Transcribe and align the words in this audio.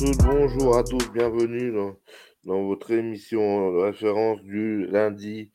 bonjour 0.00 0.76
à 0.76 0.84
tous, 0.84 1.10
bienvenue 1.12 1.72
dans, 2.44 2.64
votre 2.66 2.92
émission 2.92 3.72
de 3.72 3.78
référence 3.78 4.40
du 4.42 4.86
lundi, 4.86 5.50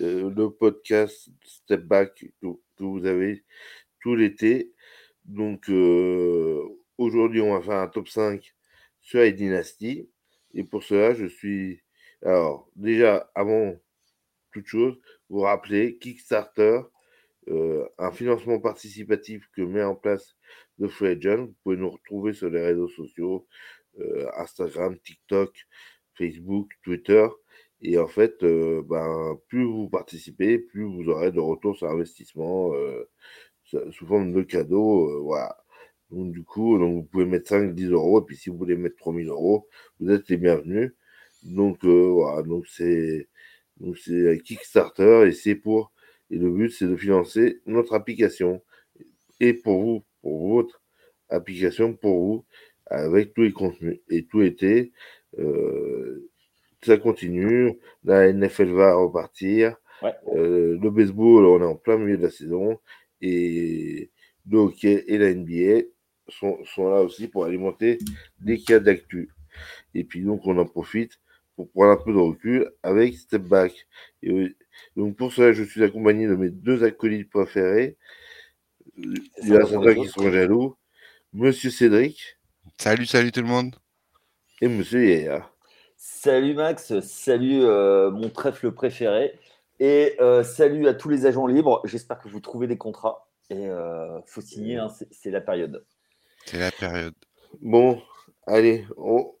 euh, 0.00 0.30
le 0.30 0.50
podcast 0.50 1.30
Step 1.44 1.82
Back 1.84 2.26
que, 2.42 2.46
vous 2.80 3.06
avez 3.06 3.44
tout 4.02 4.14
l'été. 4.14 4.74
Donc 5.24 5.70
euh, 5.70 6.62
aujourd'hui, 6.98 7.40
on 7.40 7.54
va 7.54 7.62
faire 7.62 7.78
un 7.78 7.88
top 7.88 8.08
5 8.08 8.54
sur 9.00 9.20
les 9.20 9.32
dynasties. 9.32 10.10
Et 10.52 10.64
pour 10.64 10.82
cela, 10.82 11.14
je 11.14 11.26
suis. 11.26 11.82
Alors, 12.22 12.70
déjà, 12.76 13.30
avant 13.34 13.74
toute 14.52 14.66
chose, 14.66 14.98
vous 15.30 15.40
rappelez 15.40 15.98
Kickstarter, 15.98 16.80
euh, 17.48 17.88
un 17.96 18.12
financement 18.12 18.60
participatif 18.60 19.48
que 19.56 19.62
met 19.62 19.82
en 19.82 19.94
place 19.94 20.36
The 20.80 20.88
Free 20.88 21.18
Vous 21.18 21.54
pouvez 21.62 21.76
nous 21.76 21.90
retrouver 21.90 22.32
sur 22.32 22.50
les 22.50 22.60
réseaux 22.60 22.88
sociaux, 22.88 23.46
Instagram, 24.36 24.98
TikTok, 24.98 25.50
Facebook, 26.14 26.70
Twitter. 26.82 27.26
Et 27.80 27.98
en 27.98 28.08
fait, 28.08 28.42
euh, 28.42 28.82
ben, 28.88 29.38
plus 29.48 29.64
vous 29.64 29.88
participez, 29.88 30.58
plus 30.58 30.84
vous 30.84 31.08
aurez 31.08 31.30
de 31.30 31.40
retours 31.40 31.76
sur 31.76 31.88
investissement 31.88 32.72
sous 33.64 34.06
forme 34.06 34.32
de 34.32 34.42
cadeaux. 34.42 35.22
voilà. 35.24 35.56
Donc, 36.10 36.32
du 36.32 36.42
coup, 36.42 36.78
donc, 36.78 36.94
vous 36.94 37.02
pouvez 37.04 37.26
mettre 37.26 37.48
5, 37.48 37.74
10 37.74 37.90
euros. 37.90 38.20
Et 38.22 38.24
puis, 38.24 38.36
si 38.36 38.50
vous 38.50 38.56
voulez 38.56 38.76
mettre 38.76 38.96
3000 38.96 39.28
euros, 39.28 39.68
vous 40.00 40.10
êtes 40.10 40.28
les 40.28 40.38
bienvenus. 40.38 40.92
Donc, 41.44 41.84
voilà. 41.84 42.42
Donc, 42.42 42.66
c'est 42.66 43.28
Kickstarter 44.44 45.26
et 45.28 45.32
c'est 45.32 45.54
pour, 45.54 45.92
et 46.30 46.38
le 46.38 46.50
but, 46.50 46.70
c'est 46.70 46.86
de 46.86 46.96
financer 46.96 47.60
notre 47.66 47.94
application. 47.94 48.62
Et 49.40 49.54
pour 49.54 49.82
vous, 49.82 50.04
pour 50.22 50.48
votre 50.48 50.82
application, 51.28 51.94
pour 51.94 52.20
vous, 52.20 52.46
avec 52.90 53.34
tous 53.34 53.42
les 53.42 53.52
contenus. 53.52 54.00
Et 54.10 54.24
tout 54.24 54.42
été, 54.42 54.92
euh, 55.38 56.30
ça 56.82 56.96
continue. 56.96 57.78
La 58.04 58.32
NFL 58.32 58.72
va 58.72 58.94
repartir. 58.94 59.76
Euh, 60.34 60.78
le 60.80 60.90
baseball, 60.90 61.44
on 61.44 61.60
est 61.60 61.64
en 61.64 61.76
plein 61.76 61.98
milieu 61.98 62.16
de 62.16 62.22
la 62.22 62.30
saison. 62.30 62.78
Et 63.20 64.10
le 64.50 64.58
hockey 64.58 65.04
et 65.08 65.18
la 65.18 65.34
NBA 65.34 65.86
sont, 66.28 66.58
sont 66.64 66.88
là 66.88 67.02
aussi 67.02 67.28
pour 67.28 67.44
alimenter 67.44 67.98
les 68.44 68.58
cas 68.58 68.78
d'actu. 68.78 69.30
Et 69.94 70.04
puis 70.04 70.22
donc, 70.22 70.46
on 70.46 70.56
en 70.58 70.66
profite 70.66 71.18
pour 71.56 71.68
prendre 71.70 72.00
un 72.00 72.04
peu 72.04 72.12
de 72.12 72.18
recul 72.18 72.70
avec 72.84 73.16
Step 73.16 73.42
Back. 73.42 73.88
Et 74.22 74.54
donc 74.94 75.16
pour 75.16 75.32
cela, 75.32 75.52
je 75.52 75.64
suis 75.64 75.82
accompagné 75.82 76.28
de 76.28 76.36
mes 76.36 76.50
deux 76.50 76.84
acolytes 76.84 77.30
préférés. 77.30 77.96
Il 78.96 79.20
y 79.42 79.56
a 79.56 79.94
qui 79.94 80.06
sont 80.06 80.30
jaloux. 80.30 80.76
Monsieur 81.32 81.70
Cédric. 81.70 82.37
Salut, 82.80 83.06
salut 83.06 83.32
tout 83.32 83.40
le 83.40 83.48
monde. 83.48 83.74
Et 84.60 84.68
Monsieur 84.68 85.04
Yaya. 85.04 85.50
Salut 85.96 86.54
Max, 86.54 87.00
salut 87.00 87.64
euh, 87.64 88.12
mon 88.12 88.30
trèfle 88.30 88.70
préféré. 88.70 89.36
Et 89.80 90.14
euh, 90.20 90.44
salut 90.44 90.86
à 90.86 90.94
tous 90.94 91.08
les 91.08 91.26
agents 91.26 91.48
libres. 91.48 91.82
J'espère 91.84 92.20
que 92.20 92.28
vous 92.28 92.38
trouvez 92.38 92.68
des 92.68 92.78
contrats. 92.78 93.28
Et 93.50 93.66
euh, 93.66 94.20
faut 94.26 94.40
signer, 94.42 94.76
hein, 94.76 94.88
c'est 95.10 95.30
la 95.32 95.40
période. 95.40 95.84
C'est 96.46 96.60
la 96.60 96.70
période. 96.70 97.16
Bon, 97.60 98.00
allez, 98.46 98.86
on, 98.96 99.34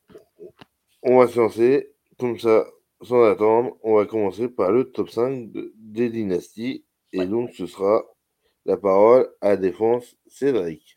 on 1.04 1.18
va 1.18 1.28
se 1.28 1.38
lancer. 1.38 1.94
Comme 2.18 2.40
ça, 2.40 2.66
sans 3.02 3.22
attendre, 3.22 3.76
on 3.84 3.94
va 3.94 4.06
commencer 4.06 4.48
par 4.48 4.72
le 4.72 4.90
top 4.90 5.10
5 5.10 5.50
des 5.76 6.10
dynasties. 6.10 6.84
Et 7.12 7.24
donc, 7.24 7.50
ce 7.54 7.66
sera 7.66 8.02
la 8.66 8.76
parole 8.76 9.30
à 9.40 9.56
Défense 9.56 10.16
Cédric. 10.26 10.96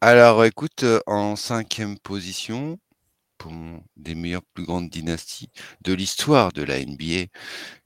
Alors, 0.00 0.44
écoute, 0.44 0.84
euh, 0.84 1.00
en 1.06 1.34
cinquième 1.34 1.98
position, 1.98 2.78
pour 3.36 3.52
des 3.96 4.14
meilleures, 4.14 4.44
plus 4.54 4.64
grandes 4.64 4.90
dynasties 4.90 5.50
de 5.80 5.92
l'histoire 5.92 6.52
de 6.52 6.62
la 6.62 6.78
NBA, 6.78 7.26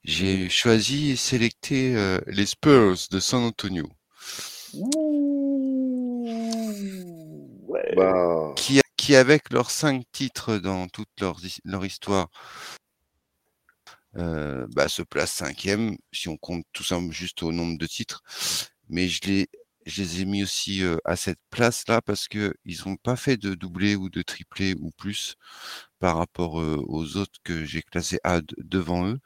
j'ai 0.05 0.51
choisi 0.51 1.13
et 1.13 1.17
sélecté 1.17 1.97
euh, 1.97 2.21
les 2.27 2.45
Spurs 2.45 2.99
de 3.11 3.19
San 3.19 3.43
Antonio. 3.45 3.89
Bah. 7.97 8.53
Qui, 8.57 8.83
qui, 8.99 9.17
avec 9.17 9.51
leurs 9.51 9.71
cinq 9.71 10.05
titres 10.13 10.59
dans 10.59 10.89
toute 10.89 11.09
leur, 11.19 11.41
leur 11.65 11.87
histoire, 11.87 12.29
euh, 14.19 14.67
bah, 14.75 14.89
se 14.89 15.01
place 15.01 15.33
cinquième, 15.33 15.97
si 16.13 16.29
on 16.29 16.37
compte 16.37 16.67
tout 16.75 16.85
simplement 16.85 17.11
juste 17.11 17.43
au 17.43 17.53
nombre 17.53 17.79
de 17.79 17.87
titres. 17.87 18.23
Mais 18.91 19.09
je 19.09 19.21
les, 19.25 19.49
je 19.87 20.03
les 20.03 20.23
ai 20.23 20.25
mis 20.25 20.43
aussi 20.43 20.83
euh, 20.83 20.97
à 21.05 21.17
cette 21.17 21.39
place-là 21.51 22.01
parce 22.03 22.29
qu'ils 22.29 22.53
n'ont 22.87 22.97
pas 22.97 23.17
fait 23.17 23.37
de 23.37 23.55
doublé 23.55 23.97
ou 23.97 24.09
de 24.09 24.23
triplé 24.23 24.75
ou 24.81 24.91
plus 24.91 25.37
par 25.99 26.17
rapport 26.19 26.61
euh, 26.61 26.83
aux 26.87 27.17
autres 27.17 27.39
que 27.45 27.65
j'ai 27.65 27.83
classés 27.83 28.21
à 28.25 28.41
devant 28.59 29.07
eux. 29.09 29.21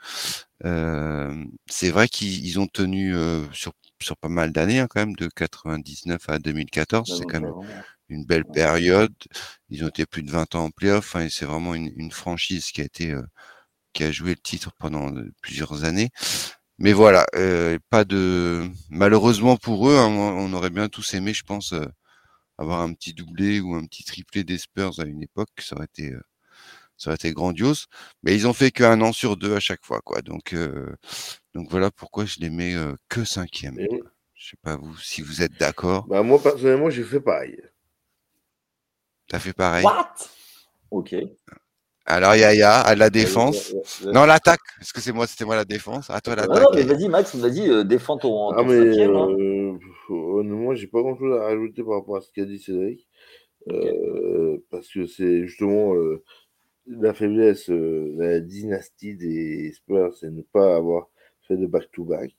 c'est 1.69 1.91
vrai 1.91 2.09
qu'ils 2.09 2.59
ont 2.61 2.67
tenu 2.67 3.15
sur, 3.53 3.73
sur 4.01 4.17
pas 4.17 4.29
mal 4.29 4.53
d'années 4.53 4.81
hein, 4.81 4.87
quand 4.89 5.01
même, 5.01 5.17
de 5.17 5.29
99 5.29 6.29
à 6.29 6.39
2014. 6.39 7.09
Bah 7.09 7.17
c'est 7.19 7.25
quand 7.27 7.41
même 7.41 7.53
une 8.09 8.25
belle 8.25 8.45
période. 8.45 9.15
Ils 9.71 9.85
ont 9.85 9.89
été 9.89 10.07
plus 10.07 10.23
de 10.23 10.31
20 10.31 10.55
ans 10.55 10.65
en 10.65 10.71
playoff 10.71 11.17
hein, 11.17 11.23
et 11.23 11.31
c'est 11.31 11.47
vraiment 11.47 11.75
une, 11.75 11.93
une, 11.97 12.13
franchise 12.13 12.67
qui 12.73 12.81
a 12.81 12.85
été 12.85 13.15
qui 13.93 14.05
a 14.05 14.13
joué 14.13 14.31
le 14.31 14.37
titre 14.37 14.73
pendant 14.79 15.11
plusieurs 15.41 15.85
années. 15.85 16.11
Mais 16.79 16.93
voilà, 16.93 17.27
euh, 17.35 17.79
pas 17.89 18.05
de 18.05 18.69
malheureusement 18.91 19.57
pour 19.57 19.89
eux, 19.89 19.97
hein, 19.97 20.09
on 20.09 20.53
aurait 20.53 20.71
bien 20.71 20.89
tous 20.89 21.15
aimé, 21.15 21.33
je 21.33 21.43
pense, 21.43 21.73
euh, 21.73 21.87
avoir 22.59 22.81
un 22.81 22.93
petit 22.93 23.15
doublé 23.15 23.61
ou 23.61 23.75
un 23.75 23.87
petit 23.87 24.05
triplé 24.05 24.45
des 24.45 24.59
Spurs 24.59 25.01
à 25.01 25.05
une 25.05 25.23
époque, 25.23 25.49
ça 25.59 25.77
aurait 25.77 25.87
été, 25.87 26.13
euh, 26.13 26.21
ça 26.99 27.11
aurait 27.11 27.17
été 27.17 27.33
grandiose. 27.33 27.87
Mais 28.23 28.35
ils 28.35 28.47
ont 28.47 28.53
fait 28.53 28.71
qu'un 28.71 29.01
an 29.01 29.13
sur 29.13 29.39
deux 29.39 29.55
à 29.57 29.61
chaque 29.61 29.85
fois, 29.85 30.03
quoi. 30.03 30.21
Donc, 30.21 30.55
donc 31.55 31.71
voilà 31.71 31.91
pourquoi 31.91 32.27
je 32.27 32.41
les 32.41 32.51
mets 32.51 32.75
que 33.09 33.25
cinquième. 33.25 33.79
Je 34.35 34.51
sais 34.51 34.59
pas 34.61 34.77
vous 34.77 34.97
si 34.99 35.23
vous 35.23 35.41
êtes 35.41 35.59
d'accord. 35.59 36.07
Bah 36.09 36.23
moi 36.23 36.43
personnellement, 36.43 36.91
j'ai 36.91 37.05
fait 37.05 37.21
pareil. 37.21 37.59
T'as 39.29 39.39
fait 39.39 39.55
pareil? 39.55 39.85
What? 39.85 40.15
Ok. 40.91 41.15
Alors 42.09 42.37
Yaya, 42.37 42.81
à 42.81 42.95
la 42.95 43.11
défense. 43.11 43.75
Non, 44.05 44.27
l'attaque. 44.27 44.61
Est-ce 44.81 44.93
que 44.93 45.01
c'est 45.01 45.13
moi, 45.13 45.27
c'était 45.27 45.45
moi 45.45 45.57
la 45.57 45.65
défense 45.65 46.09
À 46.09 46.21
toi 46.21 46.37
l'attaque. 46.37 46.63
Non, 46.63 46.71
mais 46.73 46.83
vas-y 46.83 47.09
Max, 47.09 47.35
vas-y, 47.35 47.69
euh, 47.69 47.83
défends 47.83 48.17
ton, 48.17 48.53
ton 48.53 48.59
ah, 48.59 48.63
mais, 48.63 48.93
cinquième. 48.93 49.17
Hein. 49.17 49.29
Euh, 49.39 50.43
moi, 50.45 50.77
j'ai 50.77 50.87
pas 50.87 51.01
grand-chose 51.01 51.37
à 51.37 51.45
rajouter 51.45 51.83
par 51.83 51.95
rapport 51.95 52.17
à 52.17 52.21
ce 52.21 52.31
qu'a 52.31 52.45
dit 52.45 52.61
Cédric. 52.61 53.09
Euh, 53.69 54.59
parce 54.71 54.89
que 54.93 55.07
c'est 55.07 55.45
justement 55.47 55.97
euh, 55.97 56.23
la 56.87 57.13
faiblesse 57.13 57.69
de 57.69 58.15
la 58.17 58.39
dynastie 58.39 59.17
des 59.17 59.73
Spurs, 59.73 60.15
c'est 60.17 60.31
ne 60.31 60.43
pas 60.43 60.77
avoir 60.77 61.09
fait 61.49 61.57
de 61.57 61.67
back-to-back. 61.67 62.33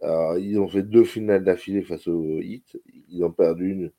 Alors, 0.00 0.38
ils 0.38 0.60
ont 0.60 0.68
fait 0.68 0.82
deux 0.82 1.04
finales 1.04 1.42
d'affilée 1.42 1.82
face 1.82 2.06
au 2.06 2.38
Heat. 2.40 2.78
Ils 3.08 3.24
ont 3.24 3.32
perdu 3.32 3.70
une 3.70 3.92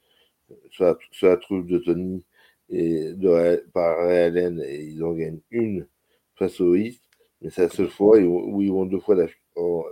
sur 0.71 0.85
la, 0.85 0.97
sur 1.11 1.27
la 1.27 1.35
troupe 1.35 1.67
de 1.67 1.79
Tony 1.79 2.23
et 2.69 3.13
de, 3.13 3.63
par 3.73 3.97
Ray 3.97 4.19
Allen 4.19 4.61
et 4.65 4.83
ils 4.83 5.03
en 5.03 5.13
gagnent 5.13 5.41
une 5.51 5.87
face 6.35 6.59
aux 6.61 6.75
East, 6.75 7.03
mais 7.41 7.49
c'est 7.49 7.63
la 7.63 7.69
seule 7.69 7.89
fois 7.89 8.17
où 8.17 8.61
ils 8.61 8.71
vont 8.71 8.85
deux 8.85 8.99
fois 8.99 9.15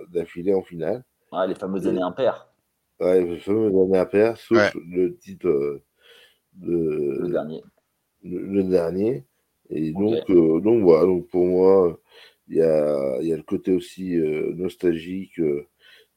d'affilée 0.09 0.53
en 0.53 0.61
finale. 0.61 1.03
Ouais, 1.31 1.47
les 1.47 1.55
fameuses 1.55 1.87
années 1.87 2.01
impaires. 2.01 2.51
Ouais, 2.99 3.23
les 3.23 3.37
fameuses 3.39 3.75
années 3.75 3.97
impaires, 3.97 4.37
sauf 4.37 4.73
le 4.75 5.17
titre 5.17 5.47
euh, 5.47 5.83
de, 6.53 7.17
le 7.21 7.29
dernier. 7.29 7.63
Le, 8.23 8.63
dernier. 8.63 9.23
Et 9.69 9.91
donc, 9.91 10.29
euh, 10.29 10.59
donc 10.61 10.83
voilà, 10.83 11.05
donc 11.05 11.27
pour 11.27 11.45
moi, 11.45 11.99
il 12.47 12.57
y 12.57 12.61
a, 12.61 13.21
y 13.21 13.33
a 13.33 13.37
le 13.37 13.43
côté 13.43 13.71
aussi 13.71 14.15
euh, 14.15 14.53
nostalgique 14.53 15.41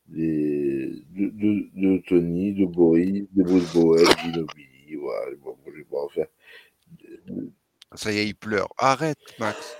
des, 0.06 1.02
de, 1.10 1.28
de, 1.30 1.68
de, 1.74 2.02
Tony, 2.06 2.52
de 2.52 2.66
Boris, 2.66 3.26
de 3.32 3.42
Bruce 3.42 3.74
Bowen, 3.74 4.04
Ginobili. 4.24 4.96
Voilà, 5.00 5.34
bon, 5.42 5.56
je 5.66 5.72
vais 5.72 5.84
pas 5.84 6.02
en 6.02 6.08
faire 6.08 6.28
ça 7.98 8.12
y 8.12 8.18
est, 8.18 8.28
il 8.28 8.34
pleure. 8.34 8.68
Arrête, 8.78 9.18
Max. 9.40 9.76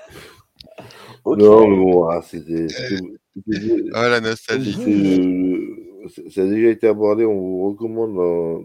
Non, 1.24 1.68
mais 1.68 1.76
bon, 1.76 2.04
ah, 2.08 2.20
c'était. 2.20 2.66
Ah, 3.94 4.08
la 4.08 4.20
nostalgie. 4.20 4.74
Ça 6.30 6.42
a 6.42 6.46
déjà 6.46 6.68
été 6.68 6.88
abordé. 6.88 7.24
On 7.24 7.38
vous 7.38 7.70
recommande 7.70 8.14
dans, 8.14 8.62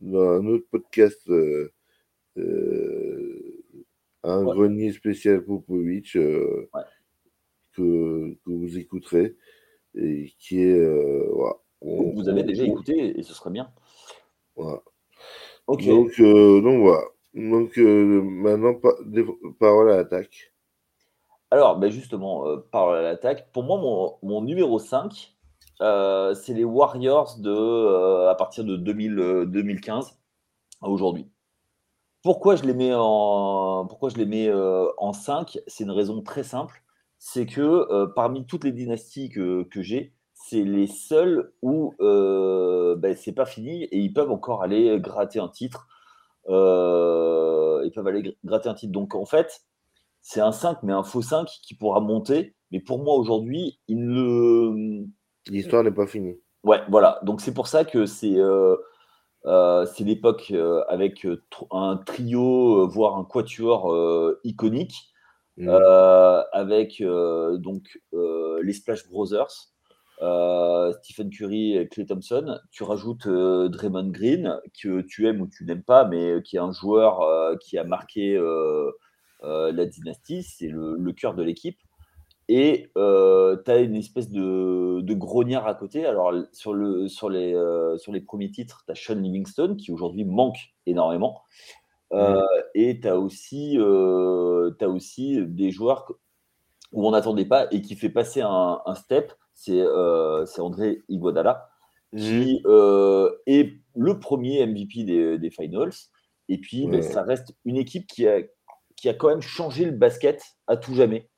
dans 0.00 0.30
un 0.30 0.46
autre 0.46 0.66
podcast 0.70 1.20
euh, 1.28 1.72
euh, 2.38 3.62
un 4.24 4.42
grenier 4.42 4.92
spécial 4.92 5.44
Popovic 5.44 6.16
euh, 6.16 6.68
que, 7.72 8.34
que, 8.44 8.50
vous 8.50 8.78
écouterez 8.78 9.36
et 9.94 10.32
qui 10.38 10.62
est. 10.62 10.84
Vous 11.82 12.28
avez 12.28 12.42
déjà 12.42 12.64
écouté 12.64 13.16
et 13.16 13.22
ce 13.22 13.32
serait 13.32 13.50
bien. 13.50 13.70
Voilà. 14.56 14.82
Donc, 15.68 16.20
donc 16.20 16.80
voilà. 16.80 17.04
Donc 17.36 17.78
euh, 17.78 18.22
maintenant, 18.22 18.74
parole 19.60 19.90
à 19.90 19.96
l'attaque. 19.96 20.54
Alors, 21.50 21.78
ben 21.78 21.90
justement, 21.90 22.48
euh, 22.48 22.56
parole 22.72 22.96
à 22.96 23.02
l'attaque. 23.02 23.52
Pour 23.52 23.62
moi, 23.62 24.16
mon, 24.22 24.40
numéro 24.40 24.78
5, 24.78 25.36
euh, 25.82 26.34
c'est 26.34 26.54
les 26.54 26.64
Warriors 26.64 27.38
de, 27.38 28.26
à 28.26 28.34
partir 28.34 28.64
de 28.64 28.76
2000, 28.76 29.44
2015 29.48 30.18
à 30.82 30.88
aujourd'hui. 30.88 31.30
pourquoi 32.22 32.56
je 32.56 32.64
les 32.64 32.74
mets 32.74 32.94
en, 32.94 33.86
pourquoi 33.86 34.08
je 34.08 34.16
les 34.16 34.26
mets, 34.26 34.50
en 34.98 35.12
5 35.12 35.58
C'est 35.66 35.84
une 35.84 35.90
raison 35.90 36.22
très 36.22 36.42
simple. 36.42 36.82
C'est 37.18 37.46
que 37.46 38.06
parmi 38.14 38.46
toutes 38.46 38.64
les 38.64 38.72
dynasties 38.72 39.28
que, 39.28 39.68
j'ai, 39.76 40.14
c'est 40.32 40.64
les 40.64 40.86
seuls 40.86 41.52
où 41.60 41.94
ben, 42.00 43.14
c'est 43.14 43.32
pas 43.32 43.46
fini 43.46 43.84
et 43.84 43.98
ils 43.98 44.12
peuvent 44.14 44.30
encore 44.30 44.62
aller 44.62 44.98
gratter 45.00 45.38
un 45.38 45.48
titre. 45.48 45.86
Ils 46.48 47.92
peuvent 47.94 48.06
aller 48.06 48.36
gratter 48.44 48.68
un 48.68 48.74
titre. 48.74 48.92
Donc 48.92 49.14
en 49.14 49.26
fait, 49.26 49.62
c'est 50.22 50.40
un 50.40 50.52
5, 50.52 50.82
mais 50.82 50.92
un 50.92 51.04
faux 51.04 51.22
5 51.22 51.46
qui 51.62 51.74
pourra 51.74 52.00
monter. 52.00 52.56
Mais 52.72 52.80
pour 52.80 53.02
moi, 53.02 53.14
aujourd'hui, 53.14 53.78
il 53.86 54.04
ne. 54.08 55.04
L'histoire 55.48 55.84
n'est 55.84 55.92
pas 55.92 56.06
finie. 56.06 56.36
Ouais, 56.64 56.80
voilà. 56.88 57.20
Donc 57.22 57.40
c'est 57.40 57.54
pour 57.54 57.68
ça 57.68 57.84
que 57.84 58.06
c'est 58.06 58.36
euh, 58.36 58.74
euh, 59.44 59.86
l'époque 60.00 60.48
euh, 60.50 60.82
avec 60.88 61.24
un 61.70 61.96
trio, 61.98 62.88
voire 62.88 63.16
un 63.16 63.24
quatuor 63.24 63.94
iconique, 64.42 65.12
mmh. 65.58 65.68
avec 66.52 67.00
donc 67.00 68.00
les 68.12 68.72
Splash 68.72 69.08
Brothers, 69.08 69.68
Stephen 70.18 71.30
Curry 71.30 71.76
et 71.76 71.88
Clay 71.88 72.06
Thompson. 72.06 72.58
Tu 72.70 72.82
rajoutes 72.82 73.28
Draymond 73.28 74.10
Green, 74.10 74.60
que 74.82 75.02
tu 75.02 75.26
aimes 75.28 75.42
ou 75.42 75.46
tu 75.46 75.64
n'aimes 75.64 75.82
pas, 75.82 76.04
mais 76.04 76.42
qui 76.42 76.56
est 76.56 76.60
un 76.60 76.72
joueur 76.72 77.20
qui 77.60 77.78
a 77.78 77.84
marqué 77.84 78.40
la 79.42 79.86
dynastie. 79.86 80.42
C'est 80.42 80.68
le, 80.68 80.96
le 80.96 81.12
cœur 81.12 81.34
de 81.34 81.42
l'équipe 81.42 81.78
et 82.48 82.90
euh, 82.96 83.56
tu 83.64 83.70
as 83.70 83.78
une 83.78 83.96
espèce 83.96 84.30
de, 84.30 85.00
de, 85.00 85.14
grognard 85.14 85.66
à 85.66 85.74
côté. 85.74 86.06
Alors, 86.06 86.32
sur, 86.52 86.74
le, 86.74 87.08
sur, 87.08 87.28
les, 87.28 87.54
euh, 87.54 87.98
sur 87.98 88.12
les 88.12 88.20
premiers 88.20 88.50
titres, 88.50 88.84
tu 88.86 88.92
as 88.92 88.94
Sean 88.94 89.16
Livingstone, 89.16 89.76
qui 89.76 89.90
aujourd'hui 89.90 90.24
manque 90.24 90.74
énormément. 90.86 91.42
Euh, 92.12 92.40
et 92.74 93.00
tu 93.00 93.08
as, 93.08 93.18
aussi, 93.18 93.76
as 93.78 94.88
aussi 94.88 95.44
des 95.44 95.72
joueurs 95.72 96.12
où 96.92 97.06
on 97.06 97.10
n'attendait 97.10 97.46
pas 97.46 97.66
et 97.72 97.82
qui 97.82 97.96
fait 97.96 98.10
passer 98.10 98.42
un, 98.42 98.80
un 98.84 98.94
step. 98.94 99.32
C'est 99.56 100.60
André 100.60 101.02
Iguodala, 101.08 101.68
qui 102.16 102.62
est 103.46 103.72
le 103.96 104.18
premier 104.20 104.64
MVP 104.66 105.02
des, 105.04 105.38
des 105.38 105.50
Finals. 105.50 105.92
Et 106.48 106.58
puis, 106.58 106.86
ben, 106.86 107.02
ça 107.02 107.22
reste 107.22 107.56
une 107.64 107.76
équipe 107.76 108.06
qui 108.06 108.28
a, 108.28 108.40
qui 108.94 109.08
a 109.08 109.14
quand 109.14 109.28
même 109.28 109.42
changé 109.42 109.84
le 109.84 109.90
basket 109.90 110.42
à 110.66 110.76
tout 110.76 110.94
jamais. 110.94 111.28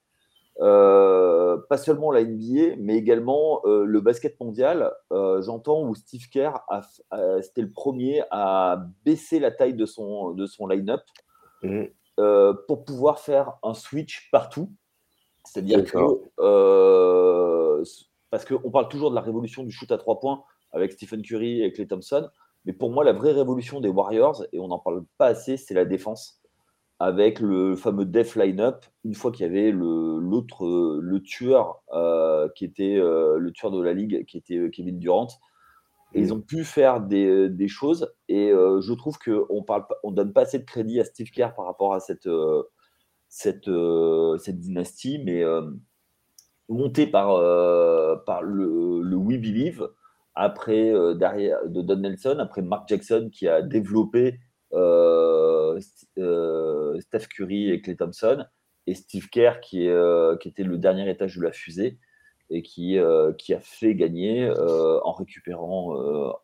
Euh, 0.61 1.57
pas 1.69 1.77
seulement 1.77 2.11
la 2.11 2.25
NBA, 2.25 2.77
mais 2.79 2.97
également 2.97 3.61
euh, 3.65 3.85
le 3.85 4.01
basket 4.01 4.41
mondial. 4.41 4.93
Euh, 5.13 5.41
j'entends 5.41 5.83
où 5.83 5.95
Steve 5.95 6.29
Kerr 6.31 6.53
c'était 7.43 7.63
le 7.63 7.71
premier 7.71 8.23
à 8.31 8.85
baisser 9.05 9.39
la 9.39 9.53
taille 9.53 9.75
de 9.75 9.87
son, 9.87 10.33
de 10.33 10.47
son 10.47 10.67
line-up 10.67 11.03
mmh. 11.63 11.85
pour 12.67 12.85
pouvoir 12.85 13.21
faire 13.21 13.53
un 13.63 13.75
switch 13.75 14.29
partout. 14.33 14.73
C'est-à-dire 15.45 15.85
que, 15.85 15.99
parce 18.31 18.45
qu'on 18.45 18.71
parle 18.71 18.89
toujours 18.89 19.11
de 19.11 19.15
la 19.15 19.21
révolution 19.21 19.63
du 19.63 19.71
shoot 19.71 19.91
à 19.93 19.99
trois 19.99 20.21
points 20.21 20.43
avec 20.73 20.93
Stephen 20.93 21.23
Curry 21.23 21.63
et 21.63 21.73
Clay 21.73 21.87
Thompson, 21.87 22.29
mais 22.65 22.73
pour 22.73 22.91
moi, 22.91 23.05
la 23.05 23.13
vraie 23.13 23.33
révolution 23.33 23.81
des 23.81 23.89
Warriors, 23.89 24.45
et 24.53 24.59
on 24.59 24.69
n'en 24.69 24.79
parle 24.79 25.05
pas 25.17 25.27
assez, 25.27 25.57
c'est 25.57 25.75
la 25.75 25.85
défense 25.85 26.43
avec 27.01 27.39
le 27.41 27.77
fameux 27.77 28.05
Def 28.05 28.35
Line-Up, 28.35 28.85
une 29.05 29.15
fois 29.15 29.31
qu'il 29.31 29.47
y 29.47 29.49
avait 29.49 29.71
l'autre, 29.71 30.67
le, 31.01 31.23
tueur 31.23 31.83
euh, 31.95 32.49
qui 32.57 32.65
était 32.65 32.97
euh, 32.97 33.39
le 33.39 33.53
tueur 33.53 33.71
de 33.71 33.81
la 33.81 33.93
ligue, 33.93 34.27
qui 34.27 34.37
était 34.37 34.57
euh, 34.57 34.69
Kevin 34.69 34.99
Durant. 34.99 35.29
Ils 36.15 36.33
ont 36.33 36.41
pu 36.41 36.65
faire 36.65 37.01
des, 37.01 37.69
choses. 37.69 38.13
Et 38.29 38.49
je 38.49 38.93
trouve 38.95 39.19
qu'on 39.19 39.65
on 40.03 40.11
donne 40.11 40.33
pas 40.33 40.41
assez 40.41 40.59
de 40.59 40.65
crédit 40.65 41.01
à 41.01 41.05
Steve 41.05 41.31
Kerr 41.31 41.55
par 41.55 41.67
rapport 41.67 41.93
à 41.93 42.01
cette, 42.01 42.29
cette, 43.29 43.71
cette 44.39 44.59
dynastie, 44.59 45.21
mais 45.23 45.45
montée 46.69 47.07
par, 47.07 47.29
par 48.25 48.43
le, 48.43 49.01
le, 49.03 49.17
We 49.17 49.39
Believe, 49.39 49.89
après 50.35 50.93
derrière 51.17 51.67
de 51.67 51.83
Don 51.83 51.97
Nelson, 51.97 52.37
après 52.41 52.63
Mark 52.63 52.89
Jackson 52.89 53.31
qui 53.33 53.49
a 53.49 53.63
développé 53.63 54.39
euh, 54.75 55.81
euh, 56.19 57.01
Steph 57.01 57.27
Curry 57.29 57.71
et 57.71 57.81
Clay 57.81 57.97
Thompson, 57.97 58.45
et 58.87 58.95
Steve 58.95 59.29
Kerr 59.29 59.61
qui, 59.61 59.89
euh, 59.89 60.37
qui 60.37 60.49
était 60.49 60.63
le 60.63 60.79
dernier 60.79 61.09
étage 61.09 61.37
de 61.37 61.43
la 61.43 61.53
fusée 61.53 61.99
et 62.51 62.63
qui, 62.63 62.97
qui 63.37 63.53
a 63.53 63.61
fait 63.61 63.95
gagner 63.95 64.51
en 65.05 65.13
récupérant 65.13 65.95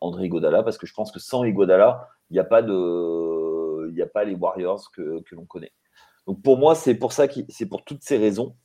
André 0.01 0.29
Godala, 0.29 0.61
parce 0.61 0.77
que 0.77 0.85
je 0.85 0.93
pense 0.93 1.11
que 1.11 1.17
sans 1.17 1.43
Godala, 1.49 2.07
il 2.29 2.33
n'y 2.33 2.39
a, 2.39 2.43
pas 2.43 2.61
de, 2.61 3.99
a 3.99 4.05
pas 4.05 4.23
les 4.23 4.35
Warriors 4.35 4.91
que, 4.91 5.21
que 5.21 5.33
l'on 5.33 5.45
connaît. 5.45 5.71
Donc 6.27 6.43
pour 6.43 6.59
moi, 6.59 6.75
c'est 6.75 6.93
pour 6.93 7.11
ça, 7.11 7.25
c'est 7.49 7.67
pour 7.67 7.83
toutes 7.83 8.03
ces 8.03 8.17
raisons 8.17 8.55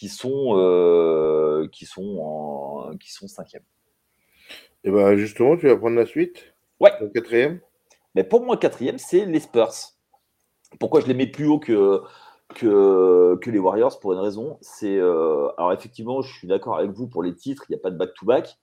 qui 0.00 0.08
sont, 0.08 1.68
qui 1.70 1.84
sont, 1.84 2.16
en, 2.18 2.96
qui 2.96 3.12
sont 3.12 3.28
cinquième. 3.28 3.62
Et 4.82 4.90
ben 4.90 5.14
justement, 5.14 5.58
tu 5.58 5.68
vas 5.68 5.76
prendre 5.76 5.96
la 5.96 6.06
suite? 6.06 6.54
Ouais. 6.80 6.90
Le 7.02 7.08
quatrième? 7.08 7.60
Mais 8.14 8.24
pour 8.24 8.42
moi, 8.42 8.56
quatrième, 8.56 8.96
c'est 8.96 9.26
les 9.26 9.40
Spurs. 9.40 9.74
Pourquoi 10.78 11.02
je 11.02 11.06
les 11.06 11.12
mets 11.12 11.26
plus 11.26 11.46
haut 11.46 11.58
que, 11.58 12.00
que, 12.54 13.36
que 13.42 13.50
les 13.50 13.58
Warriors? 13.58 14.00
Pour 14.00 14.14
une 14.14 14.20
raison, 14.20 14.56
c'est. 14.62 14.96
Euh, 14.96 15.48
alors, 15.58 15.74
effectivement, 15.74 16.22
je 16.22 16.32
suis 16.32 16.48
d'accord 16.48 16.78
avec 16.78 16.92
vous 16.92 17.06
pour 17.06 17.22
les 17.22 17.34
titres, 17.34 17.66
il 17.68 17.72
n'y 17.72 17.78
a 17.78 17.82
pas 17.82 17.90
de 17.90 17.98
back-to-back, 17.98 18.56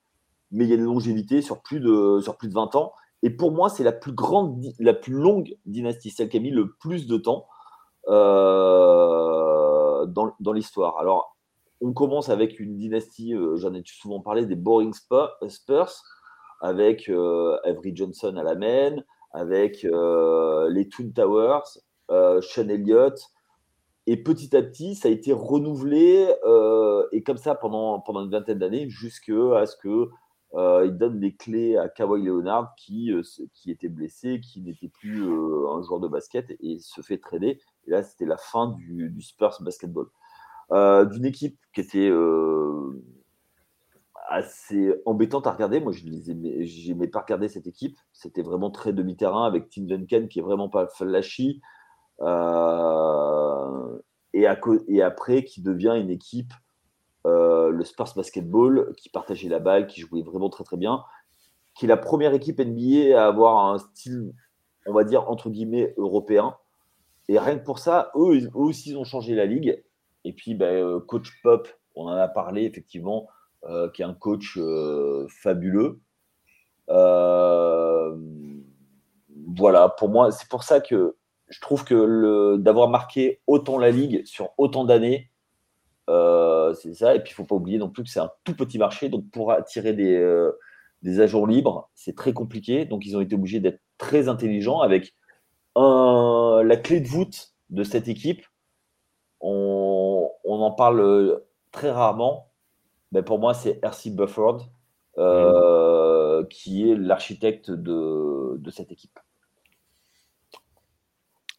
mais 0.50 0.64
il 0.64 0.72
y 0.72 0.74
a 0.74 0.78
une 0.78 0.86
longévité 0.86 1.44
sur 1.44 1.62
plus 1.62 1.80
de, 1.80 2.20
sur 2.20 2.36
plus 2.36 2.48
de 2.48 2.54
20 2.56 2.76
ans. 2.76 2.94
Et 3.22 3.30
pour 3.30 3.52
moi, 3.52 3.70
c'est 3.70 3.84
la 3.84 3.92
plus 3.92 4.12
grande, 4.12 4.60
la 4.80 4.96
plus 4.96 5.14
longue 5.14 5.56
dynastie, 5.68 6.10
celle 6.10 6.30
qui 6.30 6.38
a 6.38 6.40
mis 6.40 6.50
le 6.50 6.74
plus 6.80 7.06
de 7.06 7.18
temps 7.18 7.46
euh, 8.08 9.67
dans, 10.14 10.54
l'histoire. 10.54 10.98
Alors, 10.98 11.38
on 11.82 11.94
commence 11.94 12.30
avec 12.30 12.60
une 12.60 12.76
dynastie, 12.76 13.36
euh, 13.36 13.56
j'en 13.58 13.74
ai 13.74 13.84
souvent 13.86 14.22
parlé, 14.22 14.46
des 14.46 14.56
Boring 14.56 14.94
Spurs, 14.94 16.04
avec 16.62 17.08
Avery 17.10 17.96
Johnson 17.96 18.36
à 18.36 18.44
la 18.44 18.56
main, 18.56 19.04
avec 19.38 19.86
euh, 19.86 20.70
les 20.70 20.88
Twin 20.90 21.14
Towers, 21.14 21.80
euh, 22.12 22.42
Sean 22.42 22.68
Elliott. 22.70 23.20
Et 24.08 24.18
petit 24.18 24.56
à 24.56 24.62
petit, 24.62 24.96
ça 24.96 25.10
a 25.10 25.12
été 25.12 25.34
renouvelé, 25.34 26.34
euh, 26.46 27.06
et 27.12 27.24
comme 27.24 27.38
ça 27.38 27.56
pendant, 27.56 28.00
pendant 28.00 28.24
une 28.24 28.32
vingtaine 28.32 28.58
d'années, 28.58 28.90
jusqu'à 28.90 29.66
ce 29.66 29.76
que 29.76 30.10
il 30.56 30.98
donne 30.98 31.20
les 31.20 31.36
clés 31.36 31.78
à 31.78 31.90
Kawhi 31.90 32.24
Leonard 32.24 32.74
qui, 32.76 33.12
qui 33.54 33.72
était 33.72 33.90
blessé, 33.90 34.40
qui 34.40 34.62
n'était 34.62 34.90
plus 34.90 35.24
un 35.24 35.82
joueur 35.82 36.00
de 36.00 36.08
basket 36.08 36.56
et 36.62 36.80
se 36.80 37.02
fait 37.02 37.18
trader. 37.18 37.60
Et 37.86 37.92
là, 37.92 38.04
c'était 38.04 38.26
la 38.26 38.38
fin 38.38 38.76
du, 38.78 39.22
Spurs 39.22 39.58
basketball. 39.62 40.08
D'une 40.72 41.26
équipe 41.26 41.60
qui 41.74 41.82
était 41.82 42.12
assez 44.28 44.94
embêtante 45.06 45.48
à 45.48 45.52
regarder. 45.52 45.80
Moi, 45.80 45.92
je 45.94 46.06
n'aimais 46.06 47.08
pas 47.08 47.22
regarder 47.22 47.48
cette 47.48 47.68
équipe. 47.68 47.98
C'était 48.14 48.42
vraiment 48.42 48.70
très 48.70 48.94
demi-terrain 48.94 49.46
avec 49.46 49.70
Tim 49.70 49.84
Duncan 49.84 50.28
qui 50.28 50.40
est 50.40 50.44
vraiment 50.44 50.70
pas 50.70 50.88
flashy. 50.88 51.62
Euh, 52.22 53.98
et, 54.34 54.46
après, 54.48 55.44
qui 55.44 55.62
devient 55.62 55.96
une 56.00 56.10
équipe, 56.10 56.54
euh, 56.54 56.58
le 57.72 57.84
Spurs 57.84 58.14
Basketball, 58.16 58.94
qui 58.98 59.10
partageait 59.10 59.50
la 59.50 59.60
balle, 59.60 59.88
qui 59.88 60.02
jouait 60.02 60.22
vraiment 60.22 60.50
très 60.50 60.64
très 60.64 60.78
bien, 60.78 61.04
qui 61.76 61.86
est 61.86 61.88
la 61.88 61.98
première 61.98 62.34
équipe 62.34 62.60
NBA 62.60 63.20
à 63.20 63.28
avoir 63.28 63.72
un 63.74 63.78
style, 63.78 64.34
on 64.86 64.94
va 64.94 65.04
dire, 65.04 65.30
entre 65.30 65.50
guillemets, 65.50 65.94
européen. 65.98 66.56
Et 67.28 67.40
rien 67.40 67.58
que 67.58 67.64
pour 67.64 67.80
ça, 67.80 68.12
eux, 68.16 68.50
aussi, 68.56 68.92
ils 68.92 68.98
ont 68.98 69.04
changé 69.04 69.36
la 69.36 69.46
ligue. 69.46 69.84
Et 70.24 70.34
puis, 70.34 70.56
ben, 70.56 70.74
euh, 70.74 71.00
coach 71.00 71.42
Pop, 71.44 71.68
on 71.96 72.06
en 72.06 72.16
a 72.16 72.28
parlé 72.28 72.64
effectivement, 72.64 73.28
euh, 73.66 73.90
qui 73.90 74.02
est 74.02 74.06
un 74.06 74.14
coach 74.14 74.58
euh, 74.58 75.28
fabuleux. 75.30 76.00
Euh, 76.90 78.16
voilà, 79.56 79.90
pour 79.90 80.10
moi, 80.10 80.32
c'est 80.32 80.48
pour 80.48 80.64
ça 80.64 80.80
que 80.80 81.16
je 81.50 81.60
trouve 81.60 81.84
que 81.84 82.58
d'avoir 82.58 82.90
marqué 82.90 83.42
autant 83.48 83.78
la 83.78 83.90
ligue 83.90 84.26
sur 84.26 84.50
autant 84.58 84.86
d'années, 84.86 85.32
c'est 86.08 86.94
ça. 86.94 87.16
Et 87.16 87.20
puis, 87.20 87.32
il 87.32 87.34
ne 87.34 87.36
faut 87.36 87.46
pas 87.46 87.56
oublier 87.56 87.78
non 87.78 87.90
plus 87.90 88.04
que 88.04 88.10
c'est 88.10 88.20
un 88.20 88.32
tout 88.44 88.56
petit 88.56 88.78
marché. 88.78 89.10
Donc, 89.10 89.30
pour 89.32 89.52
attirer 89.52 89.94
des, 89.94 90.50
des 91.04 91.20
agents 91.20 91.46
libres, 91.46 91.90
c'est 91.96 92.16
très 92.16 92.34
compliqué. 92.34 92.86
Donc, 92.86 93.06
ils 93.06 93.16
ont 93.18 93.22
été 93.22 93.36
obligés 93.36 93.60
d'être 93.60 93.82
très 93.98 94.28
intelligents 94.28 94.82
avec 94.82 95.14
un, 95.76 96.62
la 96.64 96.78
clé 96.78 97.02
de 97.02 97.08
voûte 97.08 97.54
de 97.70 97.84
cette 97.84 98.08
équipe. 98.08 98.46
On, 99.42 100.30
on 100.44 100.62
en 100.62 100.72
parle 100.72 101.42
très 101.72 101.92
rarement. 101.92 102.52
Ben, 103.12 103.24
pour 103.24 103.40
moi, 103.40 103.54
c'est 103.54 103.80
R.C. 103.86 104.12
Bufford 104.12 104.70
euh, 105.18 106.44
qui 106.46 106.90
est 106.90 106.96
l'architecte 106.96 107.72
de, 107.72 108.58
de, 108.58 108.70
cette 108.72 108.92
équipe. 108.92 109.20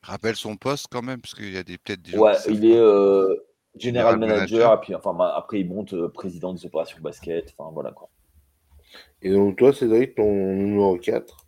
Rappelle 0.02 0.36
son 0.36 0.56
poste 0.56 0.86
quand 0.90 1.02
même, 1.02 1.20
parce 1.20 1.34
qu'il 1.34 1.52
y 1.52 1.56
a 1.56 1.64
des 1.64 1.76
peut-être 1.78 2.02
des 2.02 2.16
Ouais, 2.16 2.36
il 2.48 2.64
est 2.64 2.78
euh, 2.78 3.34
general 3.78 4.18
manager, 4.18 4.74
et 4.74 4.80
puis 4.80 4.94
enfin, 4.94 5.16
après 5.34 5.60
il 5.60 5.68
monte 5.68 5.94
euh, 5.94 6.08
président 6.08 6.52
des 6.52 6.64
opérations 6.66 6.98
basket, 7.00 7.54
enfin 7.56 7.70
voilà 7.72 7.92
quoi. 7.92 8.08
Et 9.22 9.30
donc 9.32 9.56
toi, 9.56 9.72
Cédric, 9.72 10.14
ton 10.14 10.30
numéro 10.32 10.96
4 10.96 11.46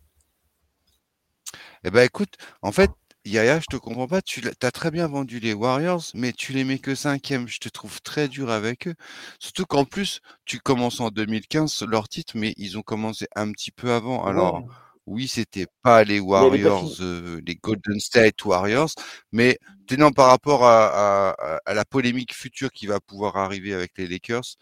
Eh 1.85 1.89
ben 1.89 2.03
écoute, 2.03 2.35
en 2.61 2.71
fait, 2.71 2.91
Yaya, 3.23 3.59
je 3.59 3.67
te 3.69 3.77
comprends 3.77 4.07
pas. 4.07 4.21
Tu 4.21 4.41
as 4.61 4.71
très 4.71 4.91
bien 4.91 5.07
vendu 5.07 5.39
les 5.39 5.53
Warriors, 5.53 6.03
mais 6.15 6.33
tu 6.33 6.53
les 6.53 6.63
mets 6.63 6.79
que 6.79 6.95
cinquième. 6.95 7.47
Je 7.47 7.59
te 7.59 7.69
trouve 7.69 8.01
très 8.01 8.27
dur 8.27 8.49
avec 8.49 8.87
eux. 8.87 8.95
Surtout 9.39 9.65
qu'en 9.65 9.85
plus, 9.85 10.21
tu 10.45 10.59
commences 10.59 10.99
en 10.99 11.09
2015 11.09 11.83
leur 11.87 12.09
titre, 12.09 12.33
mais 12.35 12.53
ils 12.57 12.77
ont 12.77 12.81
commencé 12.81 13.27
un 13.35 13.51
petit 13.51 13.71
peu 13.71 13.91
avant. 13.91 14.25
Alors, 14.25 14.65
oui, 15.11 15.27
c'était 15.27 15.67
pas 15.83 16.03
les 16.05 16.19
Warriors, 16.21 16.95
euh, 17.01 17.41
les 17.45 17.55
Golden 17.55 17.99
State 17.99 18.45
Warriors, 18.45 18.91
mais 19.33 19.59
tenant 19.87 20.11
par 20.11 20.27
rapport 20.27 20.63
à, 20.65 21.35
la 21.67 21.85
polémique 21.85 22.33
future 22.33 22.71
qui 22.71 22.87
va 22.87 22.99
pouvoir 23.01 23.35
arriver 23.37 23.73
avec 23.73 23.91
les 23.97 24.07
Lakers, 24.07 24.55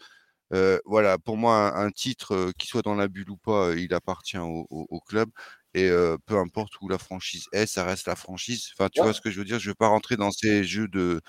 euh, 0.52 0.80
voilà, 0.84 1.18
pour 1.18 1.36
moi, 1.36 1.78
un, 1.78 1.90
titre, 1.92 2.34
euh, 2.34 2.52
qui 2.58 2.66
soit 2.66 2.82
dans 2.82 2.96
la 2.96 3.06
bulle 3.06 3.30
ou 3.30 3.36
pas, 3.36 3.72
il 3.76 3.94
appartient 3.94 4.38
au 4.38 5.00
club 5.06 5.30
et 5.74 5.88
peu 6.26 6.36
importe 6.36 6.72
où 6.80 6.88
la 6.88 6.98
franchise 6.98 7.46
est, 7.52 7.66
ça 7.66 7.84
reste 7.84 8.06
la 8.08 8.16
franchise. 8.16 8.70
Enfin, 8.74 8.88
tu 8.92 9.00
vois 9.02 9.12
ce 9.12 9.20
que 9.20 9.30
je 9.30 9.38
veux 9.38 9.44
dire 9.44 9.60
Je 9.60 9.68
ne 9.68 9.72
vais 9.72 9.76
pas 9.76 9.86
rentrer 9.88 10.16
dans 10.16 10.32
ces 10.32 10.64
jeux 10.64 10.88
de. 10.88 11.20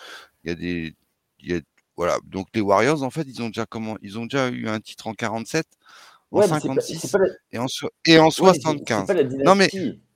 Il 0.44 0.50
y 0.50 0.52
a 0.52 0.56
des. 0.56 0.96
Il 1.40 1.52
y 1.52 1.56
a... 1.56 1.62
Voilà. 1.96 2.18
Donc 2.26 2.48
les 2.56 2.62
Warriors, 2.62 3.04
en 3.04 3.12
fait, 3.12 3.24
ils 3.28 3.42
ont 3.44 3.48
déjà 3.48 3.66
comment 3.68 3.98
Ils 4.02 4.18
ont 4.18 4.26
déjà 4.26 4.50
eu 4.50 4.68
un 4.68 4.80
titre 4.80 5.08
en 5.08 5.14
47, 5.14 5.68
en 6.32 6.42
56 6.42 7.16
et 7.52 7.58
en, 7.58 7.66
et 8.06 8.20
en 8.20 8.30
75. 8.30 9.08
non 9.44 9.56
mais 9.56 9.70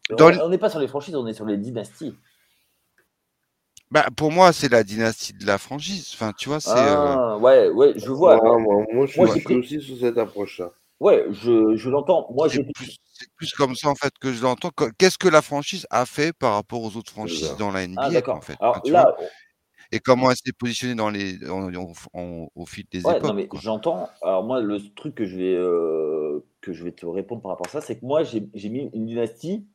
on 0.09 0.49
n'est 0.49 0.57
pas 0.57 0.69
sur 0.69 0.79
les 0.79 0.87
franchises, 0.87 1.15
on 1.15 1.27
est 1.27 1.33
sur 1.33 1.45
les 1.45 1.57
dynasties. 1.57 2.15
Bah, 3.91 4.07
pour 4.15 4.31
moi, 4.31 4.51
c'est 4.51 4.69
la 4.69 4.83
dynastie 4.83 5.33
de 5.33 5.45
la 5.45 5.57
franchise. 5.57 6.11
Enfin, 6.13 6.33
tu 6.37 6.49
vois, 6.49 6.59
c'est. 6.59 6.71
Ah, 6.73 7.37
ouais, 7.37 7.69
ouais, 7.69 7.93
je 7.95 8.09
vois. 8.09 8.41
moi, 8.91 9.05
je 9.05 9.39
suis 9.39 9.55
aussi 9.55 9.81
sur 9.81 9.97
cette 9.97 10.17
approche-là. 10.17 10.71
Ouais, 10.99 11.25
je, 11.29 11.75
je 11.75 11.89
l'entends. 11.89 12.27
Moi, 12.31 12.47
j'ai 12.47 12.63
plus, 12.63 12.97
c'est 13.13 13.29
plus 13.35 13.51
comme 13.53 13.75
ça 13.75 13.89
en 13.89 13.95
fait 13.95 14.13
que 14.19 14.31
je 14.31 14.41
l'entends. 14.41 14.71
Qu'est-ce 14.97 15.17
que 15.17 15.27
la 15.27 15.41
franchise 15.41 15.85
a 15.89 16.05
fait 16.05 16.33
par 16.33 16.53
rapport 16.53 16.81
aux 16.81 16.95
autres 16.95 17.11
franchises 17.11 17.55
dans 17.57 17.71
la 17.71 17.85
NBA 17.85 18.21
ah, 18.25 18.29
en 18.31 18.41
fait? 18.41 18.57
Et 19.95 19.99
comment 19.99 20.29
elle 20.29 20.35
s'est 20.35 20.51
positionnée 20.51 20.93
dans 20.93 21.09
les, 21.09 21.37
au 21.47 22.65
fil 22.65 22.83
des 22.91 22.99
époques 22.99 23.23
non, 23.23 23.33
mais 23.33 23.47
J'entends. 23.61 24.09
Alors 24.21 24.43
moi, 24.43 24.59
le 24.59 24.77
truc 24.93 25.15
que 25.15 25.25
je 25.25 25.37
vais, 25.37 25.55
euh, 25.55 26.45
que 26.59 26.73
je 26.73 26.83
vais 26.83 26.91
te 26.91 27.05
répondre 27.05 27.41
par 27.41 27.51
rapport 27.51 27.67
à 27.67 27.69
ça, 27.69 27.79
c'est 27.79 27.97
que 27.97 28.05
moi, 28.05 28.23
j'ai 28.23 28.69
mis 28.69 28.89
une 28.93 29.05
dynastie. 29.05 29.65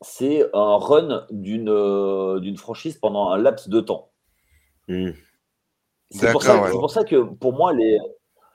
C'est 0.00 0.44
un 0.54 0.76
run 0.78 1.26
d'une 1.30 1.68
euh, 1.68 2.40
d'une 2.40 2.56
franchise 2.56 2.96
pendant 2.96 3.30
un 3.30 3.38
laps 3.38 3.68
de 3.68 3.80
temps. 3.80 4.10
Mmh. 4.88 5.10
C'est 6.10 6.32
pour, 6.32 6.42
pour, 6.70 6.90
ça 6.90 7.04
que 7.04 7.16
pour 7.16 7.52
moi, 7.52 7.72
les, 7.74 7.98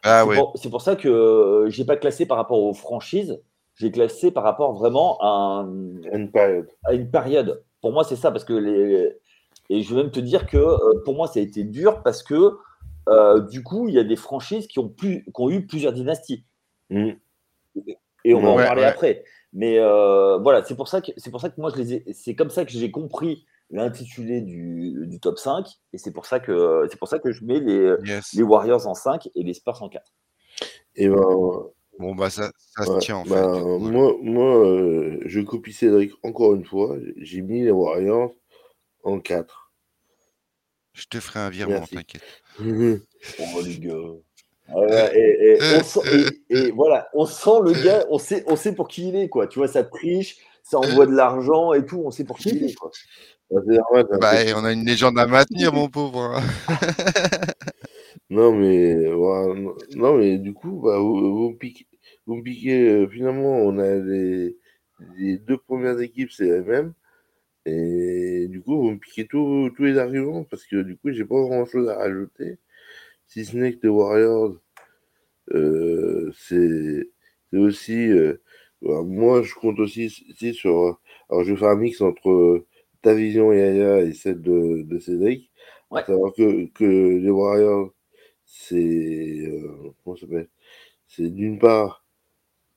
ah 0.03 0.25
c'est 0.55 0.69
pour, 0.69 0.81
ça 0.81 0.95
que 0.95 1.07
euh, 1.07 1.69
j'ai 1.69 1.85
pas 1.85 1.97
classé 1.97 2.25
par 2.25 2.37
rapport 2.37 2.61
aux 2.63 2.73
franchises, 2.73 3.41
j'ai 3.75 3.91
classé 3.91 4.31
par 4.31 4.43
rapport 4.43 4.73
vraiment 4.73 5.17
à, 5.21 5.65
une 6.13 6.31
période. 6.31 6.67
À 6.85 6.93
une 6.93 7.11
période. 7.11 7.63
Pour 7.81 7.91
moi, 7.91 8.03
c'est 8.03 8.15
ça, 8.15 8.31
parce 8.31 8.43
que 8.43 8.53
les. 8.53 9.13
Et 9.69 9.81
je 9.81 9.93
vais 9.93 10.03
même 10.03 10.11
te 10.11 10.19
dire 10.19 10.47
que 10.47 10.57
euh, 10.57 11.01
pour 11.05 11.15
moi, 11.15 11.27
ça 11.27 11.39
a 11.39 11.43
été 11.43 11.63
dur 11.63 12.01
parce 12.03 12.23
que 12.23 12.57
euh, 13.07 13.39
du 13.41 13.63
coup, 13.63 13.87
il 13.87 13.93
y 13.93 13.99
a 13.99 14.03
des 14.03 14.15
franchises 14.15 14.67
qui 14.67 14.79
ont, 14.79 14.89
plus, 14.89 15.23
qui 15.23 15.41
ont 15.41 15.49
eu 15.49 15.65
plusieurs 15.65 15.93
dynasties. 15.93 16.45
Mm. 16.89 17.11
Et 18.25 18.33
on 18.33 18.41
va 18.41 18.49
en 18.49 18.55
parler 18.55 18.83
après. 18.83 19.23
Mais 19.53 19.79
voilà, 19.79 20.63
c'est 20.63 20.75
pour 20.75 20.87
ça 20.87 21.01
que 21.01 21.11
c'est 21.17 21.31
pour 21.31 21.41
ça 21.41 21.49
que 21.49 21.59
moi 21.59 21.71
je 21.75 21.81
les 21.81 22.13
c'est 22.13 22.35
comme 22.35 22.49
ça 22.49 22.65
que 22.65 22.71
j'ai 22.71 22.91
compris 22.91 23.45
l'intitulé 23.71 24.41
du, 24.41 25.05
du, 25.07 25.19
top 25.19 25.37
5 25.37 25.67
et 25.93 25.97
c'est 25.97 26.11
pour 26.11 26.25
ça 26.25 26.39
que 26.39 26.87
c'est 26.89 26.97
pour 26.97 27.07
ça 27.07 27.19
que 27.19 27.31
je 27.31 27.43
mets 27.45 27.59
les, 27.59 27.95
les 28.33 28.43
Warriors 28.43 28.87
en 28.87 28.93
5 28.93 29.29
et 29.35 29.43
les 29.43 29.53
Spurs 29.53 29.81
en 29.81 29.89
4. 29.89 30.11
Et 30.95 31.07
ben, 31.07 31.21
bon 31.99 32.15
bah 32.15 32.29
ça, 32.29 32.51
ça 32.75 32.85
se 32.85 32.97
tient 32.99 33.17
en 33.17 33.25
fait. 33.25 33.29
Ben, 33.29 33.79
moi, 33.79 34.15
moi 34.21 34.65
euh, 34.65 35.19
je 35.25 35.39
copie 35.41 35.73
Cédric 35.73 36.11
encore 36.23 36.55
une 36.55 36.65
fois, 36.65 36.97
j'ai 37.17 37.41
mis 37.41 37.63
les 37.63 37.71
Warriors 37.71 38.31
en 39.03 39.19
4. 39.19 39.58
Je 40.99 41.05
te 41.07 41.19
ferai 41.21 41.39
un 41.39 41.49
virement, 41.49 41.85
t'inquiète. 41.87 42.21
oh 42.59 43.61
les 43.63 43.79
gars. 43.79 43.93
et, 45.13 45.55
et, 45.55 45.57
on 45.77 45.83
sent, 45.83 45.99
et, 46.49 46.71
voilà, 46.71 47.07
on 47.13 47.25
sent 47.25 47.61
le 47.63 47.71
gars, 47.71 48.05
on 48.09 48.17
sait, 48.17 48.43
on 48.47 48.57
sait 48.57 48.75
pour 48.75 48.89
qui 48.89 49.07
il 49.07 49.15
est, 49.15 49.29
quoi. 49.29 49.47
Tu 49.47 49.59
vois, 49.59 49.69
ça 49.69 49.85
triche, 49.85 50.37
ça 50.61 50.77
envoie 50.77 51.05
de 51.05 51.15
l'argent 51.15 51.73
et 51.73 51.85
tout, 51.85 52.01
on 52.03 52.11
sait 52.11 52.25
pour 52.25 52.37
qui 52.37 52.49
il 52.49 52.65
est, 52.65 52.73
quoi. 52.73 52.91
Bah, 53.49 54.33
on 54.57 54.65
a 54.65 54.73
une 54.73 54.85
légende 54.85 55.17
à 55.17 55.25
maintenir, 55.25 55.71
mon 55.73 55.87
pauvre. 55.87 56.35
Hein. 56.35 56.43
non, 58.29 58.51
mais, 58.51 58.95
non, 59.95 60.17
mais 60.17 60.37
du 60.37 60.53
coup, 60.53 60.81
bah, 60.83 60.99
vous, 60.99 61.51
me 61.51 61.57
piquez, 61.57 61.87
vous 62.27 62.43
piquez 62.43 62.89
euh, 62.89 63.07
finalement, 63.07 63.55
on 63.55 63.79
a 63.79 63.95
les, 63.95 64.57
deux 65.47 65.57
premières 65.57 65.99
équipes, 66.01 66.31
c'est 66.31 66.43
les 66.43 66.61
mêmes. 66.61 66.93
Et 67.65 68.47
du 68.49 68.61
coup, 68.61 68.77
vous 68.81 68.91
me 68.91 68.97
piquez 68.99 69.27
tous 69.27 69.71
les 69.79 69.97
arguments 69.97 70.43
parce 70.43 70.65
que 70.65 70.81
du 70.81 70.97
coup, 70.97 71.11
j'ai 71.11 71.25
pas 71.25 71.35
grand 71.41 71.65
chose 71.65 71.89
à 71.89 71.97
rajouter. 71.97 72.57
Si 73.27 73.45
ce 73.45 73.57
n'est 73.57 73.73
que 73.73 73.79
les 73.83 73.89
Warriors, 73.89 74.55
euh, 75.53 76.31
c'est 76.37 77.09
aussi. 77.53 78.09
Euh, 78.09 78.41
bah, 78.81 79.01
moi, 79.03 79.43
je 79.43 79.53
compte 79.55 79.79
aussi, 79.79 80.09
sur. 80.53 80.99
Alors, 81.29 81.43
je 81.43 81.53
vais 81.53 81.59
faire 81.59 81.69
un 81.69 81.75
mix 81.75 82.01
entre 82.01 82.65
ta 83.01 83.13
vision, 83.13 83.53
Yaya, 83.53 84.01
et 84.01 84.13
celle 84.13 84.41
de, 84.41 84.83
de 84.83 84.99
Cédric. 84.99 85.51
Ouais. 85.91 86.03
savoir 86.05 86.33
que, 86.33 86.67
que 86.67 86.85
les 86.85 87.29
Warriors, 87.29 87.93
c'est. 88.45 88.75
Euh, 89.47 89.93
comment 90.03 90.15
ça 90.15 90.21
s'appelle? 90.21 90.49
C'est 91.07 91.29
d'une 91.29 91.59
part 91.59 92.05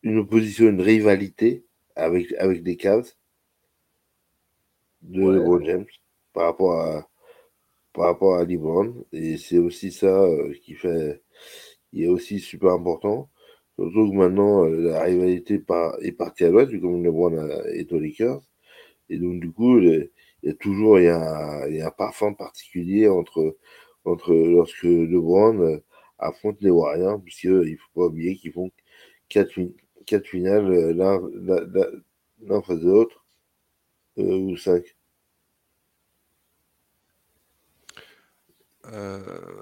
une 0.02 0.18
opposition, 0.18 0.68
une 0.68 0.80
rivalité 0.80 1.64
avec, 1.96 2.32
avec 2.34 2.64
les 2.64 2.76
Cavs 2.76 3.12
de 5.02 5.20
LeBron 5.20 5.64
James 5.64 5.86
par 6.32 6.44
rapport 6.46 6.80
à 6.80 7.08
par 7.94 8.06
rapport 8.06 8.36
à 8.36 8.44
LeBron. 8.44 9.04
Et 9.12 9.36
c'est 9.38 9.58
aussi 9.58 9.92
ça 9.92 10.22
euh, 10.22 10.54
qui 10.62 10.74
fait 10.74 11.22
qui 11.90 12.04
est 12.04 12.08
aussi 12.08 12.40
super 12.40 12.72
important. 12.72 13.30
Surtout 13.78 14.10
que 14.10 14.16
maintenant 14.16 14.64
euh, 14.64 14.90
la 14.92 15.02
rivalité 15.02 15.58
par, 15.58 15.96
est 16.02 16.12
partie 16.12 16.44
à 16.44 16.50
l'ouest 16.50 16.70
comme 16.80 17.04
LeBron 17.04 17.36
est 17.74 17.92
aux 17.92 18.00
Lakers. 18.00 18.42
Et 19.08 19.18
donc, 19.18 19.40
du 19.40 19.52
coup, 19.52 19.78
il 19.78 20.10
y 20.42 20.50
a 20.50 20.54
toujours 20.54 20.98
il 20.98 21.04
y 21.04 21.08
a, 21.08 21.68
il 21.68 21.76
y 21.76 21.82
a 21.82 21.88
un 21.88 21.90
parfum 21.90 22.32
particulier 22.34 23.08
entre, 23.08 23.56
entre 24.04 24.32
lorsque 24.34 24.84
LeBron 24.84 25.60
euh, 25.60 25.78
affronte 26.18 26.60
les 26.62 26.70
Warriors, 26.70 27.20
puisqu'il 27.22 27.50
ne 27.52 27.76
faut 27.76 28.00
pas 28.00 28.06
oublier 28.06 28.36
qu'ils 28.36 28.52
font 28.52 28.70
quatre, 29.28 29.52
quatre 30.06 30.26
finales 30.26 30.70
euh, 30.72 30.92
l'un 30.94 32.62
face 32.62 32.80
de 32.80 32.88
l'autre, 32.88 33.18
euh, 33.18 33.21
ou 34.16 34.56
cinq. 34.56 34.84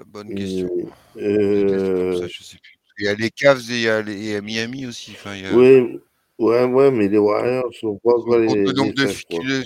bonne 0.07 0.33
question. 0.35 0.69
Euh, 1.17 2.27
je 2.27 2.43
sais 2.43 2.57
plus. 2.57 2.77
Il 2.97 3.05
y 3.05 3.07
a 3.07 3.15
les 3.15 3.31
Cavs 3.31 3.71
et 3.71 3.75
il 3.75 3.81
y 3.81 3.89
a, 3.89 4.01
les, 4.01 4.13
il 4.13 4.25
y 4.25 4.35
a 4.35 4.41
Miami 4.41 4.85
aussi. 4.85 5.11
Enfin, 5.11 5.35
il 5.35 5.43
y 5.43 5.47
a... 5.47 5.53
Oui, 5.53 5.99
Ouais, 6.41 6.63
ouais, 6.63 6.89
mais 6.89 7.07
les 7.07 7.19
Warriors 7.19 7.71
sont 7.79 7.99
pas 8.03 8.17
encore 8.17 8.39
les, 8.39 8.63
le 8.63 8.71
nombre 8.71 8.93
de 8.93 9.05
finales. 9.05 9.63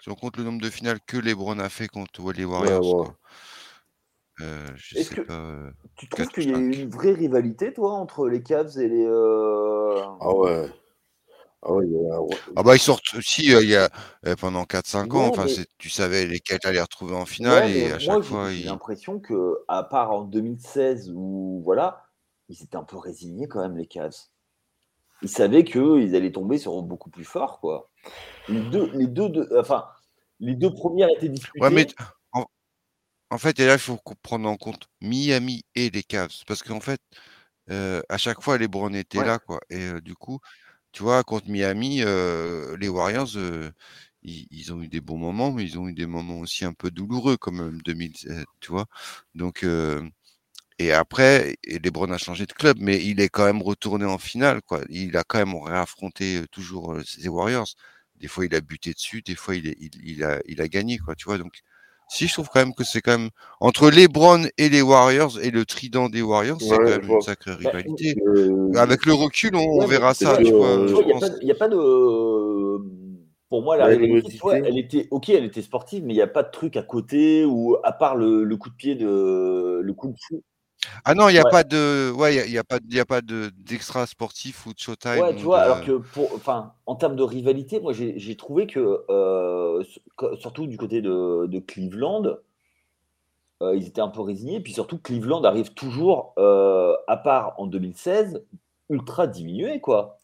Si 0.00 0.08
on 0.08 0.14
compte 0.14 0.38
le 0.38 0.44
nombre 0.44 0.62
de 0.62 0.70
finales 0.70 0.98
que 1.06 1.18
LeBron 1.18 1.58
a 1.58 1.68
fait 1.68 1.88
contre 1.88 2.32
les 2.32 2.46
Warriors. 2.46 3.14
Euh, 4.40 4.66
je 4.74 5.02
sais 5.02 5.22
pas, 5.24 5.34
euh, 5.34 5.70
tu 5.96 6.08
trouves 6.08 6.28
qu'il 6.28 6.50
y 6.50 6.54
a 6.54 6.58
une 6.58 6.88
vraie 6.88 7.12
rivalité, 7.12 7.74
toi, 7.74 7.92
entre 7.92 8.30
les 8.30 8.42
Cavs 8.42 8.78
et 8.78 8.88
les. 8.88 9.04
Euh... 9.06 10.00
Ah 10.20 10.34
ouais. 10.34 10.70
Ah, 11.64 11.72
ouais, 11.72 11.86
ah 12.56 12.62
bah 12.64 12.74
ils 12.74 12.80
sortent 12.80 13.14
aussi 13.14 13.44
il 13.44 13.68
y 13.68 13.76
a 13.76 13.88
pendant 14.38 14.64
4-5 14.64 15.14
ans, 15.14 15.28
enfin 15.28 15.46
tu 15.78 15.90
savais 15.90 16.26
lesquels 16.26 16.58
tu 16.58 16.66
allais 16.66 16.80
retrouver 16.80 17.14
en 17.14 17.24
finale 17.24 17.70
et 17.70 17.92
à 17.92 17.98
chaque 18.00 18.22
fois. 18.22 18.50
J'ai 18.50 18.64
l'impression 18.64 19.20
que 19.20 19.62
à 19.68 19.84
part 19.84 20.10
en 20.10 20.22
2016 20.22 21.12
où 21.14 21.62
voilà, 21.64 22.04
ils 22.48 22.62
étaient 22.64 22.76
un 22.76 22.82
peu 22.82 22.96
résignés 22.96 23.46
quand 23.46 23.60
même 23.60 23.76
les 23.76 23.86
Cavs 23.86 24.16
ils 25.22 25.28
savaient 25.28 25.64
qu'ils 25.64 26.14
allaient 26.14 26.32
tomber 26.32 26.58
sur 26.58 26.82
beaucoup 26.82 27.10
plus 27.10 27.24
fort, 27.24 27.60
quoi. 27.60 27.90
Les 28.48 28.60
deux, 28.60 28.90
les 28.92 29.06
deux, 29.06 29.48
enfin, 29.58 29.86
les 30.40 30.54
deux 30.54 30.72
premières 30.72 31.08
étaient 31.16 31.28
disputées. 31.28 31.60
Ouais, 31.60 31.70
mais 31.70 31.86
en, 33.30 33.38
fait, 33.38 33.58
et 33.60 33.66
là, 33.66 33.74
il 33.74 33.78
faut 33.78 33.98
prendre 34.22 34.48
en 34.48 34.56
compte 34.56 34.88
Miami 35.00 35.64
et 35.74 35.88
les 35.90 36.02
Cavs, 36.02 36.42
parce 36.46 36.62
qu'en 36.62 36.80
fait, 36.80 37.00
euh, 37.70 38.02
à 38.08 38.18
chaque 38.18 38.42
fois, 38.42 38.58
les 38.58 38.68
Browns 38.68 38.94
étaient 38.94 39.24
là, 39.24 39.38
quoi. 39.38 39.60
Et 39.70 39.80
euh, 39.80 40.00
du 40.00 40.14
coup, 40.14 40.40
tu 40.92 41.02
vois, 41.02 41.24
contre 41.24 41.48
Miami, 41.50 42.02
euh, 42.02 42.76
les 42.78 42.88
Warriors, 42.88 43.30
ils, 44.22 44.46
ils, 44.50 44.72
ont 44.72 44.82
eu 44.82 44.88
des 44.88 45.00
bons 45.00 45.18
moments, 45.18 45.52
mais 45.52 45.64
ils 45.64 45.78
ont 45.78 45.88
eu 45.88 45.94
des 45.94 46.06
moments 46.06 46.38
aussi 46.40 46.64
un 46.64 46.72
peu 46.74 46.90
douloureux, 46.90 47.36
comme 47.36 47.80
2007, 47.82 48.46
tu 48.60 48.70
vois? 48.72 48.86
Donc, 49.34 49.64
et 50.78 50.92
après, 50.92 51.56
Lebron 51.66 52.10
a 52.10 52.18
changé 52.18 52.44
de 52.46 52.52
club, 52.52 52.78
mais 52.80 53.04
il 53.04 53.20
est 53.20 53.28
quand 53.28 53.44
même 53.44 53.62
retourné 53.62 54.04
en 54.04 54.18
finale. 54.18 54.62
Quoi. 54.62 54.80
Il 54.88 55.16
a 55.16 55.22
quand 55.24 55.38
même 55.38 55.54
réaffronté 55.54 56.38
euh, 56.38 56.46
toujours 56.50 56.94
euh, 56.94 57.04
ses 57.04 57.28
Warriors. 57.28 57.68
Des 58.16 58.28
fois, 58.28 58.46
il 58.46 58.54
a 58.54 58.60
buté 58.60 58.92
dessus, 58.92 59.22
des 59.22 59.34
fois, 59.36 59.54
il, 59.54 59.76
il, 59.78 60.24
a, 60.24 60.40
il 60.46 60.60
a 60.60 60.68
gagné. 60.68 60.98
Quoi, 60.98 61.14
tu 61.14 61.24
vois? 61.26 61.38
Donc, 61.38 61.60
si 62.12 62.28
je 62.28 62.34
trouve 62.34 62.50
quand 62.52 62.60
même 62.60 62.74
que 62.74 62.84
c'est 62.84 63.00
quand 63.00 63.16
même 63.16 63.30
entre 63.60 63.90
LeBron 63.90 64.44
et 64.58 64.68
les 64.68 64.82
Warriors 64.82 65.40
et 65.40 65.50
le 65.50 65.64
trident 65.64 66.10
des 66.10 66.20
Warriors, 66.20 66.60
c'est 66.60 66.76
quand 66.76 66.84
même 66.84 67.08
une 67.08 67.20
sacrée 67.22 67.52
bah, 67.52 67.70
rivalité. 67.70 68.14
Avec 68.76 69.06
le 69.06 69.14
recul, 69.14 69.56
on, 69.56 69.86
verra 69.86 70.12
ça. 70.12 70.36
Il 70.38 70.52
n'y 71.42 71.50
a, 71.50 71.54
pas 71.54 71.68
de 71.68 71.76
pour 73.48 73.62
moi, 73.62 73.78
la 73.78 73.86
rivalité, 73.86 74.38
elle 74.52 74.78
était 74.78 75.08
ok, 75.10 75.30
elle 75.30 75.44
était 75.44 75.62
sportive, 75.62 76.04
mais 76.04 76.12
il 76.12 76.16
n'y 76.16 76.22
a 76.22 76.26
pas 76.26 76.42
de 76.42 76.50
truc 76.50 76.76
à 76.76 76.82
côté 76.82 77.46
ou 77.46 77.78
à 77.82 77.92
part 77.92 78.16
le, 78.16 78.44
coup 78.56 78.68
de 78.68 78.74
pied 78.74 78.94
de 78.94 79.80
le 79.82 79.92
coup 79.94 80.08
de 80.08 80.16
fou. 80.28 80.42
Ah 81.04 81.14
non, 81.14 81.28
il 81.28 81.32
n'y 81.32 81.38
a, 81.38 81.44
pas 81.44 81.64
de, 81.64 82.12
ouais, 82.12 82.46
il 82.46 82.52
y 82.52 82.58
a, 82.58 82.64
pas, 82.64 82.78
il 82.88 83.00
a 83.00 83.04
pas 83.04 83.20
de 83.20 83.50
d'extra 83.56 84.06
sportif 84.06 84.66
ou 84.66 84.72
de 84.72 84.78
showtime. 84.78 85.20
Ouais, 85.20 85.34
tu 85.34 85.42
vois, 85.42 85.60
alors 85.60 85.84
que 85.84 85.92
pour, 85.92 86.32
enfin, 86.34 86.74
en 86.86 86.94
termes 86.94 87.16
de 87.16 87.22
rivalité, 87.22 87.80
moi, 87.80 87.92
j'ai 87.92 88.36
trouvé 88.36 88.66
que, 88.66 89.04
euh, 89.10 89.82
surtout 90.38 90.66
du 90.66 90.76
côté 90.76 91.00
de, 91.00 91.46
de 91.46 91.58
Cleveland, 91.58 92.36
euh, 93.62 93.76
ils 93.76 93.86
étaient 93.86 94.00
un 94.00 94.08
peu 94.08 94.22
résignés. 94.22 94.60
Puis 94.60 94.72
surtout, 94.72 94.98
Cleveland 94.98 95.44
arrive 95.44 95.72
toujours, 95.74 96.34
euh, 96.38 96.94
à 97.06 97.16
part 97.16 97.54
en 97.58 97.66
2016, 97.66 98.44
ultra 98.90 99.26
diminué, 99.26 99.80
quoi. 99.80 100.18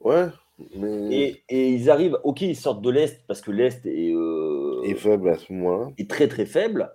Ouais. 0.00 0.28
Et, 0.80 1.42
ils 1.50 1.88
arrivent, 1.88 2.18
ok, 2.24 2.40
ils 2.40 2.56
sortent 2.56 2.82
de 2.82 2.90
l'Est 2.90 3.24
parce 3.26 3.40
que 3.40 3.50
l'Est 3.50 3.86
est, 3.86 4.12
est 4.84 4.94
faible 4.94 5.28
à 5.28 5.38
ce 5.38 5.52
moment-là. 5.52 5.90
Est 5.98 6.10
très 6.10 6.26
très 6.26 6.46
faible 6.46 6.90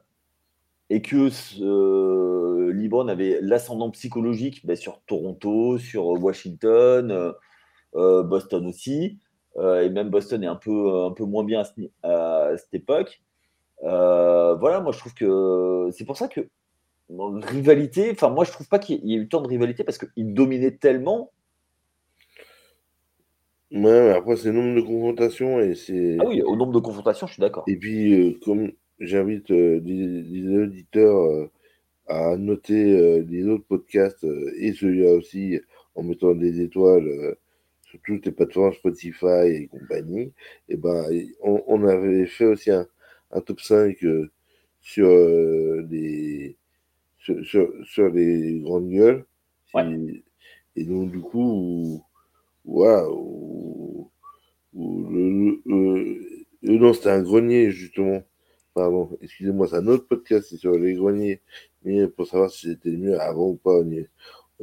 et 0.89 1.01
que 1.01 1.30
euh, 2.63 2.72
LeBron 2.72 3.08
avait 3.08 3.39
l'ascendant 3.41 3.89
psychologique 3.91 4.65
ben, 4.65 4.75
sur 4.75 5.01
Toronto, 5.05 5.77
sur 5.77 6.05
Washington, 6.05 7.12
euh, 7.12 7.32
euh, 7.96 8.24
Boston 8.24 8.65
aussi, 8.67 9.20
et 9.58 9.89
même 9.89 10.10
Boston 10.10 10.43
est 10.43 10.48
un 10.48 10.55
peu, 10.55 11.03
un 11.03 11.12
peu 11.12 11.25
moins 11.25 11.43
bien 11.43 11.63
à, 12.01 12.50
cette 12.58 12.74
époque. 12.74 13.22
voilà, 13.82 14.82
moi 14.82 14.91
je 14.91 14.98
trouve 14.98 15.13
que 15.13 15.89
c'est 15.91 16.05
pour 16.05 16.17
ça 16.17 16.27
que 16.27 16.41
rivalité, 17.10 18.10
enfin 18.12 18.29
moi 18.29 18.46
je 18.46 18.51
trouve 18.51 18.67
pas 18.67 18.79
qu'il 18.79 19.05
y 19.05 19.13
ait 19.13 19.17
eu 19.17 19.27
tant 19.27 19.41
de 19.41 19.48
rivalité 19.48 19.84
parce 19.84 20.00
qu'il 20.00 20.34
dominait 20.34 20.72
tellement. 20.72 21.32
Ouais, 23.72 23.79
mais 23.79 24.10
après 24.10 24.38
c'est 24.38 24.51
le 24.51 24.60
nombre 24.60 24.75
de 24.75 24.82
confrontations 24.82 25.60
et 25.60 25.75
c'est. 25.75 26.17
Ah 26.20 26.25
oui, 26.27 26.41
au 26.41 26.55
nombre 26.55 26.74
de 26.74 26.79
confrontations, 26.79 27.27
je 27.27 27.34
suis 27.34 27.41
d'accord. 27.41 27.63
Et 27.67 27.77
puis, 27.77 28.39
comme 28.43 28.72
j'invite 29.00 29.51
euh, 29.51 29.82
les, 29.84 30.58
auditeurs 30.58 31.25
euh, 31.25 31.51
à 32.08 32.36
noter 32.38 32.94
euh, 32.94 33.24
les 33.30 33.48
autres 33.48 33.66
podcasts 33.66 34.26
et 34.58 34.74
celui-là 34.74 35.14
aussi 35.14 35.60
en 35.96 36.04
mettant 36.04 36.36
des 36.36 36.62
étoiles 36.62 37.36
sur 37.84 38.00
toutes 38.06 38.26
les 38.26 38.32
plateformes 38.32 38.74
Spotify 38.74 39.46
et 39.46 39.68
compagnie. 39.68 40.34
Et 40.70 40.76
ben, 40.76 41.06
on, 41.42 41.86
avait 41.86 42.26
fait 42.26 42.46
aussi 42.46 42.72
un, 42.72 42.88
top 43.46 43.62
5 43.62 43.98
sur 44.82 45.10
les 45.90 46.58
sur, 47.20 48.10
les 48.10 48.60
grandes 48.60 48.90
gueules. 48.90 49.26
Et, 50.76 50.86
donc 50.86 51.12
du 51.12 51.22
coup, 51.22 52.04
waouh, 52.66 54.12
non, 54.74 55.60
c'était 56.94 57.10
un 57.10 57.22
grenier 57.22 57.72
justement 57.72 58.24
pardon, 58.74 59.18
excusez-moi, 59.22 59.68
c'est 59.68 59.77
un 59.77 59.88
autre 59.88 60.08
podcast, 60.08 60.48
c'est 60.50 60.58
sur 60.58 60.77
les 60.77 60.94
greniers, 60.94 61.42
mais 61.84 62.08
pour 62.08 62.27
savoir 62.27 62.50
si 62.50 62.70
c'était 62.70 62.92
mieux 62.92 63.20
avant 63.20 63.50
ou 63.50 63.56
pas 63.56 63.75
au, 63.75 63.84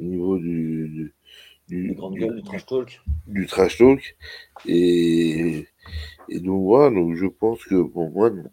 niveau 0.02 0.38
du, 0.38 1.14
du, 1.68 1.94
du, 1.94 2.42
trash 2.44 2.66
talk. 2.66 3.00
Du 3.26 3.46
trash 3.46 3.78
talk. 3.78 4.16
Et, 4.66 5.66
et 6.28 6.40
donc 6.40 6.64
voilà, 6.64 6.94
donc 6.94 7.14
je 7.14 7.26
pense 7.26 7.64
que 7.64 7.82
pour 7.82 8.10
moi, 8.10 8.30
de, 8.30 8.44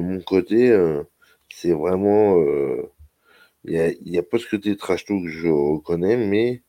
mon 0.00 0.20
côté, 0.20 0.70
euh, 0.70 1.02
c'est 1.48 1.72
vraiment. 1.72 2.38
Euh, 2.40 2.90
il 3.64 3.72
n'y 4.04 4.16
a, 4.16 4.20
a, 4.20 4.22
pas 4.22 4.38
ce 4.38 4.48
côté 4.48 4.76
trash 4.76 5.04
talk 5.04 5.22
que 5.24 5.28
je 5.28 5.48
reconnais, 5.48 6.16
mais 6.16 6.62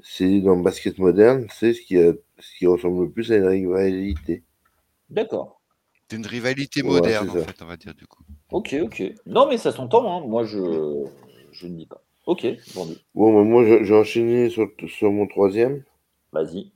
c'est 0.00 0.40
dans 0.40 0.56
le 0.56 0.62
basket 0.62 0.98
moderne, 0.98 1.46
c'est 1.50 1.74
ce 1.74 1.80
qui, 1.80 1.96
a, 1.96 2.12
ce 2.38 2.58
qui 2.58 2.66
ressemble 2.66 3.04
le 3.04 3.10
plus 3.10 3.32
à 3.32 3.36
une 3.36 3.46
rivalité. 3.46 4.42
D'accord. 5.10 5.57
C'est 6.08 6.16
une 6.16 6.26
rivalité 6.26 6.82
moderne, 6.82 7.28
en 7.28 7.34
fait, 7.34 7.60
on 7.60 7.66
va 7.66 7.76
dire, 7.76 7.94
du 7.94 8.06
coup. 8.06 8.22
Ok, 8.50 8.74
ok. 8.80 9.02
Non, 9.26 9.46
mais 9.46 9.58
ça 9.58 9.72
s'entend, 9.72 10.10
hein. 10.10 10.26
moi, 10.26 10.44
je, 10.44 11.04
je 11.52 11.66
ne 11.66 11.76
dis 11.76 11.86
pas. 11.86 12.02
Ok, 12.24 12.46
vendu. 12.74 12.94
Bon, 13.14 13.34
bah, 13.34 13.42
moi, 13.42 13.64
j'ai 13.82 13.94
enchaîné 13.94 14.48
sur, 14.48 14.70
sur, 14.86 15.12
mon 15.12 15.26
troisième. 15.26 15.82
Vas-y. 16.32 16.72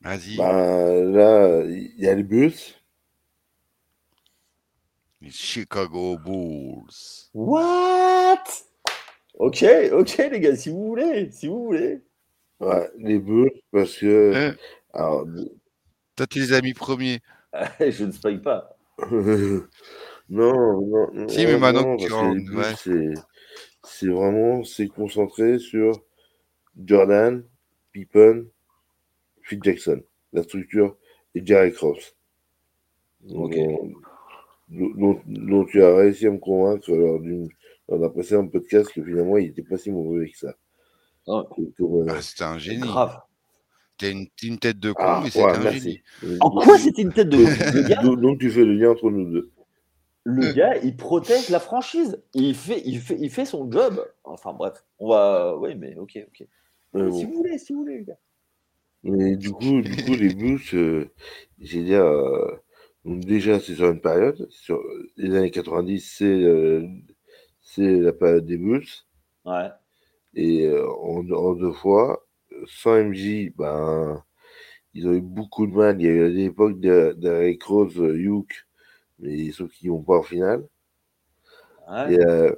Vas-y. 0.00 0.36
Bah, 0.36 0.52
là, 0.52 1.64
il 1.64 1.94
y 1.98 2.08
a 2.08 2.14
le 2.14 2.22
bus. 2.24 2.76
Les 5.20 5.30
Chicago 5.30 6.18
Bulls. 6.18 7.28
What? 7.34 8.44
Ok, 9.34 9.64
ok, 9.92 10.16
les 10.30 10.40
gars, 10.40 10.56
si 10.56 10.70
vous 10.70 10.86
voulez, 10.86 11.30
si 11.30 11.46
vous 11.46 11.64
voulez. 11.66 12.00
Ouais, 12.58 12.90
les 12.98 13.18
Bulls, 13.18 13.52
parce 13.70 13.96
que. 13.96 14.32
Hein 14.34 14.56
alors, 14.92 15.24
Toi, 16.16 16.26
tu 16.26 16.40
les 16.40 16.52
as 16.52 16.62
mis 16.62 16.74
premiers. 16.74 17.20
je 17.80 18.04
ne 18.04 18.12
spoil 18.12 18.40
pas. 18.40 18.76
non, 19.10 19.62
non, 20.28 21.28
Si, 21.28 21.46
mais 21.46 21.58
maintenant 21.58 21.96
tu 21.96 23.14
c'est 23.82 24.08
vraiment 24.08 24.62
c'est 24.62 24.88
concentré 24.88 25.58
sur 25.58 25.92
Jordan, 26.84 27.44
Pippen, 27.92 28.46
Phil 29.42 29.60
Jackson, 29.62 30.02
la 30.32 30.42
structure 30.42 30.96
et 31.34 31.44
Jerry 31.44 31.72
Cross. 31.72 32.14
Donc, 33.22 33.54
dont, 34.68 35.64
tu 35.64 35.82
as 35.82 35.94
réussi 35.94 36.26
à 36.26 36.30
me 36.30 36.38
convaincre 36.38 36.90
lors 36.90 37.98
d'un 37.98 38.08
précédent 38.10 38.46
podcast 38.46 38.92
que 38.92 39.02
finalement 39.02 39.36
il 39.38 39.48
n'était 39.48 39.62
pas 39.62 39.76
si 39.76 39.90
mauvais 39.90 40.30
que 40.30 40.38
ça. 40.38 40.54
Ah, 41.26 41.44
c'était 42.20 42.44
un 42.44 42.58
génie. 42.58 42.80
Grave. 42.80 43.20
C'était 44.00 44.46
une, 44.46 44.58
tête 44.58 44.78
de 44.78 44.92
con, 44.92 45.02
ah, 45.04 45.20
mais 45.22 45.28
c'était 45.28 45.44
un 45.44 45.70
génie. 45.70 46.00
En 46.40 46.50
quoi 46.50 46.78
c'était 46.78 47.02
une 47.02 47.12
tête 47.12 47.28
de 47.28 47.36
con 48.02 48.14
Donc 48.14 48.38
tu 48.38 48.50
fais 48.50 48.64
le 48.64 48.74
lien 48.74 48.90
entre 48.90 49.10
nous 49.10 49.30
deux. 49.30 49.50
Le 50.24 50.46
euh. 50.46 50.52
gars, 50.54 50.76
il 50.78 50.96
protège 50.96 51.50
la 51.50 51.60
franchise. 51.60 52.22
Il 52.32 52.54
fait, 52.54 52.82
il 52.86 52.98
fait, 52.98 53.16
il 53.20 53.30
fait 53.30 53.44
son 53.44 53.70
job. 53.70 54.02
Enfin 54.24 54.54
bref, 54.54 54.84
on 54.98 55.08
va. 55.08 55.54
Oui, 55.58 55.74
mais 55.74 55.96
ok, 55.96 56.18
ok. 56.28 56.46
Euh, 56.96 57.10
si 57.10 57.24
vous 57.26 57.34
voulez, 57.34 57.58
si 57.58 57.72
vous 57.74 57.80
voulez, 57.80 57.98
les 57.98 58.04
gars. 58.04 58.18
Mais 59.02 59.36
du 59.36 59.50
coup, 59.50 59.82
du 59.82 60.04
coup 60.04 60.14
les 60.14 60.34
Blues, 60.34 60.74
euh, 60.74 61.10
j'ai 61.58 61.82
dit, 61.82 61.96
donc 63.04 63.24
déjà, 63.24 63.60
c'est 63.60 63.74
sur 63.74 63.90
une 63.90 64.00
période. 64.00 64.46
Sur 64.50 64.82
les 65.18 65.34
années 65.36 65.50
90, 65.50 66.00
c'est 66.00 66.88
c'est 67.60 68.00
la 68.00 68.12
période 68.14 68.46
des 68.46 68.56
Bulls. 68.56 68.86
Ouais. 69.44 69.68
Et 70.34 70.70
en, 70.70 71.30
en, 71.30 71.54
deux 71.54 71.72
fois, 71.72 72.26
sans 72.66 73.02
MJ, 73.02 73.52
ben, 73.56 74.22
ils 74.94 75.06
ont 75.06 75.12
eu 75.12 75.20
beaucoup 75.20 75.66
de 75.66 75.72
mal. 75.72 76.00
Il 76.00 76.04
y 76.04 76.08
a 76.08 76.12
eu 76.12 76.30
l'époque 76.30 76.80
d'Eric 76.80 77.62
Rose, 77.62 77.96
Youk, 77.96 78.66
mais 79.18 79.50
sauf 79.52 79.70
qu'ils 79.72 79.90
vont 79.90 80.02
pas 80.02 80.18
en 80.18 80.22
finale. 80.22 80.64
Et, 82.08 82.18
euh, 82.24 82.52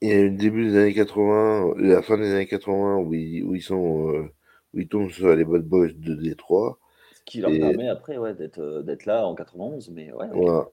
il 0.00 0.08
y 0.08 0.12
a 0.12 0.20
eu 0.20 0.30
le 0.30 0.36
début 0.36 0.70
des 0.70 0.76
années 0.76 0.94
80, 0.94 1.74
la 1.78 2.02
fin 2.02 2.16
des 2.16 2.32
années 2.32 2.46
80, 2.46 2.98
où 2.98 3.14
ils, 3.14 3.42
où 3.42 3.54
ils 3.54 3.62
sont, 3.62 4.12
euh, 4.12 4.30
où 4.72 4.80
ils 4.80 4.88
tombent 4.88 5.10
sur 5.10 5.34
les 5.34 5.44
Bad 5.44 5.62
Boys 5.62 5.88
de 5.94 6.14
Détroit. 6.14 6.78
Ce 7.14 7.22
qui 7.24 7.40
leur 7.40 7.50
permet 7.50 7.88
après 7.88 8.18
ouais, 8.18 8.34
d'être, 8.34 8.60
euh, 8.60 8.96
là 9.06 9.26
en 9.26 9.34
91, 9.34 9.90
mais 9.90 10.12
ouais. 10.12 10.28
Voilà. 10.32 10.68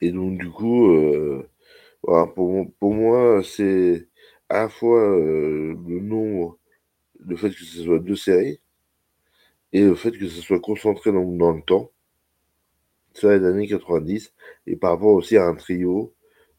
Et 0.00 0.12
donc, 0.12 0.38
du 0.38 0.50
coup, 0.50 0.88
voilà, 2.02 2.26
pour, 2.26 2.66
pour 2.78 2.94
moi, 2.94 3.42
c'est 3.42 4.08
à 4.48 4.62
la 4.62 4.68
fois 4.68 5.16
le 5.16 6.00
nombre 6.00 6.59
le 7.30 7.36
fait 7.36 7.50
que 7.50 7.64
ce 7.64 7.82
soit 7.82 7.98
deux 8.00 8.16
séries 8.16 8.60
et 9.72 9.84
le 9.84 9.94
fait 9.94 10.10
que 10.12 10.28
ce 10.28 10.40
soit 10.40 10.60
concentré 10.60 11.12
dans, 11.12 11.52
le 11.52 11.62
temps, 11.62 11.90
ça 13.14 13.36
les 13.36 13.46
années 13.46 13.68
90, 13.68 14.32
et 14.66 14.76
par 14.76 14.90
rapport 14.92 15.14
aussi 15.14 15.36
à 15.36 15.46
un 15.46 15.54
trio, 15.54 16.12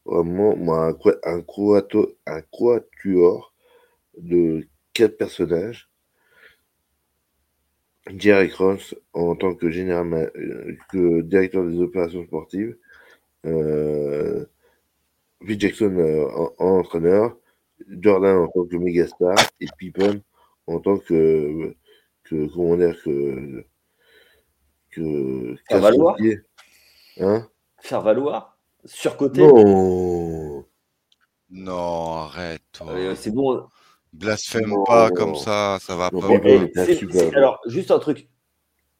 vraiment, 0.04 0.56
un, 0.74 0.96
un, 1.24 1.42
un 2.26 2.42
quatuor 2.42 3.54
de 4.18 4.66
quatre 4.94 5.18
personnages. 5.18 5.90
Jerry 8.16 8.48
Cross 8.48 8.96
en 9.12 9.36
tant 9.36 9.54
que, 9.54 9.70
général, 9.70 10.32
que 10.90 11.20
directeur 11.20 11.64
des 11.64 11.78
opérations 11.80 12.24
sportives, 12.24 12.76
euh, 13.46 14.44
Jackson 15.46 15.96
euh, 15.98 16.26
en, 16.58 16.78
entraîneur, 16.78 17.36
Jordan 17.88 18.38
en 18.38 18.48
tant 18.48 18.64
que 18.64 18.76
méga 18.76 19.06
star 19.06 19.36
et 19.60 19.66
Pippen 19.78 20.22
en 20.66 20.80
tant 20.80 20.98
que, 20.98 21.74
que 22.24 22.46
comment 22.52 22.76
dire, 22.76 22.96
que, 23.04 23.64
que 24.90 25.56
faire 25.68 25.80
valoir. 25.80 26.16
Hein? 27.20 27.48
Faire 27.80 28.02
valoir? 28.02 28.56
Surcoté 28.84 29.40
Non 29.46 30.64
Non, 31.50 32.12
arrête. 32.14 32.62
c'est 33.16 33.30
bon. 33.30 33.66
Blasphème 34.12 34.74
pas 34.86 35.10
comme 35.10 35.34
ça, 35.36 35.78
ça 35.80 35.96
va 35.96 36.10
pas. 36.10 36.18
alors, 37.34 37.60
juste 37.66 37.90
un 37.90 37.98
truc. 37.98 38.28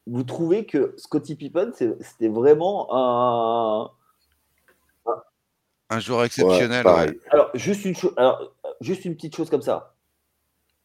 Vous 0.07 0.23
trouvez 0.23 0.65
que 0.65 0.95
Scotty 0.97 1.35
Pippen, 1.35 1.71
c'était 1.73 2.27
vraiment 2.27 2.87
un, 2.91 3.91
un 5.89 5.99
joueur 5.99 6.23
exceptionnel. 6.25 6.85
Alors, 7.29 7.51
juste 7.53 7.85
une, 7.85 7.95
alors, 8.17 8.53
juste 8.81 9.05
une 9.05 9.15
petite 9.15 9.35
chose 9.35 9.49
comme 9.49 9.61
ça. 9.61 9.95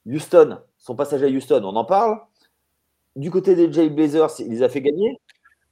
Houston, 0.08 0.58
son 0.78 0.94
passage 0.94 1.22
à 1.22 1.26
Houston, 1.26 1.62
on 1.64 1.76
en 1.76 1.84
parle. 1.84 2.18
du 3.16 3.30
côté 3.30 3.54
des 3.54 3.72
Jailblazers, 3.72 4.40
il 4.40 4.50
les 4.50 4.62
a 4.62 4.68
fait 4.68 4.80
gagner 4.80 5.20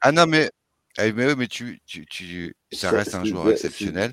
Ah 0.01 0.13
non, 0.13 0.27
mais, 0.27 0.51
eh, 0.99 1.13
mais, 1.13 1.35
mais 1.35 1.47
tu, 1.47 1.81
tu, 1.87 2.05
tu, 2.07 2.55
ça 2.73 2.91
reste 2.91 3.15
un 3.15 3.25
joueur 3.25 3.51
exceptionnel 3.51 4.13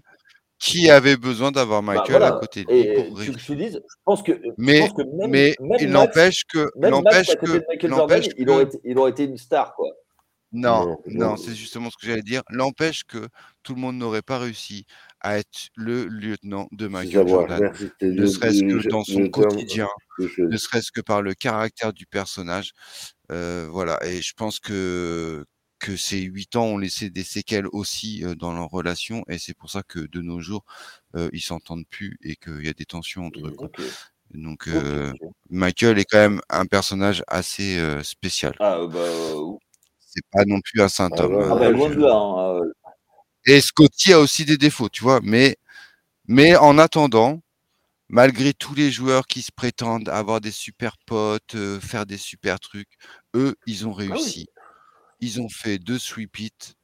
qui 0.60 0.90
avait 0.90 1.18
besoin 1.18 1.52
d'avoir 1.52 1.84
bah, 1.84 1.96
Michael 1.96 2.24
à 2.24 2.32
côté 2.32 2.64
de 2.64 2.72
lui 2.72 3.10
pour 3.10 3.18
je, 3.20 3.32
je, 3.34 3.54
je 3.72 3.80
pense 4.06 4.24
que, 4.24 4.32
mais, 4.58 4.78
je 4.78 4.82
pense 4.82 4.94
que 4.94 5.18
même, 5.18 5.30
mais 5.30 5.56
il 5.82 5.90
n'empêche 5.90 6.44
que, 6.46 6.72
n'empêche 6.78 7.36
que, 7.36 7.88
Jordan, 7.88 8.22
il, 8.38 8.50
aurait 8.50 8.64
été, 8.64 8.80
il 8.86 8.98
aurait 8.98 9.12
été 9.12 9.26
une 9.26 9.38
star, 9.38 9.76
quoi. 9.76 9.90
Non, 10.54 11.00
non, 11.08 11.36
c'est 11.36 11.56
justement 11.56 11.90
ce 11.90 11.98
que 11.98 12.06
j'allais 12.06 12.22
dire. 12.22 12.44
L'empêche 12.50 13.04
que 13.04 13.28
tout 13.64 13.74
le 13.74 13.82
monde 13.82 13.98
n'aurait 13.98 14.22
pas 14.22 14.38
réussi 14.38 14.86
à 15.24 15.40
être 15.40 15.70
le 15.76 16.06
lieutenant 16.06 16.68
de 16.72 16.88
Michael 16.88 17.28
Jordan, 17.28 17.74
ne 18.02 18.26
serait-ce 18.26 18.62
que 18.62 18.88
dans 18.90 19.04
son 19.04 19.30
quotidien, 19.30 19.88
ne 20.20 20.58
serait-ce 20.58 20.92
que 20.92 21.02
par 21.02 21.22
le 21.22 21.34
caractère 21.34 21.94
du 21.94 22.06
personnage. 22.06 22.74
Euh, 23.32 23.68
voilà, 23.72 24.00
et 24.06 24.22
je 24.22 24.34
pense 24.36 24.60
que 24.60 25.46
que 25.84 25.98
ces 25.98 26.22
huit 26.22 26.56
ans 26.56 26.64
ont 26.64 26.78
laissé 26.78 27.10
des 27.10 27.26
séquelles 27.26 27.68
aussi 27.74 28.24
euh, 28.24 28.36
dans 28.36 28.54
leur 28.54 28.70
relation, 28.70 29.24
et 29.28 29.38
c'est 29.38 29.54
pour 29.54 29.70
ça 29.70 29.84
que 29.84 30.00
de 30.00 30.22
nos 30.22 30.40
jours, 30.40 30.64
euh, 31.16 31.30
ils 31.34 31.42
s'entendent 31.42 31.86
plus 31.90 32.18
et 32.24 32.38
qu'il 32.38 32.66
y 32.66 32.70
a 32.70 32.74
des 32.74 32.86
tensions 32.86 33.26
entre 33.26 33.46
eux. 33.48 33.56
Donc, 34.34 34.70
euh, 34.70 35.12
Michael 35.50 36.00
est 36.00 36.06
quand 36.06 36.18
même 36.20 36.42
un 36.50 36.66
personnage 36.66 37.22
assez 37.28 37.78
spécial. 38.02 38.56
Ah, 38.60 38.80
bah, 38.90 39.02
c'est 40.00 40.26
pas 40.32 40.46
non 40.46 40.60
plus 40.62 40.82
un 40.82 40.88
saint 40.88 41.10
ah 41.18 41.26
homme. 41.26 41.50
Ah, 41.52 41.56
bah, 41.56 41.70
loin 41.70 41.90
de 41.90 42.00
là. 42.00 42.16
Hein, 42.16 42.62
et 43.46 43.62
Scotty 43.62 44.14
a 44.14 44.20
aussi 44.20 44.46
des 44.46 44.58
défauts, 44.58 44.90
tu 44.90 45.04
vois, 45.04 45.20
mais, 45.24 45.58
mais 46.28 46.56
en 46.56 46.78
attendant, 46.78 47.42
malgré 48.10 48.54
tous 48.54 48.76
les 48.76 48.92
joueurs 48.92 49.28
qui 49.28 49.42
se 49.42 49.52
prétendent 49.52 50.10
avoir 50.10 50.42
des 50.42 50.52
super 50.52 50.98
potes, 51.06 51.56
faire 51.82 52.06
des 52.06 52.18
super 52.18 52.60
trucs, 52.60 52.98
eux, 53.36 53.56
ils 53.66 53.88
ont 53.88 53.94
ah 53.94 54.00
réussi. 54.00 54.48
Ils 55.20 55.42
ont 55.42 55.50
fait 55.50 55.80
deux 55.80 56.00
sweep 56.00 56.40
it. 56.40 56.76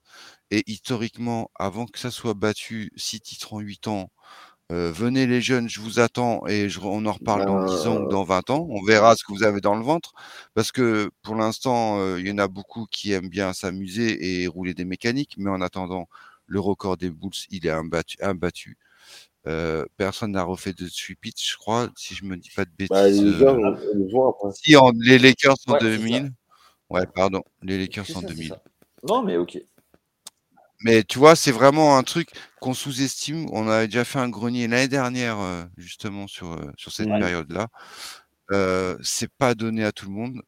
Et 0.52 0.64
historiquement, 0.66 1.52
avant 1.56 1.86
que 1.86 2.00
ça 2.00 2.12
soit 2.12 2.34
battu, 2.34 2.92
six 2.96 3.22
titres 3.22 3.54
en 3.54 3.60
8 3.60 3.88
ans, 3.88 4.10
euh, 4.72 4.92
venez 4.92 5.26
les 5.26 5.42
jeunes, 5.42 5.68
je 5.68 5.80
vous 5.80 6.00
attends 6.00 6.46
et 6.48 6.70
je, 6.70 6.80
on 6.80 7.06
en 7.08 7.14
reparle 7.14 7.46
dans 7.46 7.66
10 7.66 7.88
ans 7.88 8.04
ou 8.04 8.08
dans 8.08 8.24
20 8.24 8.50
ans. 8.52 8.68
On 8.70 8.84
verra 8.84 9.16
ce 9.16 9.24
que 9.24 9.32
vous 9.32 9.44
avez 9.44 9.62
dans 9.62 9.76
le 9.76 9.84
ventre. 9.84 10.14
Parce 10.54 10.72
que 10.72 11.10
pour 11.24 11.36
l'instant, 11.36 12.00
euh, 12.00 12.20
il 12.20 12.28
y 12.28 12.32
en 12.32 12.38
a 12.38 12.48
beaucoup 12.48 12.86
qui 12.92 13.12
aiment 13.14 13.30
bien 13.30 13.54
s'amuser 13.54 14.44
et 14.44 14.48
rouler 14.48 14.74
des 14.76 14.86
mécaniques. 14.86 15.36
Mais 15.38 15.50
en 15.50 15.62
attendant, 15.62 16.08
le 16.50 16.60
record 16.60 16.98
des 16.98 17.10
Bulls, 17.10 17.32
il 17.50 17.66
est 17.66 17.72
imbattu. 17.72 18.18
imbattu. 18.22 18.78
Euh, 19.48 19.86
personne 19.96 20.34
n'a 20.34 20.44
refait 20.44 20.74
de 20.74 20.88
sweep 20.88 21.26
it, 21.26 21.42
je 21.42 21.56
crois, 21.56 21.90
si 21.96 22.14
je 22.14 22.26
me 22.26 22.36
dis 22.36 22.50
pas 22.54 22.66
de 22.66 22.72
bah, 22.90 23.06
bêtises. 23.06 23.38
Bah, 23.40 24.52
si 24.54 24.76
en, 24.76 24.92
les 25.00 25.18
Lakers 25.18 25.56
en 25.68 25.78
2000. 25.78 26.32
Ouais, 26.90 27.06
pardon, 27.16 27.42
les 27.64 27.78
Lakers 27.78 28.18
en 28.18 28.22
2000. 28.22 28.54
Non, 29.08 29.24
mais 29.24 29.38
ok. 29.38 29.60
Mais 30.82 31.04
tu 31.04 31.20
vois, 31.20 31.36
c'est 31.36 31.52
vraiment 31.52 31.98
un 31.98 32.04
truc 32.04 32.30
qu'on 32.62 32.74
sous-estime. 32.74 33.48
On 33.52 33.68
avait 33.68 33.88
déjà 33.88 34.06
fait 34.06 34.20
un 34.20 34.30
grenier 34.30 34.68
l'année 34.68 34.88
dernière, 34.88 35.40
euh, 35.40 35.64
justement, 35.78 36.28
sur, 36.28 36.54
euh, 36.54 36.72
sur 36.78 36.92
cette 36.92 37.08
période-là. 37.10 37.68
Euh, 38.52 38.98
c'est 39.04 39.32
pas 39.32 39.56
donné 39.56 39.84
à 39.84 39.92
tout 39.92 40.06
le 40.06 40.14
monde. 40.14 40.42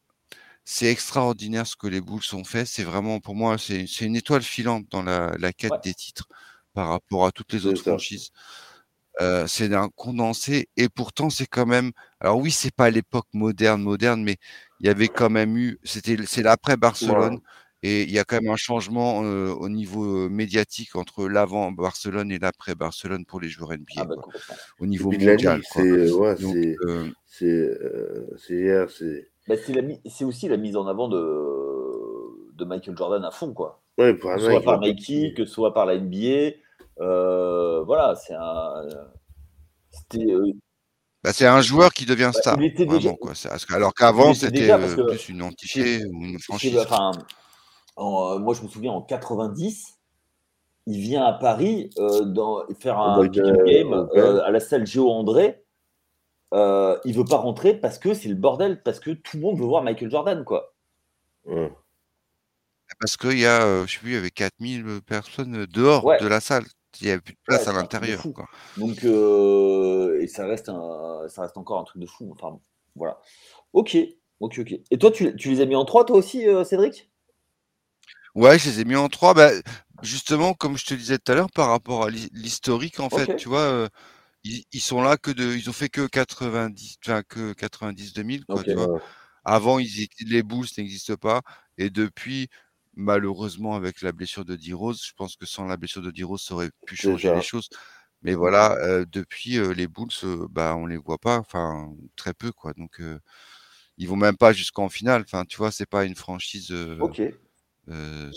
C'est 0.64 0.86
extraordinaire 0.86 1.66
ce 1.66 1.76
que 1.76 1.88
les 1.88 2.00
Bulls 2.00 2.22
ont 2.34 2.44
fait. 2.44 2.64
C'est 2.66 2.84
vraiment, 2.84 3.18
pour 3.20 3.34
moi, 3.34 3.56
c'est 3.58 3.84
une 4.00 4.16
étoile 4.16 4.42
filante 4.42 4.86
dans 4.90 5.02
la, 5.02 5.34
la 5.38 5.52
quête 5.52 5.72
des 5.82 5.94
titres 5.94 6.28
par 6.72 6.88
rapport 6.88 7.26
à 7.26 7.32
toutes 7.32 7.52
les 7.52 7.66
autres 7.66 7.82
franchises. 7.82 8.30
Euh, 9.20 9.46
c'est 9.46 9.74
un 9.74 9.90
condensé 9.90 10.68
et 10.76 10.88
pourtant 10.88 11.28
c'est 11.28 11.46
quand 11.46 11.66
même. 11.66 11.92
Alors 12.20 12.38
oui, 12.38 12.50
c'est 12.50 12.74
pas 12.74 12.88
l'époque 12.90 13.26
moderne, 13.34 13.82
moderne, 13.82 14.22
mais 14.22 14.36
il 14.80 14.86
y 14.86 14.90
avait 14.90 15.08
quand 15.08 15.28
même 15.28 15.56
eu. 15.56 15.78
C'était 15.84 16.16
c'est 16.24 16.42
l'après 16.42 16.78
Barcelone 16.78 17.40
et 17.82 18.04
il 18.04 18.10
y 18.10 18.18
a 18.18 18.24
quand 18.24 18.40
même 18.40 18.50
un 18.50 18.56
changement 18.56 19.22
euh, 19.24 19.50
au 19.50 19.68
niveau 19.68 20.30
médiatique 20.30 20.96
entre 20.96 21.28
l'avant 21.28 21.72
Barcelone 21.72 22.32
et 22.32 22.38
l'après 22.38 22.74
Barcelone 22.74 23.26
pour 23.26 23.40
les 23.40 23.50
joueurs 23.50 23.72
NBA. 23.74 23.92
Ah 23.98 24.04
bah, 24.06 24.14
au 24.78 24.86
niveau 24.86 25.10
mondial. 25.10 25.60
C'est 25.70 26.10
ouais, 26.10 26.36
c'est 27.26 27.68
c'est 28.88 29.31
bah, 29.48 29.54
c'est 29.56 30.24
aussi 30.24 30.48
la 30.48 30.56
mise 30.56 30.76
en 30.76 30.86
avant 30.86 31.08
de, 31.08 32.54
de 32.54 32.64
Michael 32.64 32.96
Jordan 32.96 33.24
à 33.24 33.30
fond 33.30 33.52
quoi. 33.52 33.82
Ouais, 33.98 34.16
que 34.16 34.38
ce 34.38 34.50
soit 34.50 34.62
par 34.62 34.80
Nike, 34.80 35.34
que 35.36 35.44
ce 35.44 35.52
soit 35.52 35.74
par 35.74 35.86
la 35.86 35.98
NBA. 35.98 36.56
Euh, 37.00 37.82
voilà, 37.84 38.14
c'est 38.16 38.34
un. 38.34 38.86
Euh, 40.14 40.52
bah, 41.22 41.32
c'est 41.32 41.46
un 41.46 41.60
joueur 41.60 41.92
qui 41.92 42.06
devient 42.06 42.30
bah, 42.34 42.40
star. 42.40 42.58
quoi. 43.20 43.32
Alors 43.70 43.94
qu'avant, 43.94 44.34
c'était 44.34 44.70
euh, 44.70 45.06
plus 45.06 45.28
une 45.28 45.42
entité 45.42 46.04
ou 46.06 46.24
une 46.24 46.38
franchise. 46.38 46.78
Enfin, 46.78 47.12
moi, 47.96 48.54
je 48.54 48.62
me 48.62 48.68
souviens 48.68 48.92
en 48.92 49.02
90, 49.02 49.98
il 50.86 51.00
vient 51.00 51.24
à 51.24 51.32
Paris 51.34 51.90
dans, 52.24 52.62
faire 52.80 52.98
un 52.98 53.26
game 53.26 54.08
à 54.14 54.50
la 54.50 54.60
salle 54.60 54.86
Géo 54.86 55.10
André. 55.10 55.61
Il 56.52 57.14
veut 57.14 57.24
pas 57.24 57.36
rentrer 57.36 57.74
parce 57.74 57.98
que 57.98 58.14
c'est 58.14 58.28
le 58.28 58.34
bordel, 58.34 58.82
parce 58.82 59.00
que 59.00 59.10
tout 59.10 59.36
le 59.36 59.42
monde 59.42 59.58
veut 59.58 59.66
voir 59.66 59.82
Michael 59.82 60.10
Jordan, 60.10 60.44
quoi. 60.44 60.74
Parce 63.00 63.16
qu'il 63.16 63.38
y 63.38 63.46
a, 63.46 63.86
je 63.86 63.92
sais 63.92 63.98
plus, 63.98 64.10
il 64.10 64.14
y 64.14 64.18
avait 64.18 64.30
4000 64.30 65.00
personnes 65.06 65.66
dehors 65.66 66.04
de 66.20 66.26
la 66.26 66.40
salle. 66.40 66.64
Il 67.00 67.06
n'y 67.06 67.12
a 67.12 67.18
plus 67.18 67.32
de 67.32 67.38
place 67.44 67.66
à 67.68 67.72
l'intérieur. 67.72 68.22
Donc, 68.76 69.04
euh, 69.04 70.20
et 70.20 70.26
ça 70.26 70.46
reste, 70.46 70.68
un, 70.68 71.26
ça 71.28 71.42
reste 71.42 71.56
encore 71.56 71.80
un 71.80 71.84
truc 71.84 72.02
de 72.02 72.06
fou. 72.06 72.30
Enfin, 72.32 72.58
voilà. 72.94 73.18
Ok, 73.72 73.96
ok, 74.40 74.58
ok. 74.58 74.74
Et 74.90 74.98
toi, 74.98 75.10
tu, 75.10 75.34
tu 75.36 75.48
les 75.48 75.60
as 75.60 75.66
mis 75.66 75.74
en 75.74 75.84
3 75.84 76.04
toi 76.04 76.16
aussi, 76.16 76.46
euh, 76.46 76.64
Cédric? 76.64 77.10
Ouais, 78.34 78.58
je 78.58 78.68
les 78.68 78.80
ai 78.80 78.84
mis 78.84 78.96
en 78.96 79.08
3 79.08 79.34
bah, 79.34 79.50
justement, 80.02 80.52
comme 80.52 80.76
je 80.76 80.84
te 80.84 80.94
disais 80.94 81.18
tout 81.18 81.32
à 81.32 81.34
l'heure, 81.34 81.50
par 81.50 81.68
rapport 81.68 82.04
à 82.04 82.10
l'historique, 82.10 83.00
en 83.00 83.08
fait, 83.08 83.36
tu 83.36 83.48
vois, 83.48 83.60
euh, 83.60 83.88
ils, 84.44 84.64
ils, 84.72 84.80
sont 84.80 85.02
là 85.02 85.16
que 85.16 85.30
de. 85.30 85.54
Ils 85.54 85.68
ont 85.68 85.72
fait 85.72 85.88
que 85.88 86.06
90, 86.06 86.98
enfin, 87.04 87.22
que 87.22 87.52
90-2000, 87.52 88.44
quoi, 88.44 88.62
tu 88.62 88.74
vois. 88.74 89.00
Avant, 89.44 89.78
ils, 89.78 90.08
les 90.26 90.42
boosts 90.42 90.78
n'existent 90.78 91.16
pas. 91.16 91.42
Et 91.78 91.90
depuis, 91.90 92.48
malheureusement, 92.94 93.74
avec 93.74 94.02
la 94.02 94.12
blessure 94.12 94.44
de 94.44 94.56
D-Rose, 94.56 95.02
je 95.04 95.12
pense 95.14 95.36
que 95.36 95.46
sans 95.46 95.66
la 95.66 95.76
blessure 95.76 96.02
de 96.02 96.10
D-Rose, 96.10 96.42
ça 96.42 96.54
aurait 96.54 96.70
pu 96.86 96.96
changer 96.96 97.34
les 97.34 97.42
choses. 97.42 97.68
Mais 98.22 98.34
voilà, 98.34 98.76
euh, 98.76 99.04
depuis 99.10 99.58
euh, 99.58 99.72
les 99.72 99.88
Bulls, 99.88 100.08
euh, 100.22 100.46
bah, 100.48 100.76
on 100.76 100.86
les 100.86 100.96
voit 100.96 101.18
pas, 101.18 101.38
enfin 101.38 101.92
très 102.14 102.34
peu 102.34 102.52
quoi. 102.52 102.72
Donc 102.74 103.00
euh, 103.00 103.18
ils 103.98 104.08
vont 104.08 104.16
même 104.16 104.36
pas 104.36 104.52
jusqu'en 104.52 104.88
finale. 104.88 105.22
Enfin, 105.22 105.44
tu 105.44 105.56
vois, 105.56 105.72
c'est 105.72 105.88
pas 105.88 106.04
une 106.04 106.14
franchise 106.14 106.72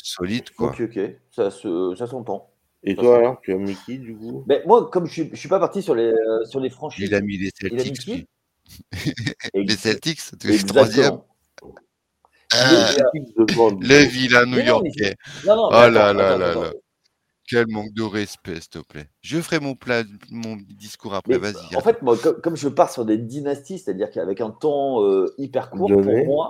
solide 0.03 0.49
quoi. 0.51 0.69
Ok, 0.69 0.81
ok, 0.81 0.99
ça 1.31 1.51
se, 1.51 1.93
ça 1.95 2.07
s'entend. 2.07 2.51
Et 2.85 2.95
toi 2.95 3.17
alors, 3.17 3.41
tu 3.41 3.53
as 3.53 3.57
mis 3.57 3.75
qui 3.85 3.97
du 3.97 4.15
coup? 4.15 4.43
Mais 4.47 4.61
moi, 4.65 4.89
comme 4.91 5.07
je 5.07 5.11
suis, 5.11 5.29
je 5.31 5.35
suis 5.35 5.49
pas 5.49 5.59
parti 5.59 5.81
sur 5.81 5.95
les 5.95 6.13
sur 6.45 6.59
les 6.59 6.69
franchises. 6.69 7.05
Il 7.05 7.15
a 7.15 7.21
mis 7.21 7.37
les 7.37 7.49
Celtics. 7.59 8.27
les 9.53 9.75
Celtics, 9.75 10.21
tu 10.39 10.65
troisième. 10.65 11.19
Ah, 12.53 12.91
le 13.19 14.05
vilain 14.05 14.45
new-yorkais. 14.45 15.15
Oh 15.47 15.69
là 15.71 15.89
là 15.89 16.13
là 16.13 16.37
là. 16.37 16.71
Quel 17.47 17.67
manque 17.67 17.93
de 17.93 18.01
respect, 18.01 18.55
s'il 18.55 18.69
te 18.69 18.79
plaît. 18.79 19.07
Je 19.21 19.39
ferai 19.39 19.59
mon, 19.59 19.75
plat, 19.75 20.01
mon 20.31 20.55
discours 20.55 21.13
après, 21.13 21.37
vas-y. 21.37 21.75
En 21.75 21.81
fait, 21.81 22.01
moi, 22.01 22.17
comme, 22.17 22.55
je 22.55 22.67
pars 22.67 22.91
sur 22.91 23.05
des 23.05 23.19
dynasties, 23.19 23.77
c'est-à-dire 23.77 24.09
qu'avec 24.09 24.41
un 24.41 24.49
temps 24.49 25.03
euh, 25.03 25.31
hyper 25.37 25.69
court, 25.69 25.91
pour 25.91 26.25
moi, 26.25 26.49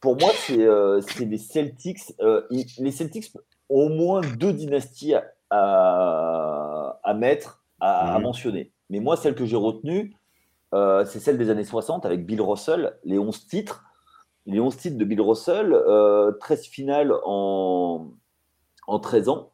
pour 0.00 0.20
moi, 0.20 0.30
c'est 0.46 0.60
euh, 0.60 1.00
les 1.18 1.38
Celtics. 1.38 2.12
Euh, 2.20 2.42
les 2.50 2.90
Celtics 2.90 3.32
au 3.68 3.88
moins 3.88 4.20
deux 4.20 4.52
dynasties 4.52 5.14
à, 5.50 6.98
à, 7.02 7.14
mettre, 7.14 7.62
à, 7.80 8.14
à, 8.14 8.18
mhm. 8.18 8.24
mentionner. 8.24 8.72
Mais 8.90 9.00
moi, 9.00 9.16
celle 9.16 9.34
que 9.34 9.44
j'ai 9.44 9.56
retenue, 9.56 10.14
c'est 10.72 11.20
celle 11.20 11.38
des 11.38 11.50
années 11.50 11.64
60 11.64 12.04
avec 12.04 12.26
Bill 12.26 12.42
Russell, 12.42 12.98
les 13.04 13.18
11 13.18 13.46
titres 13.46 13.82
les 14.46 14.60
11 14.60 14.76
titres 14.76 14.96
de 14.96 15.04
Bill 15.04 15.20
Russell, 15.20 15.70
13 15.70 15.78
euh, 15.88 16.62
finales 16.70 17.12
en, 17.24 18.12
en 18.86 18.98
13 18.98 19.28
ans. 19.28 19.52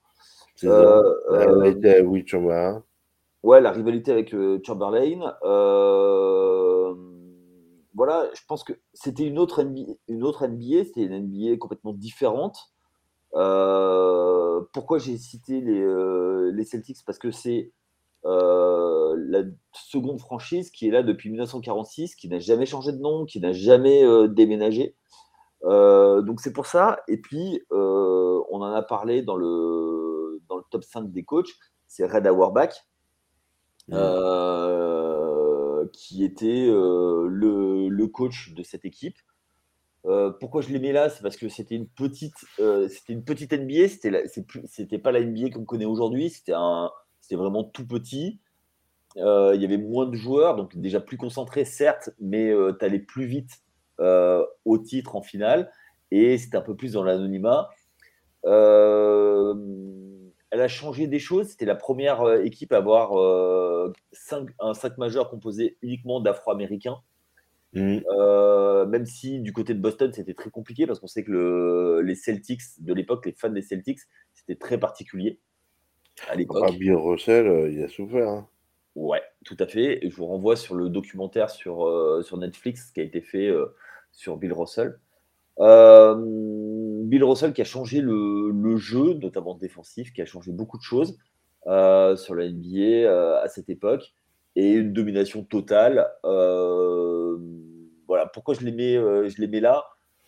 Euh, 0.65 1.03
la 1.31 1.47
rivalité 1.47 1.97
avec 1.97 2.29
Chamberlain. 2.29 2.85
Ouais, 3.43 3.61
la 3.61 3.73
rivalité 3.73 4.13
avec 4.13 4.33
euh, 4.35 4.61
Chamberlain. 4.65 5.35
voilà, 7.95 8.29
je 8.35 8.43
pense 8.47 8.63
que 8.65 8.75
c'était 8.93 9.25
une 9.25 9.39
autre 9.39 9.63
NBA, 9.63 9.93
une 10.09 10.23
autre 10.23 10.47
NBA 10.47 10.85
c'était 10.85 11.03
une 11.03 11.27
NBA 11.27 11.57
complètement 11.59 11.95
différente. 11.95 12.72
Pourquoi 13.33 14.99
j'ai 14.99 15.17
cité 15.19 15.61
les, 15.61 16.53
les 16.53 16.65
Celtics? 16.65 17.05
Parce 17.05 17.19
que 17.19 17.31
c'est 17.31 17.73
euh, 18.25 19.17
la 19.19 19.43
seconde 19.73 20.21
franchise 20.21 20.71
qui 20.71 20.87
est 20.87 20.91
là 20.91 21.03
depuis 21.03 21.29
1946, 21.29 22.15
qui 22.15 22.29
n'a 22.29 22.39
jamais 22.39 22.67
changé 22.67 22.93
de 22.93 22.99
nom, 22.99 23.25
qui 23.25 23.41
n'a 23.41 23.53
jamais 23.53 24.05
euh, 24.05 24.29
déménagé. 24.29 24.95
Euh, 25.65 26.23
donc 26.23 26.41
c'est 26.41 26.53
pour 26.53 26.67
ça. 26.67 27.01
Et 27.09 27.21
puis, 27.21 27.63
on 27.71 28.61
en 28.61 28.73
a 28.73 28.83
parlé 28.83 29.23
dans 29.23 29.37
le, 29.37 30.41
dans 30.49 30.57
le 30.57 30.63
top 30.71 30.85
5 30.85 31.11
des 31.11 31.25
coachs, 31.25 31.51
c'est 31.89 32.07
Red 32.07 32.27
Auerbach, 32.27 32.87
mmh. 33.89 33.97
qui 35.93 36.25
était 36.25 36.67
le, 36.69 37.89
le, 37.89 38.07
coach 38.07 38.53
de 38.55 38.63
cette 38.63 38.85
équipe. 38.85 39.17
Pourquoi 40.41 40.63
je 40.63 40.69
les 40.71 40.79
mets 40.79 40.93
là? 40.93 41.09
C'est 41.09 41.23
parce 41.23 41.37
que 41.37 41.49
c'était 41.49 41.75
une 41.75 41.89
petite, 41.89 42.37
c'était 42.57 43.13
une 43.13 43.25
petite 43.25 43.53
NBA. 43.53 43.89
C'était, 43.89 44.25
c'était 44.67 44.99
pas 44.99 45.13
la 45.13 45.21
NBA 45.21 45.51
qu'on 45.51 45.65
connaît 45.65 45.85
aujourd'hui. 45.85 46.31
C'était 46.31 46.55
c'était 47.21 47.37
vraiment 47.37 47.65
tout 47.65 47.87
petit. 47.87 48.41
il 49.17 49.23
y 49.61 49.65
avait 49.65 49.79
moins 49.79 50.07
de 50.07 50.17
joueurs, 50.17 50.57
donc 50.57 50.77
déjà 50.77 51.01
plus 51.01 51.17
concentré, 51.17 51.65
certes, 51.65 52.11
mais 52.21 52.53
tu 52.79 52.85
allais 52.85 52.99
plus 52.99 53.27
vite 53.27 53.63
au 53.99 54.79
titre 54.79 55.17
en 55.17 55.23
finale 55.23 55.71
et 56.13 56.37
c'était 56.37 56.59
un 56.59 56.63
peu 56.63 56.77
plus 56.77 56.93
dans 56.93 57.03
l'anonymat. 57.03 57.71
Euh, 58.45 59.55
elle 60.51 60.61
a 60.61 60.69
changé 60.69 61.07
des 61.07 61.19
choses. 61.19 61.49
C'était 61.49 61.65
la 61.65 61.75
première 61.75 62.21
euh, 62.21 62.43
équipe 62.43 62.73
à 62.73 62.77
avoir 62.77 63.19
euh, 63.19 63.93
un 64.61 64.75
5 64.75 64.99
majeur 64.99 65.31
composé 65.31 65.79
uniquement 65.81 66.21
d'Afro-Américains. 66.21 66.99
Mm. 67.75 68.01
même 68.89 69.07
si 69.07 69.41
du 69.41 69.53
côté 69.53 69.75
de 69.75 69.81
Boston, 69.81 70.13
c'était 70.13 70.35
très 70.35 70.51
compliqué 70.51 70.87
parce 70.87 71.01
qu'on 71.01 71.07
sait 71.07 71.25
que 71.25 72.03
les 72.05 72.15
Celtics 72.15 72.63
de 72.81 72.93
l'époque, 72.93 73.25
les 73.25 73.33
fans 73.33 73.49
des 73.49 73.63
Celtics, 73.63 74.01
c'était 74.35 74.57
très 74.57 74.79
particulier 74.79 75.41
à 76.29 76.35
l'époque. 76.35 76.65
Ah, 76.69 76.73
Bill 76.73 76.95
Russell, 76.95 77.73
il 77.73 77.83
a 77.83 77.89
souffert. 77.89 78.29
Hein. 78.29 78.49
Ouais, 78.95 79.23
tout 79.47 79.57
à 79.59 79.67
fait. 79.67 80.05
Et 80.05 80.11
je 80.11 80.17
vous 80.17 80.27
renvoie 80.27 80.57
sur 80.57 80.75
le 80.75 80.91
documentaire 80.91 81.49
sur, 81.49 81.89
sur 82.23 82.37
Netflix 82.37 82.91
qui 82.91 83.01
a 83.01 83.05
été 83.05 83.23
fait 83.23 83.51
sur 84.13 84.37
Bill 84.37 84.53
Russell. 84.53 84.99
Euh, 85.61 86.15
Bill 87.05 87.25
Russell 87.25 87.53
qui 87.53 87.61
a 87.61 87.65
changé 87.65 88.01
le, 88.01 88.77
jeu, 88.77 89.15
notamment 89.15 89.55
défensif, 89.55 90.13
qui 90.13 90.23
a 90.23 90.25
changé 90.25 90.53
beaucoup 90.53 90.79
de 90.79 90.83
choses 90.83 91.19
euh, 91.67 92.17
sur 92.17 92.35
la 92.35 92.49
NBA 92.49 92.79
euh, 92.79 93.43
à 93.43 93.49
cette 93.49 93.69
époque, 93.69 94.15
et 94.57 94.73
une 94.73 94.93
domination 94.93 95.45
totale. 95.45 96.07
voilà, 98.07 98.27
pourquoi 98.33 98.55
je 98.55 98.61
les 98.61 98.73
mets, 98.73 98.95
je 98.95 99.41
les 99.41 99.47
mets 99.47 99.61
là? 99.61 99.85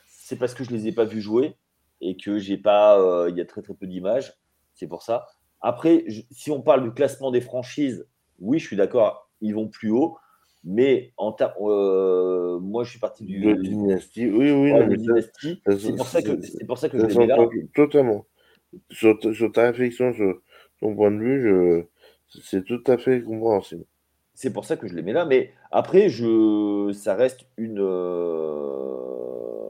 C'est 0.06 0.36
parce 0.36 0.54
que 0.54 0.64
je 0.64 0.70
les 0.70 0.88
ai 0.88 0.92
pas 0.92 1.04
vus 1.04 1.20
jouer 1.20 1.56
et 2.00 2.16
que 2.16 2.38
j'ai 2.38 2.56
pas, 2.56 3.26
il 3.28 3.36
y 3.36 3.40
a 3.40 3.44
très 3.44 3.62
très 3.62 3.74
peu 3.74 3.86
d'images. 3.86 4.34
C'est 4.74 4.88
pour 4.88 5.02
ça. 5.02 5.26
Après, 5.60 6.04
si 6.30 6.50
on 6.50 6.60
parle 6.60 6.82
du 6.82 6.92
classement 6.92 7.30
des 7.30 7.40
franchises, 7.40 8.06
oui, 8.38 8.58
je 8.58 8.66
suis 8.66 8.76
d'accord, 8.76 9.30
ils 9.40 9.54
vont 9.54 9.68
plus 9.68 9.90
haut. 9.90 10.18
Mais 10.64 11.12
en 11.18 11.36
euh, 11.60 12.58
moi, 12.58 12.84
je 12.84 12.90
suis 12.90 12.98
parti 12.98 13.24
du. 13.24 13.40
De 13.40 13.52
dynastie, 13.54 14.26
oui, 14.26 14.50
oui. 14.50 14.72
C'est 15.78 15.94
pour 15.94 16.06
ça 16.06 16.22
que, 16.22 16.40
c'est 16.40 16.66
pour 16.66 16.78
ça 16.78 16.88
que 16.88 16.98
je 16.98 17.18
l'ai 17.18 17.26
là. 17.26 17.36
Totalement. 17.74 18.26
Sur, 18.90 19.18
ta 19.52 19.62
réflexion, 19.62 20.12
sur 20.14 20.40
ton 20.80 20.96
point 20.96 21.10
de 21.10 21.18
vue, 21.18 21.86
c'est 22.42 22.64
tout 22.64 22.82
à 22.86 22.96
fait 22.96 23.22
compréhensible. 23.22 23.84
C'est 24.34 24.52
pour 24.52 24.64
ça 24.64 24.76
que 24.76 24.88
je 24.88 24.94
les 24.94 25.02
mets 25.02 25.12
là. 25.12 25.24
Mais 25.24 25.52
après, 25.70 26.08
je, 26.08 26.92
ça 26.92 27.14
reste 27.14 27.46
une, 27.56 27.78
euh, 27.80 29.68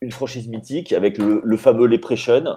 une 0.00 0.12
franchise 0.12 0.48
mythique 0.48 0.92
avec 0.92 1.18
le, 1.18 1.40
le 1.42 1.56
fameux 1.56 1.86
Lepression, 1.86 2.56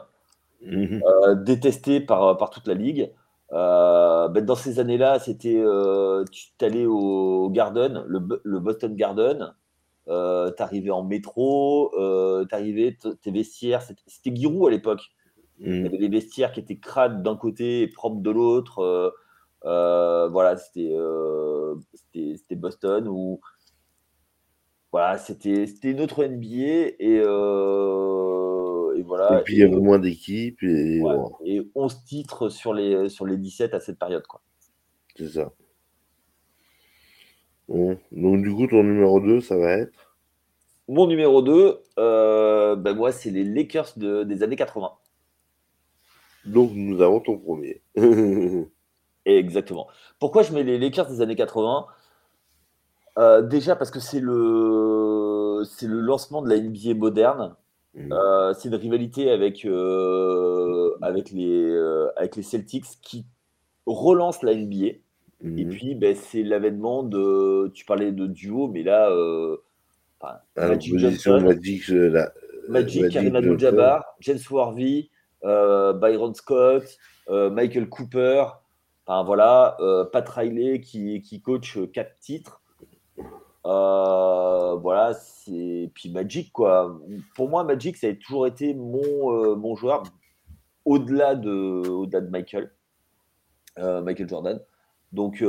mmh 0.65 0.99
euh, 1.05 1.35
détesté 1.35 2.01
par, 2.01 2.37
par 2.37 2.49
toute 2.49 2.67
la 2.67 2.73
ligue. 2.73 3.11
Euh, 3.51 4.27
ben, 4.27 4.45
dans 4.45 4.55
ces 4.55 4.79
années-là, 4.79 5.19
c'était 5.19 5.63
tu 6.31 6.65
allais 6.65 6.85
au 6.85 7.49
Garden, 7.49 8.03
le, 8.07 8.59
Boston 8.59 8.95
Garden, 8.95 9.53
euh, 10.07 10.51
tu 10.55 10.63
arrivais 10.63 10.89
en 10.89 11.03
métro, 11.03 11.91
euh, 11.99 12.45
tu 12.47 12.55
arrivais, 12.55 12.97
tes 13.21 13.31
vestiaires, 13.31 13.81
c'était 13.81 14.35
Giroud 14.35 14.67
à 14.67 14.71
l'époque. 14.71 15.01
Il 15.61 15.83
y 15.83 15.85
avait 15.85 15.97
des 15.97 16.07
vestiaires 16.07 16.53
qui 16.53 16.61
étaient 16.61 16.77
crades 16.77 17.21
d'un 17.21 17.35
côté 17.35 17.81
et 17.81 17.87
propres 17.87 18.21
de 18.21 18.29
l'autre. 18.29 19.13
Voilà, 19.63 20.57
c'était 20.57 20.95
Boston 22.55 23.07
où 23.07 23.39
voilà, 24.91 25.17
c'était 25.17 25.65
une 25.83 26.01
autre 26.01 26.23
NBA 26.25 26.95
et 26.99 27.21
et 28.99 29.03
voilà. 29.03 29.39
Et 29.39 29.43
puis 29.43 29.55
il 29.55 29.59
y 29.59 29.63
avait 29.63 29.75
moins 29.75 29.99
d'équipes. 29.99 30.61
Et, 30.63 31.01
et 31.45 31.61
11 31.75 32.03
titres 32.03 32.49
sur 32.49 32.73
les, 32.73 33.09
sur 33.09 33.25
les 33.25 33.37
17 33.37 33.73
à 33.73 33.79
cette 33.79 33.97
période. 33.97 34.25
quoi. 34.27 34.41
C'est 35.15 35.29
ça. 35.29 35.51
Donc 37.67 38.41
du 38.41 38.53
coup, 38.53 38.67
ton 38.67 38.83
numéro 38.83 39.19
2, 39.19 39.41
ça 39.41 39.57
va 39.57 39.73
être? 39.73 40.17
Mon 40.87 41.05
numéro 41.05 41.41
2, 41.41 41.83
euh, 41.99 42.75
ben 42.75 42.95
moi, 42.95 43.11
c'est 43.11 43.29
les 43.29 43.43
Lakers 43.43 43.93
de, 43.95 44.23
des 44.23 44.41
années 44.41 44.55
80. 44.55 44.91
Donc 46.45 46.71
nous 46.73 47.01
avons 47.01 47.19
ton 47.19 47.37
premier. 47.37 47.83
Exactement. 49.25 49.87
Pourquoi 50.19 50.43
je 50.43 50.53
mets 50.53 50.63
les 50.63 50.77
Lakers 50.77 51.07
des 51.09 51.21
années 51.21 51.35
80 51.35 51.85
euh, 53.17 53.41
Déjà 53.41 53.75
parce 53.75 53.91
que 53.91 53.99
c'est 53.99 54.19
le, 54.19 55.63
c'est 55.65 55.87
le 55.87 55.99
lancement 55.99 56.41
de 56.41 56.49
la 56.49 56.59
NBA 56.59 56.93
moderne. 56.95 57.55
Mmh. 57.95 58.13
Euh, 58.13 58.53
c'est 58.53 58.69
une 58.69 58.75
rivalité 58.75 59.31
avec, 59.31 59.65
euh, 59.65 60.95
avec, 61.01 61.31
les, 61.31 61.69
euh, 61.69 62.07
avec 62.15 62.35
les 62.35 62.43
Celtics 62.43 62.85
qui 63.01 63.25
relance 63.85 64.43
la 64.43 64.53
NBA. 64.53 64.85
Et 64.85 65.01
mmh. 65.41 65.69
puis, 65.69 65.95
ben, 65.95 66.15
c'est 66.15 66.43
l'avènement 66.43 67.03
de. 67.03 67.71
Tu 67.73 67.85
parlais 67.85 68.11
de 68.11 68.27
duo, 68.27 68.67
mais 68.67 68.83
là. 68.83 69.09
Magic 70.57 70.97
Johnson, 70.97 71.39
Magic, 71.41 71.87
la, 71.87 72.33
Magic, 72.67 73.09
Karim 73.09 73.35
Abdul-Jabbar, 73.37 74.03
James 74.19 74.39
Warvey, 74.51 75.09
Byron 75.41 76.33
Scott, 76.35 76.83
Michael 77.29 77.87
Cooper. 77.87 78.45
Enfin, 79.09 79.23
voilà, 79.23 79.75
Pat 80.11 80.29
Riley 80.29 80.81
qui, 80.81 81.19
qui 81.23 81.41
coach 81.41 81.79
quatre 81.91 82.19
titres. 82.19 82.61
Euh, 83.65 84.75
voilà, 84.75 85.13
c'est 85.13 85.91
puis 85.93 86.09
Magic 86.09 86.51
quoi. 86.51 86.99
Pour 87.35 87.49
moi, 87.49 87.63
Magic 87.63 87.97
ça 87.97 88.07
a 88.07 88.13
toujours 88.13 88.47
été 88.47 88.73
mon, 88.73 89.33
euh, 89.33 89.55
mon 89.55 89.75
joueur 89.75 90.03
au-delà 90.85 91.35
de 91.35 91.87
au-delà 91.87 92.21
de 92.21 92.29
Michael, 92.29 92.71
euh, 93.77 94.01
Michael 94.01 94.29
Jordan. 94.29 94.61
Donc 95.11 95.43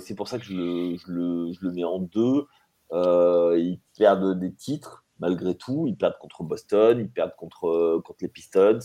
c'est 0.00 0.14
pour 0.14 0.28
ça 0.28 0.38
que 0.38 0.44
je 0.44 0.54
le, 0.54 0.96
je, 0.96 1.12
le, 1.12 1.52
je 1.52 1.58
le, 1.66 1.72
mets 1.72 1.84
en 1.84 1.98
deux. 1.98 2.46
ils 2.92 3.80
perdent 3.98 4.38
des 4.38 4.54
titres 4.54 5.04
malgré 5.18 5.54
tout. 5.54 5.86
Ils 5.86 5.96
perdent 5.96 6.18
contre 6.18 6.44
Boston, 6.44 6.98
ils 6.98 7.10
perdent 7.10 7.36
contre 7.36 8.00
contre 8.04 8.18
les 8.22 8.28
Pistons. 8.28 8.78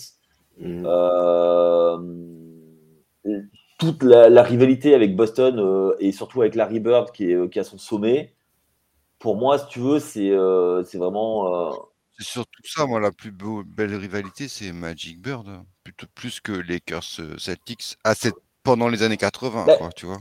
Mmh 0.59 0.85
toute 3.77 4.03
la, 4.03 4.43
rivalité 4.43 4.93
avec 4.93 5.15
Boston 5.15 5.59
euh, 5.59 5.95
et 5.99 6.11
surtout 6.11 6.41
avec 6.41 6.55
Larry 6.55 6.79
Bird 6.79 7.11
qui 7.11 7.31
est, 7.31 7.35
euh, 7.35 7.47
qui 7.47 7.59
a 7.59 7.63
son 7.63 7.77
sommet, 7.77 8.33
pour 9.19 9.35
moi, 9.35 9.57
si 9.59 9.67
tu 9.67 9.79
veux, 9.79 9.99
c'est 9.99 10.29
euh, 10.29 10.83
c'est 10.83 10.97
vraiment. 10.97 11.71
C'est 12.17 12.25
surtout 12.25 12.61
ça, 12.63 12.85
moi, 12.85 12.99
la 12.99 13.11
plus 13.11 13.31
belle 13.31 13.95
rivalité, 13.95 14.47
c'est 14.47 14.71
Magic 14.71 15.21
Bird, 15.21 15.47
hein. 15.47 15.65
plutôt 15.83 16.07
plus 16.15 16.39
que 16.39 16.51
Lakers 16.51 17.03
Celtics 17.37 17.97
à 18.03 18.15
cette, 18.15 18.35
pendant 18.63 18.89
les 18.89 19.03
années 19.03 19.17
80, 19.17 19.65
bah, 19.65 19.77
quoi, 19.77 19.89
tu 19.95 20.05
vois. 20.05 20.17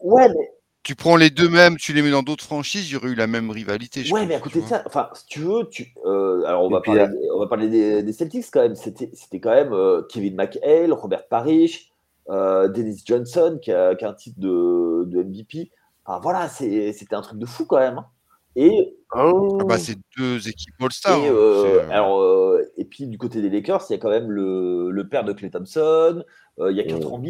Ouais, 0.00 0.28
mais. 0.28 0.52
Tu 0.82 0.94
prends 0.94 1.16
les 1.16 1.30
deux 1.30 1.48
mêmes, 1.48 1.76
tu 1.76 1.92
les 1.92 2.00
mets 2.00 2.12
dans 2.12 2.22
d'autres 2.22 2.44
franchises, 2.44 2.88
il 2.88 2.92
y 2.92 2.96
aurait 2.96 3.08
eu 3.08 3.16
la 3.16 3.26
même 3.26 3.50
rivalité. 3.50 4.04
Je 4.04 4.14
ouais, 4.14 4.24
mais 4.24 4.36
à 4.36 4.40
côté 4.40 4.60
de 4.60 4.66
ça, 4.68 4.84
enfin, 4.86 5.08
si 5.14 5.26
tu 5.26 5.40
veux, 5.40 5.68
tu, 5.68 5.92
alors 6.04 6.62
on 6.62 6.70
va, 6.70 6.80
parler, 6.80 7.08
on 7.34 7.40
va 7.40 7.48
parler 7.48 7.68
des, 8.02 8.12
Celtics 8.12 8.46
quand 8.52 8.60
même. 8.60 8.76
C'était 8.76 9.40
quand 9.40 9.50
même 9.50 10.04
Kevin 10.08 10.36
McHale, 10.36 10.92
Robert 10.92 11.26
Parrish, 11.26 11.90
euh, 11.90 11.95
Dennis 12.28 13.02
Johnson 13.06 13.58
qui 13.60 13.72
a, 13.72 13.90
un 13.90 14.14
titre 14.14 14.40
de, 14.40 15.04
de 15.04 15.22
MVP. 15.22 15.70
Enfin, 16.04 16.20
voilà, 16.20 16.48
c'était 16.48 17.14
un 17.14 17.22
truc 17.22 17.38
de 17.38 17.46
fou 17.46 17.64
quand 17.66 17.78
même. 17.78 17.98
Hein. 17.98 18.06
Et 18.54 18.96
oh. 19.14 19.58
ah 19.60 19.64
bah, 19.64 19.78
c'est 19.78 19.98
deux 20.16 20.48
équipes 20.48 20.74
All-Star. 20.80 21.18
Et, 21.18 21.28
hein. 21.28 21.32
euh, 21.32 21.90
alors, 21.90 22.20
euh, 22.20 22.62
et 22.78 22.84
puis 22.84 23.06
du 23.06 23.18
côté 23.18 23.42
des 23.42 23.50
Lakers, 23.50 23.84
il 23.88 23.92
y 23.92 23.96
a 23.96 23.98
quand 23.98 24.10
même 24.10 24.30
le, 24.30 24.90
le 24.90 25.08
père 25.08 25.24
de 25.24 25.32
Clay 25.32 25.50
Thompson, 25.50 26.24
il 26.58 26.76
y 26.76 26.80
a 26.80 26.84
Kurt 26.84 27.04
oh. 27.04 27.20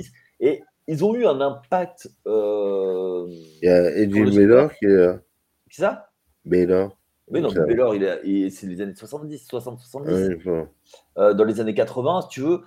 et 0.41 0.63
ils 0.87 1.05
ont 1.05 1.15
eu 1.15 1.27
un 1.27 1.41
impact. 1.41 2.09
il 2.27 3.59
y 3.63 3.69
a 3.69 3.97
Eddie 3.97 4.21
Miller 4.21 4.73
qui 4.77 4.87
est. 4.87 5.09
C'est 5.71 5.83
ça? 5.83 6.11
Baylor. 6.45 6.96
Oui, 7.29 7.41
non, 7.41 7.51
Baylor, 7.51 7.95
il 8.25 8.53
c'est 8.53 8.69
les 8.69 8.81
années 8.81 8.95
70, 8.95 9.47
60, 9.49 9.81
70. 9.81 10.47
Euh, 11.19 11.35
dans 11.35 11.45
les 11.45 11.61
années 11.61 11.75
80, 11.75 12.21
si 12.23 12.29
tu 12.29 12.41
veux, 12.41 12.61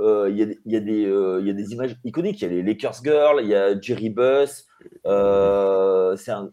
euh, 0.00 0.28
il, 0.30 0.36
y 0.36 0.42
a, 0.42 0.46
y 0.66 0.76
a 0.76 0.80
des, 0.80 1.06
euh, 1.06 1.40
y 1.42 1.50
a 1.50 1.52
des 1.52 1.72
images 1.72 1.96
iconiques. 2.02 2.42
Il 2.42 2.44
y 2.44 2.46
a 2.46 2.54
les 2.54 2.62
Lakers 2.62 3.04
Girls, 3.04 3.40
il 3.42 3.48
y 3.48 3.54
a 3.54 3.80
Jerry 3.80 4.10
Buss. 4.10 4.66
c'est 5.04 6.30
un, 6.32 6.50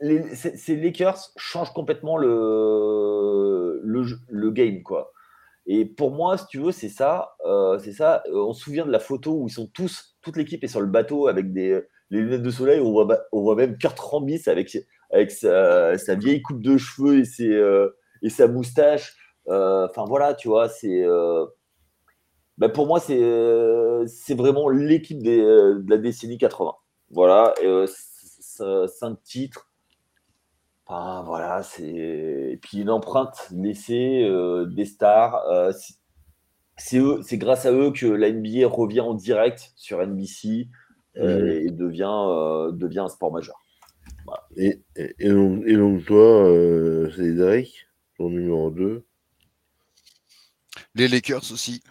les, 0.00 0.34
ces 0.34 0.76
Lakers 0.76 1.30
changent 1.36 1.72
complètement 1.72 2.16
le, 2.16 3.80
le, 3.84 4.04
le, 4.28 4.50
game, 4.50 4.82
quoi. 4.82 5.12
Et 5.66 5.84
pour 5.84 6.10
moi, 6.10 6.36
si 6.36 6.46
tu 6.48 6.58
veux, 6.58 6.72
c'est 6.72 6.88
ça. 6.88 7.36
c'est 7.78 7.92
ça. 7.92 8.24
On 8.32 8.52
se 8.52 8.64
souvient 8.64 8.86
de 8.86 8.90
la 8.90 8.98
photo 8.98 9.34
où 9.34 9.46
ils 9.46 9.52
sont 9.52 9.68
tous, 9.68 10.16
toute 10.20 10.36
l'équipe 10.36 10.64
est 10.64 10.68
sur 10.68 10.80
le 10.80 10.88
bateau 10.88 11.28
avec 11.28 11.52
des 11.52 11.80
les 12.10 12.20
lunettes 12.20 12.42
de 12.42 12.50
soleil. 12.50 12.80
On 12.80 12.92
voit, 12.92 13.26
on 13.32 13.42
voit 13.42 13.56
même 13.56 13.76
Kurt 13.78 13.98
Rambis 13.98 14.42
avec 14.46 14.76
avec 15.10 15.30
sa, 15.30 15.94
vieille 16.16 16.42
coupe 16.42 16.62
de 16.62 16.76
cheveux 16.76 17.20
et, 17.20 17.24
ses, 17.24 17.48
euh, 17.50 17.96
et 18.22 18.30
sa 18.30 18.48
moustache. 18.48 19.16
Euh, 19.48 19.86
enfin 19.90 20.04
voilà, 20.06 20.34
tu 20.34 20.48
vois, 20.48 20.68
c'est. 20.68 21.02
Euh, 21.04 21.46
ben, 22.58 22.68
pour 22.70 22.86
moi, 22.86 23.00
c'est 23.00 23.20
c'est 24.06 24.34
vraiment 24.34 24.68
l'équipe 24.68 25.22
de 25.22 25.82
la 25.88 25.98
décennie 25.98 26.38
80. 26.38 26.74
Voilà, 27.10 27.52
cinq 28.86 29.22
titres. 29.22 29.70
Voilà, 30.86 31.62
c'est. 31.62 31.84
Et 32.52 32.58
puis 32.60 32.78
une 32.80 32.90
empreinte 32.90 33.48
laissée 33.52 34.22
euh, 34.24 34.66
des 34.66 34.84
stars. 34.84 35.36
Euh, 35.50 35.72
c'est- 35.72 35.94
c'est 36.76 36.98
eux, 36.98 37.20
c'est 37.22 37.38
grâce 37.38 37.66
à 37.66 37.72
eux 37.72 37.92
que 37.92 38.06
la 38.06 38.28
NBA 38.30 38.66
revient 38.68 39.00
en 39.00 39.14
direct 39.14 39.72
sur 39.76 40.00
NBC 40.02 40.68
euh, 41.16 41.40
Mhm. 41.42 41.48
et 41.68 41.70
devient, 41.70 42.70
devient 42.76 43.00
un 43.00 43.08
sport 43.08 43.32
majeur. 43.32 43.63
Et, 44.56 44.80
et, 44.96 45.14
et 45.18 45.28
donc, 45.30 45.64
et 45.66 45.76
donc 45.76 46.04
toi, 46.04 46.48
euh, 46.48 47.10
Cédric, 47.16 47.86
ton 48.16 48.30
numéro 48.30 48.70
2, 48.70 49.04
Les 50.94 51.08
Lakers 51.08 51.50
aussi. 51.52 51.82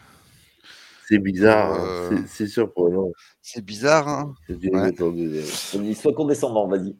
c'est 1.08 1.20
bizarre, 1.20 1.74
hein, 1.74 1.86
Euh, 1.86 2.10
c'est- 2.10 2.28
c'est 2.28 2.48
surprenant. 2.48 3.12
C'est 3.42 3.64
bizarre, 3.64 4.08
hein 4.08 4.36
Ouais. 4.50 5.94
soit 5.94 6.14
condescendant, 6.14 6.68
vas-y. 6.68 6.96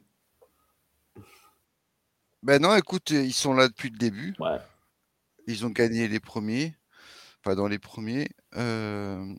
Ben 2.42 2.60
non, 2.60 2.74
écoute, 2.76 3.10
ils 3.10 3.32
sont 3.32 3.54
là 3.54 3.68
depuis 3.68 3.88
le 3.90 3.96
début. 3.96 4.34
Ouais. 4.38 4.58
Ils 5.46 5.64
ont 5.64 5.70
gagné 5.70 6.08
les 6.08 6.20
premiers, 6.20 6.74
enfin 7.40 7.54
dans 7.56 7.68
les 7.68 7.78
premiers. 7.78 8.28
euh, 8.56 9.34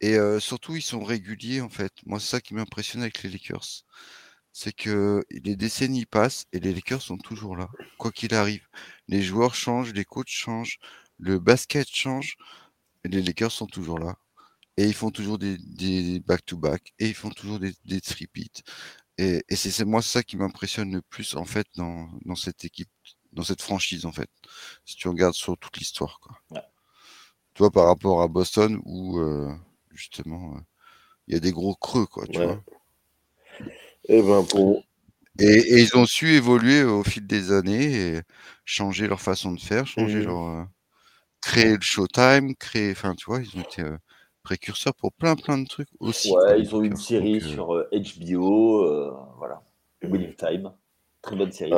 et 0.00 0.16
euh, 0.16 0.38
surtout, 0.40 0.76
ils 0.76 0.82
sont 0.82 1.02
réguliers 1.02 1.60
en 1.60 1.68
fait. 1.68 1.92
Moi, 2.06 2.20
c'est 2.20 2.28
ça 2.28 2.40
qui 2.40 2.54
m'impressionne 2.54 3.02
avec 3.02 3.22
les 3.22 3.30
Lakers. 3.30 3.84
C'est 4.60 4.72
que 4.72 5.24
les 5.30 5.54
décennies 5.54 6.04
passent 6.04 6.46
et 6.52 6.58
les 6.58 6.74
Lakers 6.74 7.00
sont 7.00 7.16
toujours 7.16 7.56
là, 7.56 7.68
quoi 7.96 8.10
qu'il 8.10 8.34
arrive. 8.34 8.66
Les 9.06 9.22
joueurs 9.22 9.54
changent, 9.54 9.92
les 9.92 10.04
coachs 10.04 10.26
changent, 10.26 10.80
le 11.16 11.38
basket 11.38 11.86
change, 11.88 12.36
et 13.04 13.08
les 13.08 13.22
Lakers 13.22 13.52
sont 13.52 13.68
toujours 13.68 14.00
là. 14.00 14.16
Et 14.76 14.86
ils 14.86 14.94
font 14.94 15.12
toujours 15.12 15.38
des 15.38 16.18
back-to-back, 16.26 16.92
et 16.98 17.06
ils 17.06 17.14
font 17.14 17.30
toujours 17.30 17.60
des, 17.60 17.72
des 17.84 18.00
three-peats. 18.00 18.62
Et, 19.16 19.44
et 19.48 19.54
c'est 19.54 19.84
moi 19.84 20.02
ça 20.02 20.24
qui 20.24 20.36
m'impressionne 20.36 20.92
le 20.92 21.02
plus 21.02 21.36
en 21.36 21.44
fait 21.44 21.68
dans, 21.76 22.08
dans 22.24 22.34
cette 22.34 22.64
équipe, 22.64 22.90
dans 23.32 23.44
cette 23.44 23.62
franchise 23.62 24.06
en 24.06 24.12
fait. 24.12 24.28
Si 24.84 24.96
tu 24.96 25.06
regardes 25.06 25.34
sur 25.34 25.56
toute 25.56 25.76
l'histoire, 25.76 26.18
quoi. 26.18 26.36
Ouais. 26.50 26.66
Tu 27.54 27.62
vois, 27.62 27.70
par 27.70 27.86
rapport 27.86 28.22
à 28.22 28.26
Boston 28.26 28.80
où 28.84 29.20
euh, 29.20 29.54
justement 29.92 30.56
euh, 30.56 30.60
il 31.28 31.34
y 31.34 31.36
a 31.36 31.40
des 31.40 31.52
gros 31.52 31.76
creux, 31.76 32.06
quoi. 32.06 32.26
Tu 32.26 32.40
Ouais. 32.40 32.46
vois. 32.46 32.64
Eh 34.08 34.22
ben 34.28 34.44
pour, 34.44 34.82
Et, 35.38 35.44
et 35.44 35.78
ils 35.82 35.96
ont 35.96 36.06
su 36.06 36.30
évoluer 36.34 36.82
au 36.84 37.02
fil 37.04 37.26
des 37.26 37.52
années 37.52 37.92
et 38.16 38.20
changer 38.64 39.06
leur 39.08 39.20
façon 39.20 39.52
de 39.52 39.60
faire, 39.60 39.86
changer 39.86 40.22
Mhm. 40.22 40.24
leur 40.24 40.42
euh, 40.48 40.64
créer 41.42 41.74
le 41.76 41.82
Showtime, 41.82 42.54
créer, 42.56 42.92
enfin 42.92 43.14
tu 43.16 43.26
vois, 43.26 43.40
ils 43.42 43.56
ont 43.58 43.62
été 43.62 43.82
euh, 43.82 43.98
précurseurs 44.44 44.94
pour 44.96 45.12
plein 45.14 45.36
plein 45.36 45.58
de 45.58 45.66
trucs 45.68 45.90
aussi. 46.00 46.36
Ouais, 46.36 46.60
ils 46.60 46.74
ont 46.76 46.82
une 46.82 46.94
Lakers. 46.94 46.98
série 46.98 47.40
Donc, 47.40 47.44
euh, 47.44 47.48
sur 47.54 47.74
euh, 47.74 47.88
HBO. 47.92 48.84
euh, 48.84 49.12
voilà. 49.38 49.62
Winning 50.02 50.34
Time. 50.36 50.72
Très 51.22 51.36
bonne 51.36 51.52
série. 51.52 51.72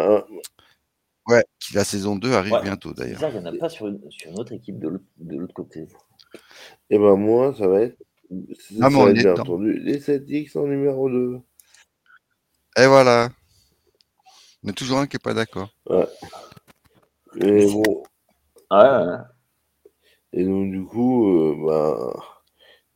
ouais, 1.27 1.43
qui 1.59 1.73
la 1.75 1.85
saison 1.85 2.15
2 2.17 2.35
arrive 2.35 2.59
Ouais. 2.59 2.61
bientôt 2.61 2.93
C'est 2.95 3.15
d'ailleurs. 3.15 3.25
il 3.31 3.33
n'y 3.33 3.39
en 3.39 3.47
a 3.47 3.53
pas 3.55 3.71
sur 3.71 3.87
une, 3.89 4.11
sur 4.11 4.31
une 4.31 4.39
autre 4.39 4.53
équipe 4.53 4.79
de 4.79 4.89
l'autre 5.37 5.55
côté. 5.55 5.87
eh 6.91 6.99
ben 6.99 7.17
moi, 7.17 7.55
ça 7.55 7.67
va 7.69 7.81
être, 7.83 7.97
ça, 8.59 8.75
Ah, 8.81 8.91
mais 8.91 8.97
ça 8.97 9.05
on 9.05 9.07
va 9.07 9.11
est 9.11 9.15
être 9.21 9.35
bien 9.35 9.35
entendu, 9.35 9.79
les 9.81 10.01
Celtics 10.01 10.55
en 10.57 10.67
numéro 10.67 11.09
2. 11.09 11.41
Et 12.77 12.87
voilà. 12.87 13.31
Il 14.63 14.67
y 14.67 14.71
en 14.71 14.73
a 14.73 14.75
toujours 14.75 14.99
un 14.99 15.07
qui 15.07 15.17
est 15.17 15.23
pas 15.23 15.35
d'accord. 15.35 15.71
Et 17.41 17.67
bon, 17.67 18.03
Ouais, 18.71 18.79
ouais. 18.79 19.19
et 20.33 20.45
donc 20.45 20.71
du 20.71 20.85
coup, 20.85 21.29
euh, 21.29 21.57
ben, 21.67 22.23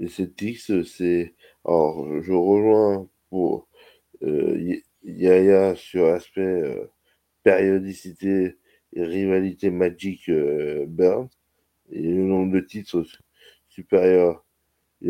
les 0.00 0.08
Celtics, 0.08 0.60
c'est, 0.86 1.34
alors 1.64 2.06
je 2.22 2.32
rejoins 2.32 3.08
pour 3.30 3.68
euh, 4.22 4.76
Yaya 5.04 5.74
sur 5.76 6.06
l'aspect 6.06 6.40
euh, 6.42 6.86
périodicité 7.44 8.58
et 8.94 9.04
rivalité 9.04 9.70
Magic 9.70 10.28
euh, 10.28 10.86
Burn 10.88 11.28
et 11.90 12.02
le 12.02 12.24
nombre 12.24 12.52
de 12.54 12.60
titres 12.60 13.02
su- 13.04 13.18
supérieur 13.68 14.44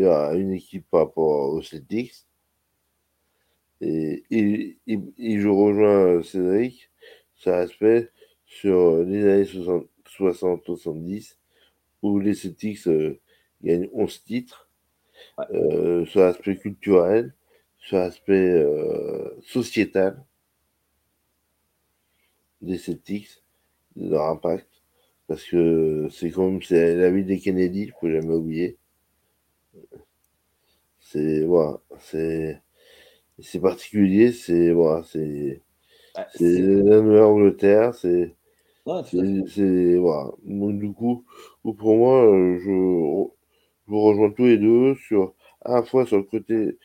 à 0.03 0.33
une 0.35 0.53
équipe 0.53 0.87
par 0.91 1.01
rapport 1.07 1.53
aux 1.53 1.61
Celtics. 1.61 2.24
Et, 3.85 4.23
et, 4.31 4.77
et- 4.87 4.99
et 5.17 5.39
je 5.39 5.47
rejoins 5.47 6.23
Cédric 6.23 6.89
sur 7.35 7.51
l'aspect 7.51 8.11
sur 8.47 8.97
les 9.03 9.23
années 9.27 9.49
60-70 10.07 11.37
où 12.03 12.19
les 12.19 12.33
Celtics 12.35 12.87
euh, 12.87 13.19
gagnent 13.63 13.89
11 13.93 14.23
titres 14.23 14.69
Ouais. 15.37 15.45
euh, 15.51 16.05
sur 16.05 16.21
l'aspect 16.21 16.57
culturel, 16.57 17.33
sur 17.79 17.97
l'aspect 17.97 18.51
euh, 18.53 19.29
sociétal 19.43 20.23
des 22.61 22.77
Celtics, 22.77 23.41
de 23.95 24.09
leur 24.09 24.23
impact, 24.29 24.69
parce 25.27 25.43
que 25.45 26.09
c'est 26.11 26.31
comme 26.31 26.61
c'est 26.63 26.95
la 26.95 27.11
vie 27.11 27.25
des 27.25 27.39
Kennedy, 27.39 27.91
faut 27.99 28.09
jamais 28.09 28.33
oublier. 28.33 28.77
C'est 30.99 31.45
voilà, 31.45 31.79
c'est 31.99 32.61
c'est 33.39 33.59
particulier, 33.59 34.31
c'est 34.31 34.71
voilà, 34.71 35.03
c'est 35.03 35.61
Ouais, 36.15 36.25
c'est 36.31 36.45
c'est- 36.51 36.83
la 36.83 37.01
Nouvelle-Angleterre, 37.01 37.95
c'est 37.95 38.35
à 38.87 39.03
c'est 39.03 39.45
c'est- 39.47 39.97
voilà. 39.97 40.31
Donc 40.45 40.79
du 40.79 40.93
coup, 40.93 41.25
pour 41.63 41.97
moi, 41.97 42.25
euh, 42.25 42.59
je 42.59 42.65
je 43.87 43.91
vous 43.91 44.01
rejoins 44.01 44.31
tous 44.31 44.45
les 44.45 44.57
deux 44.57 44.95
sur 44.95 45.33
à 45.61 45.75
la 45.75 45.83
fois 45.83 46.05
sur 46.05 46.17
le 46.17 46.23
côté, 46.23 46.77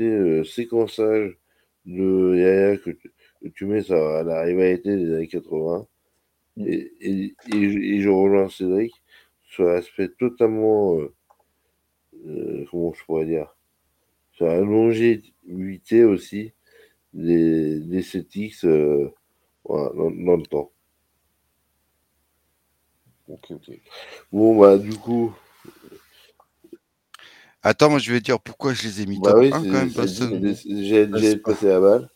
euh, 0.00 0.44
séquençage 0.44 1.38
de 1.86 2.36
Yaya 2.36 2.76
que 2.78 2.90
tu, 2.90 3.12
que 3.42 3.48
tu 3.48 3.66
mets 3.66 3.82
sur 3.82 3.96
la 3.96 4.42
rivalité 4.42 4.96
des 4.96 5.14
années 5.14 5.28
80 5.28 5.86
Mm. 6.56 6.68
et, 6.68 6.92
et, 7.00 7.36
et 7.54 8.00
je 8.02 8.08
rejoins 8.10 8.48
Cédric 8.50 8.92
sur 9.50 9.64
l'aspect 9.66 10.08
totalement 10.10 10.98
euh, 11.00 11.14
euh, 12.26 12.64
comment 12.70 12.92
je 12.92 13.04
pourrais 13.04 13.26
dire? 13.26 13.56
Sur 14.38 14.46
la 14.46 14.60
longévité 14.60 16.04
aussi 16.04 16.52
des, 17.12 17.80
des 17.80 18.02
Celtics 18.02 18.64
euh, 18.64 19.10
voilà, 19.64 19.90
dans, 19.96 20.10
dans 20.12 20.36
le 20.36 20.44
temps. 20.44 20.70
Ok, 23.26 23.50
ok. 23.50 23.70
Bon 24.32 24.58
bah 24.58 24.78
du 24.78 24.94
coup, 24.94 25.34
Attends, 27.62 27.90
moi 27.90 27.98
je 27.98 28.12
vais 28.12 28.20
dire 28.20 28.38
pourquoi 28.40 28.72
je 28.74 28.84
les 28.84 29.02
ai 29.02 29.06
mis 29.06 29.20
bah 29.20 29.32
top 29.34 29.42
oui, 29.42 29.50
1 29.52 29.62
c'est- 29.62 29.68
quand 29.68 29.72
même, 29.72 29.90
j'ai 31.10 31.32
Ah, 31.32 31.36
pas- 31.38 31.52
passé 31.54 31.66
la 31.66 31.80
balle. 31.80 32.10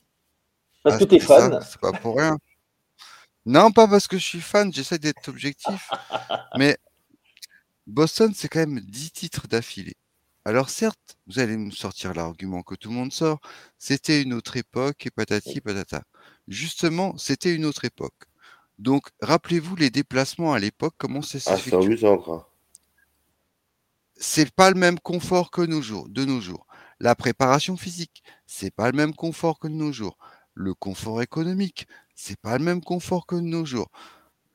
Parce 0.85 0.97
Ah, 0.97 0.99
que 1.01 1.05
t'es 1.05 1.19
fan. 1.19 1.59
C'est 1.69 1.81
pas 1.81 1.93
pour 1.93 2.17
rien. 2.17 2.39
Non, 3.45 3.73
pas 3.73 3.89
parce 3.89 4.07
que 4.07 4.17
je 4.17 4.25
suis 4.25 4.41
fan, 4.41 4.73
j'essaie 4.73 5.01
d'être 5.01 5.29
objectif. 5.29 5.91
Mais 6.57 6.79
Boston, 7.89 8.33
c'est 8.33 8.49
quand 8.49 8.61
même 8.61 8.79
10 8.79 9.11
titres 9.11 9.49
d'affilée. 9.49 9.97
Alors 10.45 10.71
certes, 10.71 11.17
vous 11.27 11.39
allez 11.39 11.57
me 11.57 11.71
sortir 11.71 12.15
l'argument 12.15 12.63
que 12.63 12.75
tout 12.75 12.89
le 12.91 12.95
monde 12.97 13.13
sort, 13.13 13.41
c'était 13.79 14.23
une 14.23 14.33
autre 14.35 14.57
époque 14.57 15.07
et 15.07 15.11
patati 15.11 15.61
patata. 15.61 16.03
Justement, 16.49 17.17
c'était 17.19 17.55
une 17.55 17.65
autre 17.65 17.85
époque. 17.85 18.25
Donc, 18.79 19.09
rappelez-vous 19.21 19.77
les 19.77 19.91
déplacements 19.91 20.53
à 20.53 20.59
l'époque, 20.59 20.95
comment 20.99 21.23
ça 21.23 21.39
Ah, 21.47 21.57
s'effectuait. 21.57 22.05
en 22.05 22.19
train. 22.19 22.47
C'est 24.17 24.51
pas 24.53 24.71
le 24.71 24.77
même 24.79 24.99
confort 25.01 25.51
que 25.51 25.63
nos 25.63 25.83
jours, 25.83 26.09
de 26.09 26.25
nos 26.25 26.41
jours. 26.41 26.67
La 27.01 27.15
préparation 27.15 27.77
physique, 27.77 28.23
c'est 28.47 28.71
pas 28.71 28.91
le 28.91 28.97
même 28.97 29.15
confort 29.15 29.59
que 29.59 29.69
de 29.69 29.73
nos 29.75 29.93
jours. 29.93 30.19
Le 30.55 30.75
confort 30.75 31.23
économique, 31.23 31.87
c'est 32.15 32.39
pas 32.41 32.59
le 32.59 32.65
même 32.65 32.83
confort 32.83 33.27
que 33.27 33.37
de 33.37 33.41
nos 33.41 33.65
jours. 33.65 33.91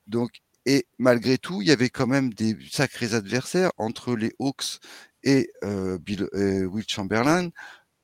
Donc, 0.08 0.42
et 0.66 0.86
malgré 1.00 1.38
tout, 1.38 1.62
il 1.62 1.68
y 1.70 1.72
avait 1.72 1.90
quand 1.90 2.08
même 2.08 2.34
des 2.34 2.58
sacrés 2.70 3.14
adversaires 3.14 3.72
entre 3.78 4.16
les 4.16 4.34
Hawks 4.40 4.80
et 5.24 5.50
euh, 5.64 5.98
Bill, 6.00 6.28
euh, 6.34 6.66
Will 6.66 6.86
Chamberlain. 6.88 7.50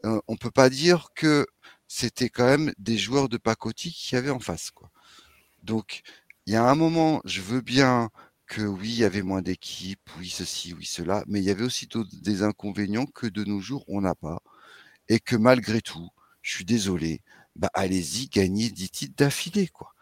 Euh, 0.06 0.22
on 0.28 0.38
peut 0.38 0.52
pas 0.52 0.70
dire 0.70 1.10
que 1.16 1.48
c'était 1.88 2.30
quand 2.30 2.46
même 2.46 2.74
des 2.80 2.98
joueurs 2.98 3.30
de 3.30 3.38
pacotille 3.38 3.94
qu'il 3.94 4.16
y 4.16 4.20
avait 4.20 4.32
en 4.32 4.40
face, 4.40 4.72
quoi. 4.72 4.92
Donc, 5.64 6.02
il 6.46 6.54
y 6.54 6.56
a 6.58 6.66
un 6.70 6.76
moment, 6.76 7.22
je 7.26 7.42
veux 7.42 7.62
bien 7.62 8.10
que 8.48 8.62
oui, 8.62 8.90
il 8.90 8.98
y 9.00 9.04
avait 9.06 9.22
moins 9.24 9.42
d'équipes, 9.42 10.10
oui, 10.20 10.30
ceci, 10.30 10.74
oui, 10.74 10.86
cela, 10.86 11.24
mais 11.28 11.40
il 11.40 11.46
y 11.46 11.52
avait 11.52 11.64
aussi 11.64 11.88
des 12.22 12.44
inconvénients 12.44 13.06
que 13.06 13.28
de 13.28 13.44
nos 13.46 13.60
jours, 13.62 13.86
on 13.88 14.02
n'a 14.02 14.16
pas. 14.16 14.42
Et 15.10 15.20
que 15.20 15.36
malgré 15.38 15.82
tout, 15.82 16.10
je 16.42 16.56
suis 16.56 16.66
désolé, 16.66 17.22
bah, 17.56 17.70
allez-y, 17.74 18.28
gagnez 18.30 18.70
10 18.72 18.90
titres 18.92 19.16
d'affilée, 19.18 19.68
quoi. 19.70 19.93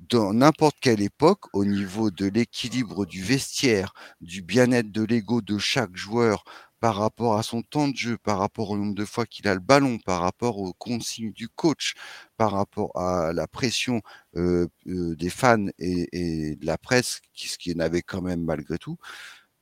Dans 0.00 0.32
n'importe 0.32 0.76
quelle 0.80 1.00
époque, 1.00 1.46
au 1.52 1.64
niveau 1.64 2.10
de 2.10 2.26
l'équilibre 2.26 3.06
du 3.06 3.22
vestiaire, 3.22 3.92
du 4.20 4.42
bien-être 4.42 4.92
de 4.92 5.02
l'ego 5.02 5.40
de 5.40 5.58
chaque 5.58 5.96
joueur, 5.96 6.44
par 6.80 6.96
rapport 6.96 7.36
à 7.38 7.42
son 7.42 7.62
temps 7.62 7.88
de 7.88 7.96
jeu, 7.96 8.18
par 8.18 8.38
rapport 8.38 8.70
au 8.70 8.76
nombre 8.76 8.94
de 8.94 9.04
fois 9.04 9.26
qu'il 9.26 9.48
a 9.48 9.54
le 9.54 9.60
ballon, 9.60 9.98
par 9.98 10.20
rapport 10.20 10.58
aux 10.58 10.72
consignes 10.74 11.32
du 11.32 11.48
coach, 11.48 11.94
par 12.36 12.52
rapport 12.52 12.90
à 12.96 13.32
la 13.32 13.46
pression 13.48 14.02
euh, 14.36 14.66
euh, 14.86 15.16
des 15.16 15.30
fans 15.30 15.66
et, 15.78 16.56
de 16.56 16.66
la 16.66 16.78
presse, 16.78 17.20
qui, 17.32 17.48
ce 17.48 17.58
qui 17.58 17.72
en 17.74 17.80
avait 17.80 18.02
quand 18.02 18.22
même 18.22 18.42
malgré 18.44 18.78
tout. 18.78 18.98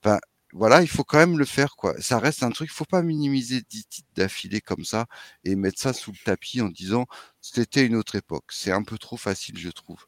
Enfin, 0.05 0.19
voilà, 0.55 0.83
il 0.83 0.89
faut 0.89 1.05
quand 1.05 1.19
même 1.19 1.39
le 1.39 1.47
faire, 1.47 1.77
quoi. 1.77 1.95
Ça 2.01 2.21
reste 2.21 2.45
un 2.45 2.53
truc, 2.53 2.71
il 2.73 2.77
faut 2.77 2.87
pas 2.87 3.03
minimiser 3.03 3.63
10 3.69 3.87
titres 3.87 4.11
d'affilée 4.17 4.63
comme 4.63 4.85
ça 4.85 5.07
et 5.45 5.57
mettre 5.57 5.81
ça 5.81 5.95
sous 5.95 6.13
le 6.13 6.19
tapis 6.25 6.63
en 6.63 6.71
disant 6.71 7.07
c'était 7.43 7.87
une 7.87 7.97
autre 7.97 8.17
époque. 8.17 8.47
C'est 8.51 8.73
un 8.73 8.85
peu 8.85 8.99
trop 8.99 9.19
facile, 9.19 9.59
je 9.59 9.71
trouve. 9.71 10.07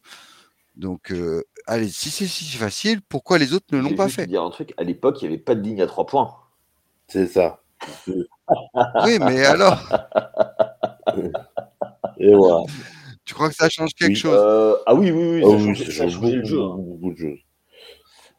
Donc, 0.77 1.13
euh, 1.13 1.45
allez, 1.67 1.91
si 1.91 2.11
c'est 2.11 2.29
si 2.29 2.45
facile, 2.59 3.01
pourquoi 3.09 3.39
les 3.39 3.55
autres 3.55 3.67
ne 3.73 3.79
l'ont 3.81 3.95
pas 3.95 4.09
fait? 4.09 4.27
dire 4.27 4.43
un 4.43 4.51
truc, 4.51 4.75
à 4.77 4.85
l'époque, 4.85 5.23
il 5.23 5.29
n'y 5.29 5.35
avait 5.35 5.43
pas 5.43 5.55
de 5.55 5.63
ligne 5.63 5.81
à 5.83 5.87
trois 5.87 6.07
points. 6.07 6.35
C'est 7.09 7.27
ça. 7.27 7.63
Oui, 9.05 9.19
mais 9.21 9.45
alors? 9.45 9.79
Et 12.19 12.35
voilà. 12.35 12.63
Tu 13.25 13.35
crois 13.35 13.49
que 13.49 13.55
ça 13.57 13.69
change 13.69 13.93
quelque 13.95 14.15
Oui, 14.15 14.17
chose? 14.17 14.37
Euh, 14.39 14.77
ah 14.87 14.95
oui, 14.95 15.11
oui, 15.11 15.37
oui, 15.37 15.41
Oh 15.43 15.51
ça 15.51 15.57
oui, 15.57 15.75
change, 15.75 15.91
ça 15.91 16.07
beaucoup 16.07 17.13
de 17.13 17.17
choses. 17.17 17.39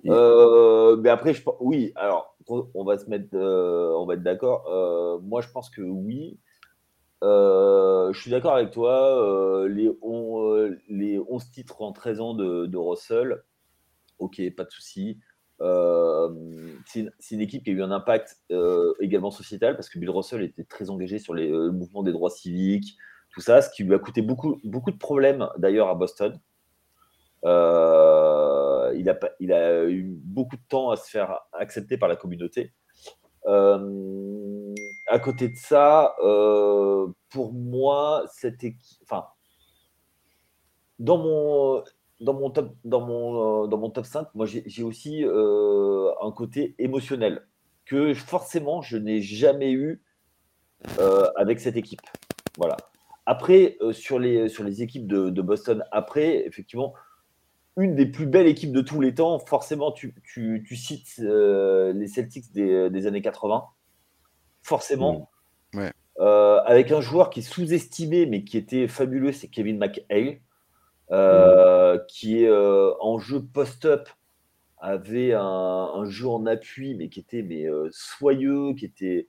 Euh, 0.06 0.96
mais 0.98 1.10
après, 1.10 1.34
je, 1.34 1.42
oui, 1.60 1.92
alors, 1.96 2.38
on 2.48 2.84
va 2.84 2.98
se 2.98 3.10
mettre, 3.10 3.30
euh, 3.34 3.92
on 3.98 4.06
va 4.06 4.14
être 4.16 4.24
d'accord. 4.24 4.68
Euh, 4.70 5.20
moi, 5.22 5.42
je 5.42 5.50
pense 5.50 5.70
que 5.70 5.82
oui. 5.82 6.38
Je 7.22 8.18
suis 8.20 8.32
d'accord 8.32 8.56
avec 8.56 8.72
toi. 8.72 9.68
les, 9.68 9.92
on- 10.02 10.54
euh, 10.54 10.78
les 10.90 11.20
11 11.20 11.50
titres 11.52 11.82
en 11.82 11.92
13 11.92 12.22
ans 12.22 12.34
de, 12.34 12.78
Russell, 12.78 13.44
ok, 14.20 14.42
pas 14.56 14.64
de 14.64 14.72
souci. 14.72 15.20
C'est 15.60 17.00
une, 17.32 17.42
équipe 17.42 17.64
qui 17.64 17.72
a 17.72 17.74
eu 17.74 17.82
un 17.82 17.92
impact 17.92 18.38
également 19.00 19.32
sociétal 19.32 19.76
parce 19.76 19.90
que 19.90 20.00
Bill 20.00 20.12
Russell 20.12 20.44
était 20.44 20.64
très 20.64 20.90
engagé 20.90 21.18
sur 21.20 21.34
les 21.34 21.52
euh, 21.52 21.72
mouvements 21.72 22.04
des 22.04 22.12
droits 22.12 22.30
civiques, 22.30 22.96
tout 23.34 23.42
ça, 23.42 23.62
ce 23.62 23.70
qui 23.72 23.84
lui 23.84 23.94
a 23.94 24.00
coûté 24.00 24.22
beaucoup, 24.22 24.60
beaucoup 24.64 24.92
de 24.92 24.98
problèmes 24.98 25.48
d'ailleurs 25.58 25.90
à 25.90 25.96
Boston. 25.96 26.40
Il, 28.96 29.10
a, 29.10 29.16
pas- 29.16 29.32
il 29.40 29.52
a 29.54 29.86
eu 29.86 30.04
beaucoup 30.24 30.56
de 30.58 30.62
temps 30.68 30.90
à 30.90 30.96
se 30.96 31.10
faire 31.10 31.40
accepter 31.54 31.98
par 31.98 32.10
la 32.10 32.16
communauté. 32.16 32.74
Euh, 33.46 34.74
à 35.08 35.20
côté 35.20 35.48
de 35.50 35.56
ça, 35.56 36.16
euh, 36.24 37.08
pour 37.30 37.54
moi, 37.54 38.26
cette 38.34 38.64
équipe, 38.64 39.00
enfin, 39.04 39.26
dans 41.00 41.18
mon, 41.18 41.84
dans 42.20 42.34
mon 42.34 42.50
top, 42.50 42.76
dans 42.84 43.02
mon, 43.02 43.64
euh, 43.64 43.68
dans 43.68 43.78
mon 43.78 43.90
top 43.90 44.06
5, 44.06 44.28
moi 44.36 44.46
j'ai 44.46 44.84
aussi 44.84 45.24
euh, 45.24 46.12
un 46.22 46.32
côté 46.32 46.76
émotionnel 46.80 47.48
que 47.86 48.14
forcément 48.14 48.82
je 48.82 48.98
n'ai 48.98 49.22
jamais 49.22 49.72
eu 49.72 50.02
euh, 51.00 51.28
avec 51.38 51.60
cette 51.60 51.78
équipe. 51.78 52.02
Voilà. 52.58 52.76
Après, 53.26 53.78
euh, 53.82 53.94
sur, 53.94 54.20
les, 54.20 54.50
sur 54.50 54.64
les 54.64 54.82
équipes 54.82 55.08
de 55.08 55.42
Boston, 55.42 55.84
après, 55.92 56.46
effectivement, 56.46 56.94
une 57.78 57.96
des 57.96 58.06
plus 58.06 58.26
belles 58.26 58.48
équipes 58.48 58.74
de 58.74 58.82
tous 58.82 59.00
les 59.02 59.14
temps, 59.14 59.40
forcément, 59.40 59.92
tu, 59.92 60.14
tu, 60.24 60.66
tu 60.68 60.76
cites 60.76 61.20
euh, 61.20 61.94
les 61.94 62.08
Celtics 62.08 62.52
des, 62.52 62.90
des 62.90 63.08
années 63.08 63.22
80. 63.22 63.64
Forcément. 64.64 65.30
Mm. 65.74 65.78
Ouais. 65.80 65.92
Euh, 66.20 66.60
avec 66.66 66.92
un 66.92 67.02
joueur 67.02 67.30
qui 67.30 67.42
est 67.42 67.44
sous-estimé, 67.44 68.26
mais 68.26 68.44
qui 68.44 68.58
était 68.58 68.88
fabuleux, 68.88 69.32
c'est 69.32 69.48
Kevin 69.48 69.78
McHale, 69.78 70.40
euh, 71.12 72.00
qui 72.08 72.44
est 72.44 72.50
euh, 72.50 72.94
en 73.00 73.20
jeu 73.20 73.42
post-up, 73.42 74.10
avait 74.80 75.34
un, 75.34 75.42
un 75.42 76.06
jeu 76.06 76.28
en 76.28 76.46
appui, 76.46 76.96
mais 76.96 77.10
qui 77.10 77.20
était 77.20 77.44
mais, 77.44 77.66
euh, 77.66 77.90
soyeux, 77.92 78.74
qui 78.74 78.86
était. 78.86 79.28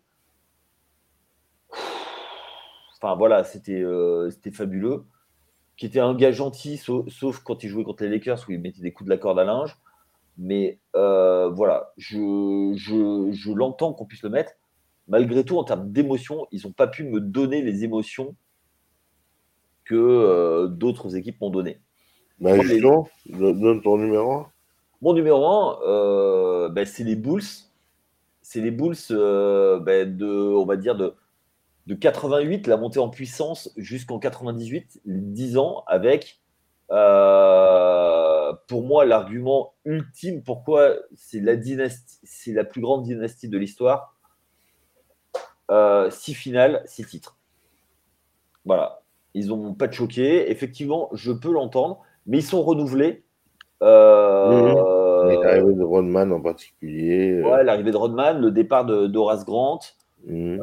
Enfin 3.00 3.14
voilà, 3.14 3.44
c'était 3.44 3.80
euh, 3.80 4.30
c'était 4.30 4.50
fabuleux. 4.50 5.04
Qui 5.78 5.86
était 5.86 6.00
un 6.00 6.14
gars 6.14 6.32
gentil, 6.32 6.76
sauf, 6.76 7.08
sauf 7.08 7.38
quand 7.38 7.64
il 7.64 7.70
jouait 7.70 7.84
contre 7.84 8.02
les 8.02 8.10
Lakers 8.10 8.44
où 8.46 8.52
il 8.52 8.60
mettait 8.60 8.82
des 8.82 8.92
coups 8.92 9.06
de 9.06 9.10
la 9.10 9.16
corde 9.16 9.38
à 9.38 9.44
linge. 9.44 9.74
Mais 10.36 10.78
euh, 10.94 11.48
voilà, 11.48 11.92
je, 11.96 12.74
je, 12.76 13.30
je 13.32 13.52
l'entends 13.52 13.94
qu'on 13.94 14.04
puisse 14.04 14.22
le 14.22 14.28
mettre. 14.28 14.52
Malgré 15.08 15.42
tout, 15.44 15.56
en 15.56 15.64
termes 15.64 15.90
d'émotion, 15.90 16.46
ils 16.52 16.66
n'ont 16.66 16.72
pas 16.72 16.86
pu 16.86 17.04
me 17.04 17.20
donner 17.20 17.62
les 17.62 17.84
émotions 17.84 18.36
que 19.84 19.94
euh, 19.94 20.68
d'autres 20.68 21.16
équipes 21.16 21.40
m'ont 21.40 21.50
donné. 21.50 21.80
Bah, 22.40 22.54
Moi, 22.54 22.64
justement, 22.64 23.08
donne 23.26 23.58
donne 23.58 23.80
ton 23.80 23.96
numéro 23.96 24.32
1. 24.32 24.46
Mon 25.00 25.12
numéro 25.14 25.46
1, 25.46 26.68
ben, 26.70 26.84
c'est 26.84 27.04
les 27.04 27.16
Bulls. 27.16 27.42
C'est 28.42 28.60
les 28.60 28.70
Bulls 28.70 28.96
euh, 29.10 29.78
ben, 29.78 30.16
de, 30.16 30.26
on 30.26 30.64
va 30.64 30.76
dire, 30.76 30.96
de, 30.96 31.14
de 31.88 31.94
88, 31.94 32.66
la 32.66 32.76
montée 32.76 32.98
en 32.98 33.08
puissance 33.08 33.72
jusqu'en 33.78 34.18
98, 34.18 35.00
les 35.06 35.20
10 35.20 35.56
ans, 35.56 35.84
avec, 35.86 36.38
euh, 36.90 38.52
pour 38.68 38.82
moi, 38.82 39.06
l'argument 39.06 39.72
ultime 39.86 40.42
pourquoi 40.42 40.96
c'est 41.14 41.40
la 41.40 41.56
dynastie, 41.56 42.18
c'est 42.24 42.52
la 42.52 42.64
plus 42.64 42.82
grande 42.82 43.04
dynastie 43.04 43.48
de 43.48 43.56
l'histoire. 43.56 44.14
Euh, 45.70 46.10
six 46.10 46.34
finales, 46.34 46.82
six 46.84 47.04
titres. 47.06 47.38
Voilà. 48.66 49.00
Ils 49.34 49.48
n'ont 49.48 49.72
pas 49.74 49.86
de 49.86 49.92
choqué. 49.94 50.50
Effectivement, 50.50 51.08
je 51.12 51.32
peux 51.32 51.52
l'entendre, 51.52 52.00
mais 52.26 52.38
ils 52.38 52.42
sont 52.42 52.62
renouvelés. 52.62 53.24
Euh, 53.82 55.28
Et 55.30 55.36
l'arrivée 55.42 55.74
de 55.74 55.84
Rodman 55.84 56.32
en 56.32 56.40
particulier. 56.40 57.42
Ouais, 57.42 57.64
l'arrivée 57.64 57.92
de 57.92 57.96
Rodman, 57.96 58.38
le 58.40 58.50
départ 58.50 58.84
de- 58.84 59.06
d'Horace 59.06 59.44
Grant. 59.46 59.80
mhm. 60.26 60.60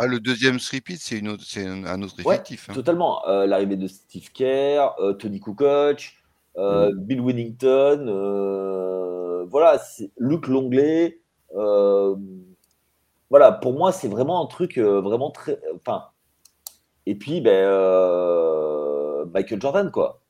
Ah, 0.00 0.06
le 0.06 0.20
deuxième 0.20 0.58
repeat, 0.58 1.00
c'est 1.00 1.18
une 1.18 1.26
autre, 1.26 1.42
c'est 1.44 1.66
un, 1.66 1.84
un 1.84 2.00
autre 2.02 2.14
ouais, 2.24 2.34
effectif. 2.36 2.70
hein. 2.70 2.72
totalement. 2.72 3.26
Euh, 3.26 3.46
l'arrivée 3.46 3.74
de 3.74 3.88
Steve 3.88 4.30
Kerr, 4.30 4.94
euh, 5.00 5.12
Tony 5.14 5.40
Kukoc, 5.40 6.14
euh, 6.56 6.92
Bill 6.94 7.20
Winnington, 7.20 8.06
voilà, 9.50 9.76
c'est 9.78 10.12
Luc 10.16 10.46
Longley. 10.46 11.20
voilà, 11.52 13.50
pour 13.60 13.72
moi, 13.72 13.90
c'est 13.90 14.06
vraiment 14.06 14.40
un 14.44 14.46
truc 14.46 14.78
vraiment 14.78 15.32
très. 15.32 15.60
Enfin, 15.74 16.04
et 17.04 17.16
puis, 17.16 17.40
ben, 17.40 17.68
Michael 19.34 19.60
Jordan, 19.60 19.90
quoi. 19.90 20.22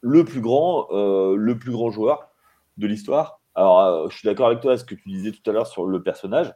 Le 0.00 0.24
plus 0.24 0.40
grand, 0.40 0.86
le 0.92 1.58
plus 1.58 1.72
grand 1.72 1.90
joueur 1.90 2.30
de 2.76 2.86
l'histoire. 2.86 3.40
Alors, 3.56 4.08
je 4.12 4.16
suis 4.16 4.26
d'accord 4.26 4.46
avec 4.46 4.60
toi, 4.60 4.78
ce 4.78 4.84
que 4.84 4.94
tu 4.94 5.08
disais 5.08 5.32
tout 5.32 5.50
à 5.50 5.52
l'heure 5.52 5.66
sur 5.66 5.86
le 5.86 6.04
personnage, 6.04 6.54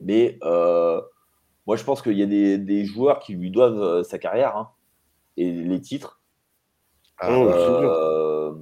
mais 0.00 0.40
moi, 1.66 1.76
je 1.76 1.84
pense 1.84 2.02
qu'il 2.02 2.18
y 2.18 2.22
a 2.22 2.26
des, 2.26 2.58
des 2.58 2.84
joueurs 2.84 3.20
qui 3.20 3.34
lui 3.34 3.50
doivent 3.50 3.80
euh, 3.80 4.02
sa 4.02 4.18
carrière 4.18 4.56
hein, 4.56 4.70
et 5.36 5.50
les 5.50 5.80
titres. 5.80 6.20
Ah. 7.18 7.30
Euh, 7.30 8.52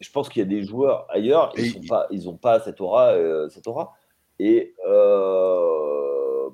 je 0.00 0.10
pense 0.10 0.28
qu'il 0.28 0.40
y 0.40 0.44
a 0.44 0.48
des 0.48 0.64
joueurs 0.64 1.06
ailleurs, 1.08 1.52
ils 1.56 1.74
n'ont 1.74 1.86
pas, 1.86 2.06
ils 2.10 2.28
ont 2.28 2.36
pas 2.36 2.58
cette 2.58 2.80
aura, 2.80 3.12
euh, 3.12 3.48
cette 3.48 3.68
aura. 3.68 3.92
Et 4.40 4.74
euh, 4.88 6.48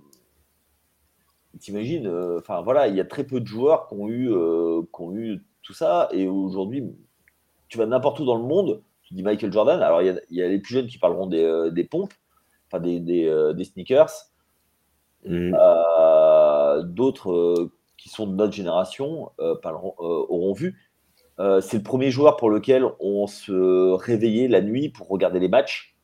t'imagines, 1.58 2.08
enfin 2.36 2.60
voilà, 2.60 2.88
il 2.88 2.96
y 2.96 3.00
a 3.00 3.04
très 3.04 3.24
peu 3.24 3.40
de 3.40 3.46
joueurs 3.46 3.88
qui 3.88 3.94
ont 3.94 4.08
eu, 4.08 4.28
qui 4.28 5.00
ont 5.00 5.14
eu 5.14 5.42
tout 5.62 5.72
ça. 5.72 6.08
Et 6.12 6.28
aujourd'hui, 6.28 6.84
tu 7.68 7.78
vas 7.78 7.86
n'importe 7.86 8.20
où 8.20 8.26
dans 8.26 8.36
le 8.36 8.44
monde, 8.44 8.82
tu 9.02 9.14
dis 9.14 9.22
Michael 9.22 9.52
Jordan. 9.52 9.80
Alors 9.80 10.02
il 10.02 10.06
y 10.06 10.10
a, 10.10 10.20
il 10.28 10.36
y 10.36 10.42
a 10.42 10.48
les 10.48 10.58
plus 10.58 10.74
jeunes 10.74 10.88
qui 10.88 10.98
parleront 10.98 11.28
des, 11.28 11.70
des 11.72 11.84
pompes, 11.84 12.12
enfin 12.66 12.80
des, 12.80 13.00
des, 13.00 13.52
des 13.54 13.64
sneakers. 13.64 14.10
Mhm. 15.26 15.54
Euh, 15.58 16.82
D'autres 16.82 17.30
euh, 17.32 17.72
qui 17.98 18.08
sont 18.08 18.26
de 18.26 18.34
notre 18.34 18.52
génération 18.52 19.30
euh, 19.40 19.54
parleront- 19.62 19.94
auront 19.98 20.52
vu. 20.52 20.80
C'est 21.60 21.76
le 21.76 21.82
premier 21.82 22.10
joueur 22.10 22.36
pour 22.38 22.48
lequel 22.48 22.84
on 22.98 23.26
se 23.26 23.92
réveillait 23.92 24.48
la 24.48 24.62
nuit 24.62 24.88
pour 24.88 25.08
regarder 25.08 25.38
les 25.38 25.48
matchs. 25.48 25.94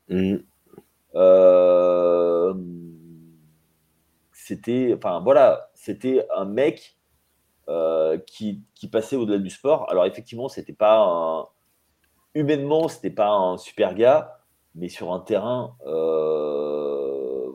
Euh, 1.15 2.53
c'était, 4.31 4.93
enfin 4.95 5.21
voilà, 5.23 5.69
c'était 5.73 6.27
un 6.35 6.45
mec 6.45 6.97
euh, 7.69 8.17
qui, 8.27 8.61
qui 8.75 8.87
passait 8.87 9.15
au-delà 9.15 9.39
du 9.39 9.49
sport. 9.49 9.89
Alors 9.89 10.05
effectivement, 10.05 10.49
c'était 10.49 10.73
pas 10.73 10.99
un, 10.99 11.45
humainement, 12.35 12.87
c'était 12.87 13.09
pas 13.09 13.29
un 13.29 13.57
super 13.57 13.95
gars, 13.95 14.39
mais 14.75 14.89
sur 14.89 15.13
un 15.13 15.19
terrain, 15.19 15.75
euh, 15.87 17.02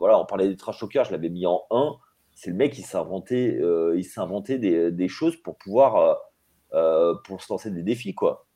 voilà, 0.09 0.23
on 0.23 0.25
parlait 0.25 0.47
des 0.47 0.55
trash 0.57 0.79
talkers, 0.79 1.05
je 1.05 1.11
l'avais 1.11 1.29
mis 1.29 1.45
en 1.45 1.63
1. 1.69 1.95
C'est 2.33 2.49
le 2.49 2.55
mec 2.55 2.73
qui 2.73 2.85
inventé, 2.95 3.59
euh, 3.59 3.95
il 3.95 4.05
inventé 4.19 4.57
des, 4.57 4.91
des 4.91 5.07
choses 5.07 5.35
pour 5.37 5.55
pouvoir, 5.57 5.95
euh, 5.97 6.13
euh, 6.73 7.15
pour 7.25 7.43
se 7.43 7.53
lancer 7.53 7.69
des 7.69 7.83
défis, 7.83 8.15
quoi. 8.15 8.47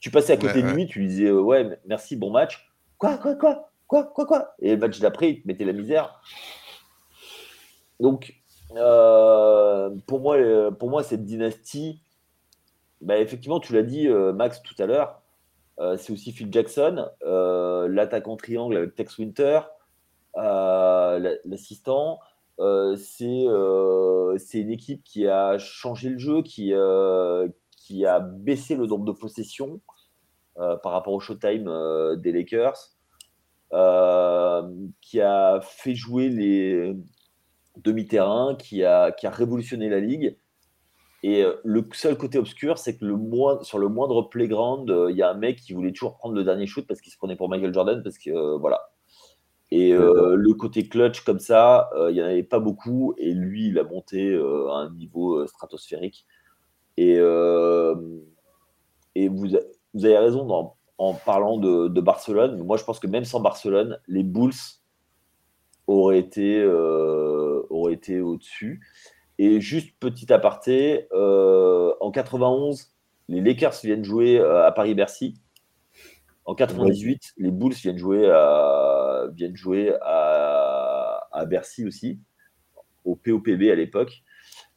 Tu 0.00 0.10
passais 0.10 0.32
à 0.32 0.36
côté 0.36 0.54
Ouais, 0.54 0.62
de 0.62 0.66
ouais. 0.66 0.74
lui, 0.74 0.86
tu 0.86 0.98
lui 0.98 1.06
disais 1.08 1.30
ouais, 1.30 1.78
merci, 1.86 2.16
bon 2.16 2.30
match. 2.30 2.68
Quoi, 2.98 3.18
quoi, 3.18 3.36
quoi, 3.36 3.70
quoi, 3.86 4.04
quoi, 4.04 4.26
quoi? 4.26 4.54
Et 4.58 4.72
le 4.72 4.76
match 4.78 4.98
d'après, 4.98 5.30
il 5.30 5.42
te 5.42 5.46
mettait 5.46 5.64
la 5.64 5.72
misère. 5.72 6.20
Donc, 8.00 8.34
pour 8.68 10.20
moi, 10.20 10.72
pour 10.72 10.90
moi, 10.90 11.02
cette 11.04 11.24
dynastie, 11.24 12.00
bah, 13.00 13.18
effectivement, 13.18 13.60
tu 13.60 13.72
l'as 13.72 13.82
dit, 13.82 14.08
Max, 14.08 14.60
tout 14.62 14.74
à 14.82 14.86
l'heure, 14.86 15.22
euh, 15.80 15.96
c'est 15.96 16.12
aussi 16.12 16.32
Phil 16.32 16.52
Jackson, 16.52 17.08
euh, 17.24 17.88
l'attaquant 17.88 18.36
triangle 18.36 18.76
avec 18.76 18.94
Tex 18.94 19.18
Winter, 19.18 19.60
l'assistant. 20.36 22.18
Euh, 22.60 22.94
c'est 22.96 23.46
euh, 23.48 24.38
c'est 24.38 24.60
une 24.60 24.70
équipe 24.70 25.02
qui 25.04 25.26
a 25.26 25.58
changé 25.58 26.08
le 26.08 26.18
jeu, 26.18 26.42
qui, 26.42 26.72
euh, 26.72 27.48
qui 27.76 28.06
a 28.06 28.20
baissé 28.20 28.76
le 28.76 28.86
nombre 28.86 29.04
de 29.04 29.12
possessions 29.12 29.80
euh, 30.58 30.76
par 30.76 30.92
rapport 30.92 31.12
au 31.12 31.20
showtime 31.20 31.66
euh, 31.68 32.16
des 32.16 32.32
Lakers. 32.32 32.92
qui 35.00 35.20
a 35.20 35.60
fait 35.62 35.94
jouer 35.94 36.28
les 36.28 36.94
demi-terrains, 37.76 38.54
qui 38.56 38.84
a, 38.84 39.10
qui 39.12 39.26
a 39.26 39.30
révolutionné 39.30 39.88
la 39.88 40.00
ligue. 40.00 40.38
Et 41.24 41.42
le 41.64 41.84
seul 41.92 42.18
côté 42.18 42.38
obscur, 42.38 42.76
c'est 42.76 42.98
que 42.98 43.04
le 43.04 43.16
sur 43.64 43.78
le 43.78 43.88
moindre 43.88 44.22
playground, 44.28 44.94
il 45.10 45.16
y 45.16 45.22
a 45.22 45.30
un 45.30 45.34
mec 45.34 45.56
qui 45.56 45.72
voulait 45.72 45.90
toujours 45.90 46.18
prendre 46.18 46.34
le 46.34 46.44
dernier 46.44 46.66
shoot 46.66 46.86
parce 46.86 47.00
qu'il 47.00 47.10
se 47.10 47.16
prenait 47.16 47.34
pour 47.34 47.48
Michael 47.48 47.72
Jordan, 47.72 48.02
parce 48.02 48.18
que 48.18 48.56
voilà. 48.58 48.93
Et 49.76 49.92
le 49.92 50.52
côté 50.52 50.88
clutch 50.88 51.24
comme 51.24 51.40
ça, 51.40 51.90
il 52.08 52.14
n'y 52.14 52.22
en 52.22 52.26
avait 52.26 52.44
pas 52.44 52.60
beaucoup. 52.60 53.14
Et 53.18 53.32
lui, 53.32 53.68
il 53.68 53.78
a 53.78 53.82
monté 53.82 54.32
à 54.34 54.74
un 54.74 54.90
niveau 54.90 55.44
stratosphérique. 55.48 56.26
Et, 56.96 57.14
et 57.14 59.28
vous, 59.28 59.48
vous, 59.94 60.04
avez 60.04 60.18
raison 60.18 60.76
en 60.98 61.14
parlant 61.14 61.58
de, 61.58 61.88
de, 61.88 62.00
Barcelone. 62.00 62.62
Moi, 62.62 62.76
je 62.76 62.84
pense 62.84 63.00
que 63.00 63.08
même 63.08 63.24
sans 63.24 63.40
Barcelone, 63.40 63.98
les 64.06 64.22
Bulls 64.22 64.52
auraient 65.88 66.20
été, 66.20 66.64
auraient 66.64 67.94
été 67.94 68.20
au-dessus. 68.20 68.80
Et 69.38 69.60
juste 69.60 69.94
petit 69.98 70.32
aparté, 70.32 71.08
euh, 71.12 71.92
en 72.00 72.10
91, 72.10 72.92
les 73.28 73.40
Lakers 73.40 73.74
viennent 73.82 74.04
jouer 74.04 74.38
euh, 74.38 74.64
à 74.64 74.72
Paris-Bercy. 74.72 75.34
En 76.44 76.54
98, 76.54 77.34
les 77.38 77.50
Bulls 77.50 77.72
viennent 77.72 77.98
jouer 77.98 78.30
à, 78.30 78.93
viennent 79.28 79.56
jouer 79.56 79.94
à, 80.02 81.28
à 81.32 81.44
Bercy 81.44 81.86
aussi, 81.86 82.20
au 83.04 83.16
POPB 83.16 83.70
à 83.70 83.74
l'époque. 83.74 84.22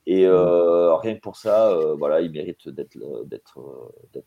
Et 0.06 0.26
euh, 0.26 0.96
rien 0.96 1.16
que 1.16 1.20
pour 1.20 1.36
ça, 1.38 1.78
voilà, 1.98 2.22
ils 2.22 2.32
méritent 2.32 2.70
d'être 2.70 2.98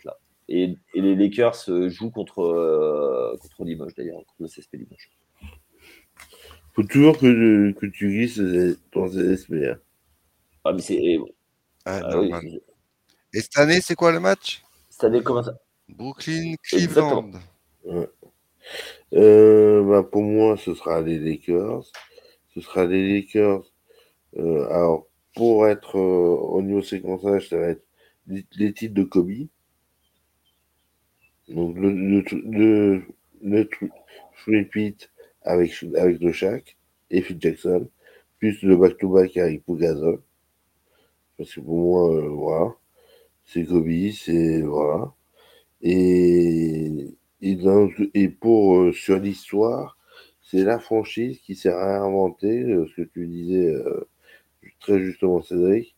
là. 0.04 0.18
Et, 0.48 0.76
et, 0.94 1.00
les 1.00 1.14
Lakers 1.14 1.88
jouent 1.88 2.10
contre, 2.10 3.38
contre 3.40 3.64
Limoges 3.64 3.94
d'ailleurs, 3.94 4.18
contre 4.18 4.34
le 4.40 4.48
CSP 4.48 4.74
Limoges. 4.74 5.10
Faut 6.74 6.82
toujours 6.82 7.18
que, 7.18 7.72
que 7.72 7.86
tu 7.86 8.08
glisses 8.08 8.40
ton 8.90 9.08
CSP. 9.08 9.52
Hein. 9.52 9.78
Ah, 10.64 10.72
mais 10.72 10.82
c'est. 10.82 11.18
Ah, 11.84 12.00
ah 12.04 12.40
Et 13.32 13.40
cette 13.40 13.58
année, 13.58 13.80
c'est 13.80 13.94
quoi 13.94 14.12
le 14.12 14.20
match? 14.20 14.62
Cette 14.88 15.04
année, 15.04 15.22
comment 15.22 15.42
ça? 15.42 15.54
Brooklyn, 15.88 16.54
Cleveland. 16.62 17.32
Euh, 19.14 19.82
bah, 19.84 20.02
pour 20.02 20.22
moi, 20.22 20.56
ce 20.56 20.74
sera 20.74 21.00
les 21.00 21.18
Lakers. 21.18 21.84
Ce 22.54 22.60
sera 22.60 22.86
les 22.86 23.14
Lakers. 23.14 23.64
Euh, 24.38 24.68
alors, 24.70 25.08
pour 25.34 25.66
être 25.68 25.96
euh, 25.96 26.36
au 26.36 26.62
niveau 26.62 26.82
séquençage, 26.82 27.48
ça 27.48 27.58
va 27.58 27.68
être 27.68 27.84
les, 28.26 28.72
titres 28.72 28.94
de 28.94 29.04
Kobe. 29.04 29.48
Donc, 31.48 31.76
le, 31.76 31.90
le, 31.90 32.24
le, 32.44 33.02
le 33.42 33.68
avec, 35.42 35.84
avec 35.96 36.20
le 36.20 36.32
Shaq 36.32 36.76
et 37.10 37.22
Phil 37.22 37.38
Jackson, 37.40 37.88
plus 38.38 38.62
le 38.62 38.76
back-to-back 38.76 39.36
avec 39.36 39.64
Pugazol. 39.64 40.22
Parce 41.36 41.54
que 41.54 41.60
pour 41.60 41.76
moi, 41.76 42.28
voilà, 42.28 42.74
c'est 43.44 43.64
Kobe, 43.64 44.10
c'est. 44.12 44.62
Voilà. 44.62 45.12
Et, 45.82 47.16
et, 47.42 48.28
pour, 48.28 48.76
euh, 48.76 48.92
sur 48.92 49.18
l'histoire, 49.18 49.98
c'est 50.42 50.64
la 50.64 50.78
franchise 50.78 51.40
qui 51.40 51.54
s'est 51.54 51.72
réinventée, 51.72 52.62
euh, 52.62 52.86
ce 52.88 53.02
que 53.02 53.08
tu 53.08 53.26
disais 53.26 53.74
très 54.80 55.00
justement, 55.00 55.42
Cédric, 55.42 55.94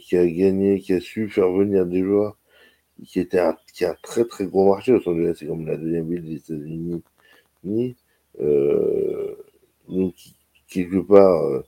qui 0.00 0.16
a 0.16 0.26
gagné, 0.26 0.80
qui 0.80 0.92
a 0.94 1.00
su 1.00 1.28
faire 1.28 1.50
venir 1.52 1.86
des 1.86 2.02
joueurs 2.02 2.38
qui 3.06 3.20
étaient 3.20 3.40
un, 3.40 3.56
qui 3.74 3.84
a 3.84 3.92
un 3.92 3.96
très 4.02 4.24
très 4.24 4.46
gros 4.46 4.68
marché. 4.68 4.92
Los 4.92 5.08
Angeles, 5.08 5.36
c'est 5.38 5.46
comme 5.46 5.66
la 5.66 5.76
deuxième 5.76 6.08
ville 6.10 6.24
des 6.24 6.36
États-Unis. 6.36 7.02
donc, 9.88 10.14
quelque 10.68 10.98
part, 10.98 11.62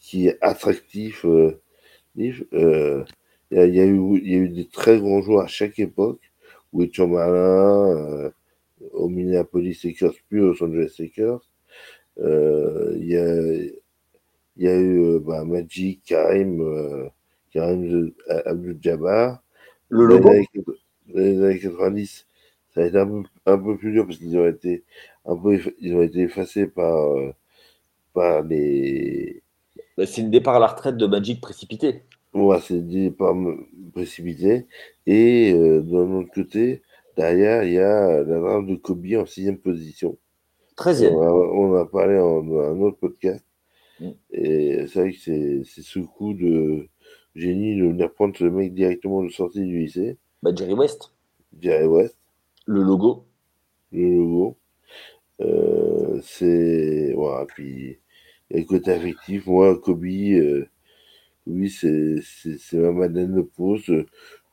qui 0.00 0.28
est 0.28 0.38
attractif. 0.40 1.24
Euh, 1.24 1.60
euh, 2.52 3.04
il 3.50 3.74
y, 3.74 3.80
a, 3.80 3.84
eu, 3.84 4.20
y 4.22 4.34
a 4.34 4.38
eu 4.38 4.48
des 4.48 4.66
très 4.66 4.98
grands 4.98 5.22
joueurs 5.22 5.44
à 5.44 5.46
chaque 5.46 5.78
époque. 5.78 6.20
Will 6.74 6.92
Chamberlain, 6.92 7.96
euh, 7.96 8.30
au 8.92 9.08
Minneapolis 9.08 9.80
Lakers, 9.84 10.14
puis 10.28 10.40
au 10.40 10.48
Los 10.48 10.62
Angeles 10.62 10.94
Lakers. 10.98 11.50
Il 12.18 13.06
y, 13.06 13.16
a, 13.16 13.54
y 14.56 14.68
a 14.68 14.80
eu 14.80 15.18
bah, 15.20 15.44
Magic, 15.44 16.02
Karim, 16.04 17.10
Karim 17.52 18.12
Abdul-Jabbar. 18.44 19.42
Le 19.88 20.06
logo? 20.06 20.30
Les 21.08 21.42
années 21.42 21.60
90, 21.60 22.26
ça 22.74 22.82
a 22.82 22.86
été 22.86 22.98
un 22.98 23.06
peu, 23.06 23.22
un 23.46 23.58
peu 23.58 23.76
plus 23.76 23.92
dur 23.92 24.06
parce 24.06 24.18
qu'ils 24.18 24.36
ont 24.38 24.46
été 24.46 24.84
un 25.26 25.36
peu 25.36 25.58
ils 25.80 25.94
ont 25.94 26.02
été 26.02 26.20
effacés 26.20 26.66
par, 26.66 27.14
par 28.14 28.42
les 28.42 29.42
bah, 29.96 30.06
c'est 30.06 30.22
une 30.22 30.30
départ 30.30 30.56
à 30.56 30.58
la 30.58 30.66
retraite 30.66 30.96
de 30.96 31.06
Magic 31.06 31.40
précipité. 31.40 32.02
Ouais, 32.32 32.58
c'est 32.60 32.74
une 32.74 32.88
départ 32.88 33.34
précipité. 33.94 34.66
Et 35.06 35.52
euh, 35.52 35.80
d'un 35.80 36.10
autre 36.12 36.30
côté, 36.34 36.82
derrière, 37.16 37.64
il 37.64 37.72
y 37.74 37.78
a 37.78 38.22
la 38.22 38.40
drame 38.40 38.66
de 38.66 38.76
Kobe 38.76 39.06
en 39.16 39.26
sixième 39.26 39.58
position. 39.58 40.18
13e. 40.76 41.14
On, 41.14 41.74
a, 41.74 41.86
parlé 41.86 42.16
dans 42.16 42.42
un 42.58 42.80
autre 42.80 42.98
podcast. 42.98 43.44
Mm. 44.00 44.10
Et 44.32 44.86
c'est 44.88 45.00
vrai 45.00 45.12
que 45.12 45.62
c'est 45.64 45.82
ce 45.82 46.00
coup 46.00 46.34
de 46.34 46.88
génie 47.34 47.76
de 47.78 47.86
venir 47.86 48.12
prendre 48.12 48.36
ce 48.36 48.44
mec 48.44 48.74
directement 48.74 49.22
de 49.22 49.30
sortie 49.30 49.64
du 49.64 49.78
lycée. 49.78 50.18
Bah, 50.42 50.50
Jerry 50.54 50.74
West. 50.74 51.12
Jerry 51.60 51.86
West. 51.86 52.18
Le 52.66 52.82
logo. 52.82 53.24
Le 53.92 54.16
logo. 54.16 54.56
Euh, 55.40 56.20
c'est. 56.22 57.12
Voilà, 57.14 57.46
puis 57.46 57.98
et 58.50 58.64
côté 58.64 58.92
affectif, 58.92 59.46
moi, 59.46 59.76
Kobe, 59.78 60.04
euh, 60.04 60.68
oui, 61.46 61.70
c'est 61.70 62.20
ma 62.74 62.92
madeleine 62.92 63.34
de 63.34 63.42
pause. 63.42 63.84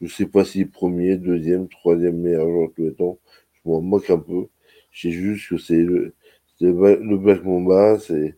Je 0.02 0.08
sais 0.08 0.26
pas 0.26 0.46
si 0.46 0.66
premier, 0.66 1.18
deuxième, 1.18 1.68
troisième 1.70 2.18
meilleur 2.20 2.48
joueur 2.50 2.70
de 2.70 2.74
tous 2.74 2.84
les 2.84 2.94
temps. 2.94 3.20
Je 3.54 3.70
m'en 3.70 3.82
moque 3.82 4.10
un 4.10 4.18
peu. 4.18 4.48
Je 4.92 5.10
sais 5.10 5.12
juste 5.12 5.50
que 5.50 5.58
c'est 5.58 5.84
le, 5.84 6.14
le 6.60 7.18
Black 7.18 7.44
Mamba, 7.44 7.98
c'est 8.00 8.36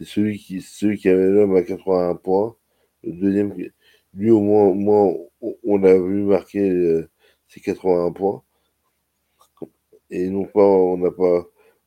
celui 0.00 0.38
qui, 0.38 0.60
celui 0.60 0.98
qui 0.98 1.08
avait 1.08 1.30
l'homme 1.30 1.56
à 1.56 1.62
81 1.62 2.16
points. 2.16 2.56
Le 3.04 3.12
deuxième, 3.12 3.54
lui 4.14 4.30
au 4.30 4.40
moins, 4.40 4.74
moins 4.74 5.14
on 5.64 5.82
a 5.84 5.94
vu 5.94 6.22
marquer 6.24 6.70
euh, 6.70 7.08
ses 7.48 7.60
81 7.60 8.12
points. 8.12 8.42
Et 10.10 10.28
non 10.28 10.44
pas, 10.44 10.60
on 10.62 10.98
n'a 10.98 11.10
pas 11.10 11.46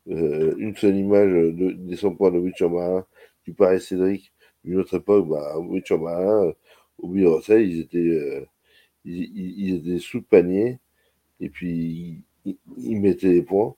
euh, 0.10 0.56
une 0.58 0.76
seule 0.76 0.96
image 0.98 1.32
de, 1.32 1.72
des 1.72 1.96
100 1.96 2.16
points 2.16 2.32
de 2.32 2.40
Wichamarin 2.40 3.06
tu 3.48 3.54
parlais 3.54 3.80
Cédric, 3.80 4.34
une 4.68 4.80
autre 4.80 4.96
époque, 4.96 5.28
bah, 5.28 5.58
au 5.58 7.16
de 7.16 7.26
Rossel, 7.26 7.62
ils 7.70 7.80
étaient, 7.82 7.98
euh, 7.98 8.46
ils, 9.06 9.76
étaient 9.76 10.00
sous 10.00 10.18
le 10.18 10.24
panier, 10.24 10.80
et 11.40 11.50
puis 11.50 12.24
ils, 12.46 13.00
mettaient 13.00 13.30
les 13.30 13.42
points. 13.42 13.76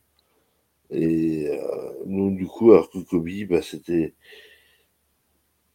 Et 0.90 1.48
euh, 1.50 1.92
nous, 2.06 2.36
du 2.36 2.48
coup, 2.48 2.72
alors 2.72 2.90
que 2.90 2.98
Kobe, 3.00 3.30
bah, 3.50 3.62
c'était. 3.62 4.16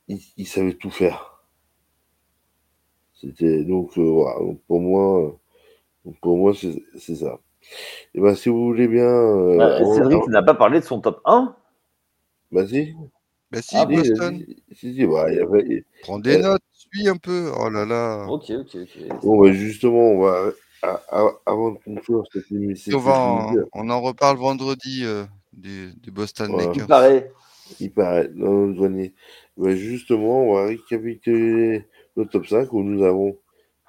Il, 0.09 0.47
savait 0.47 0.75
tout 0.75 0.91
faire. 0.91 1.45
C'était 3.15 3.65
donc, 3.65 3.97
euh, 3.97 4.03
voilà, 4.03 4.39
pour 4.67 4.81
moi, 4.81 5.41
pour 6.21 6.37
moi 6.37 6.53
c'est 6.55 7.15
ça. 7.15 7.41
Et 8.15 8.21
ben, 8.21 8.35
si 8.35 8.51
vous 8.51 8.67
voulez 8.67 8.87
bien. 8.87 9.57
Bah, 9.57 9.83
Cédric 9.95 10.27
n'a 10.29 10.43
pas 10.43 10.55
parlé 10.55 10.81
de 10.81 10.85
son 10.85 11.01
top 11.01 11.23
1 11.25 11.57
Vas-y. 12.53 12.95
Bah 13.55 13.63
si, 13.63 13.77
ah, 13.77 13.87
Boston. 13.87 14.45
Si, 14.73 14.95
si, 14.95 15.05
ouais, 15.05 15.37
y 15.37 15.41
avait... 15.41 15.85
Prends 16.03 16.19
des 16.19 16.39
notes, 16.39 16.63
suis 16.95 17.09
un 17.09 17.17
peu. 17.17 17.51
Oh 17.59 17.69
là 17.69 17.85
là. 17.85 18.27
Ok, 18.29 18.51
ok, 18.51 18.77
ok. 18.77 19.23
Bon, 19.23 19.41
bah, 19.41 19.53
justement, 19.53 20.11
on 20.11 20.23
va, 20.23 20.53
avant 21.47 21.73
de 21.73 21.79
conclure 21.79 22.25
cette 22.33 22.51
émission. 22.51 22.99
On, 22.99 23.01
va 23.01 23.19
en, 23.19 23.55
on 23.73 23.91
en 23.91 24.01
reparle 24.01 24.37
vendredi 24.39 25.03
euh, 25.05 25.25
du, 25.53 25.93
du, 26.01 26.11
Boston 26.11 26.51
voilà. 26.51 26.69
Lakers. 26.69 26.85
Il 26.85 26.89
paraît. 26.89 27.33
Il 27.81 27.93
paraît, 27.93 28.31
notre 28.35 28.75
grenier. 28.75 29.15
Bah, 29.57 29.75
justement, 29.75 30.51
on 30.51 30.55
va 30.55 30.67
récapituler 30.67 31.87
le 32.17 32.27
top 32.27 32.47
5 32.47 32.73
où 32.73 32.83
nous 32.83 33.05
avons, 33.05 33.37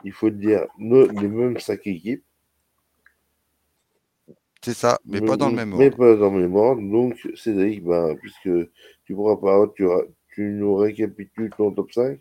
il 0.04 0.12
faut 0.12 0.30
dire, 0.30 0.66
nos, 0.80 1.08
les 1.08 1.28
mêmes 1.28 1.60
5 1.60 1.86
équipes. 1.88 2.24
C'est 4.62 4.74
ça, 4.74 4.98
mais, 5.06 5.22
pas 5.22 5.38
dans 5.38 5.50
le 5.50 5.56
même 5.56 5.74
ordre. 5.74 5.84
Mais 5.84 5.92
pas 5.92 6.16
dans 6.16 6.32
le 6.32 6.42
même 6.42 6.56
ordre. 6.56 6.82
Donc, 6.82 7.20
Cédric, 7.36 7.84
ben, 7.84 8.16
puisque 8.16 8.50
tu 9.06 9.16
pourras 9.16 9.38
pas, 9.38 9.72
tu, 9.76 9.86
tu 10.34 10.42
nous 10.52 10.76
récapitules 10.76 11.52
ton 11.58 11.72
top 11.72 11.92
5 11.92 12.20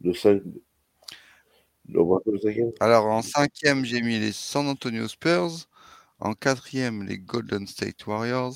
de 0.00 0.12
5. 0.12 0.42
Alors, 2.80 3.06
en 3.06 3.22
cinquième, 3.22 3.84
j'ai 3.84 4.02
mis 4.02 4.18
les 4.18 4.32
San 4.32 4.66
Antonio 4.66 5.06
Spurs. 5.08 5.68
En 6.18 6.34
quatrième, 6.34 7.04
les 7.04 7.18
Golden 7.18 7.66
State 7.66 8.06
Warriors. 8.06 8.54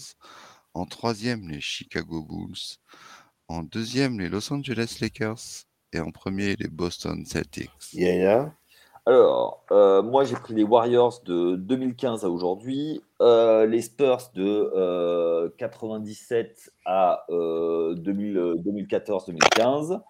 En 0.74 0.86
troisième, 0.86 1.48
les 1.48 1.60
Chicago 1.60 2.22
Bulls. 2.22 2.78
En 3.48 3.62
deuxième, 3.62 4.18
les 4.18 4.28
Los 4.28 4.52
Angeles 4.52 4.98
Lakers. 5.00 5.64
Et 5.92 6.00
en 6.00 6.10
premier, 6.10 6.56
les 6.56 6.68
Boston 6.68 7.24
Celtics. 7.24 7.70
Yeah, 7.92 8.16
yeah. 8.16 8.59
Alors, 9.06 9.64
euh, 9.70 10.02
moi 10.02 10.24
j'ai 10.24 10.34
pris 10.34 10.52
les 10.54 10.62
Warriors 10.62 11.22
de 11.24 11.56
2015 11.56 12.22
à 12.24 12.28
aujourd'hui, 12.28 13.00
euh, 13.22 13.64
les 13.66 13.80
Spurs 13.80 14.30
de 14.34 15.48
97 15.56 16.70
à 16.84 17.24
2014-2015, 17.30 20.02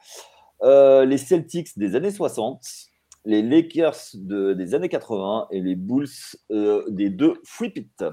les 1.07 1.19
Celtics 1.19 1.79
des 1.79 1.95
années 1.95 2.11
60, 2.11 2.61
les 3.25 3.43
Lakers 3.43 3.95
des 4.15 4.75
années 4.75 4.89
80 4.89 5.47
et 5.53 5.61
les 5.61 5.77
Bulls 5.77 6.09
des 6.89 7.11
deux 7.11 7.35
Free 7.45 7.71
Pit. 7.71 8.05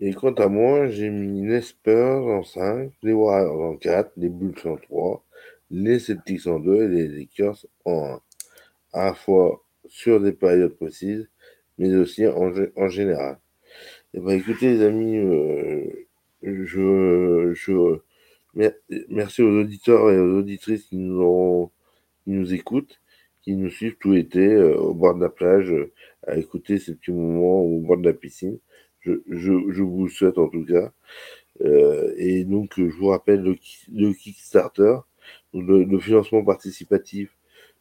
Et 0.00 0.12
quant 0.12 0.34
à 0.34 0.48
moi, 0.48 0.88
j'ai 0.88 1.08
mis 1.08 1.46
les 1.46 1.62
Spurs 1.62 2.26
en 2.26 2.44
5, 2.44 2.92
les 3.02 3.14
Warriors 3.14 3.72
en 3.72 3.76
4, 3.76 4.12
les 4.18 4.28
Bulls 4.28 4.54
en 4.66 4.76
3, 4.76 5.24
les 5.70 5.98
Celtics 5.98 6.46
en 6.46 6.60
2 6.60 6.82
et 6.82 6.88
les 6.88 7.08
Lakers 7.08 7.64
en 7.86 8.16
1. 8.16 8.20
À 8.96 9.06
la 9.06 9.14
fois 9.14 9.64
sur 9.88 10.20
des 10.20 10.32
périodes 10.32 10.74
précises, 10.76 11.28
mais 11.78 11.94
aussi 11.94 12.26
en, 12.26 12.52
en 12.76 12.88
général. 12.88 13.38
Et 14.14 14.18
eh 14.18 14.20
ben, 14.20 14.30
écoutez 14.32 14.74
les 14.74 14.82
amis, 14.82 15.16
euh, 15.18 16.08
je, 16.42 17.52
je, 17.54 17.98
merci 19.08 19.42
aux 19.42 19.60
auditeurs 19.60 20.10
et 20.10 20.18
aux 20.18 20.38
auditrices 20.38 20.84
qui 20.84 20.96
nous, 20.96 21.20
ont, 21.22 21.70
qui 22.24 22.30
nous 22.30 22.54
écoutent, 22.54 23.00
qui 23.42 23.56
nous 23.56 23.70
suivent 23.70 23.96
tout 23.98 24.12
l'été 24.12 24.46
euh, 24.46 24.76
au 24.76 24.94
bord 24.94 25.14
de 25.14 25.22
la 25.22 25.30
plage, 25.30 25.70
euh, 25.72 25.92
à 26.26 26.36
écouter 26.38 26.78
ces 26.78 26.94
petits 26.94 27.12
moments 27.12 27.60
au 27.60 27.80
bord 27.80 27.98
de 27.98 28.06
la 28.06 28.14
piscine 28.14 28.58
je, 29.28 29.82
vous 29.82 30.08
souhaite 30.08 30.38
en 30.38 30.48
tout 30.48 30.64
cas. 30.64 30.92
Euh, 31.62 32.12
et 32.16 32.44
donc, 32.44 32.74
je 32.76 32.96
vous 32.96 33.08
rappelle 33.08 33.42
le, 33.42 34.12
Kickstarter, 34.12 34.96
le, 35.54 35.98
financement 35.98 36.44
participatif 36.44 37.35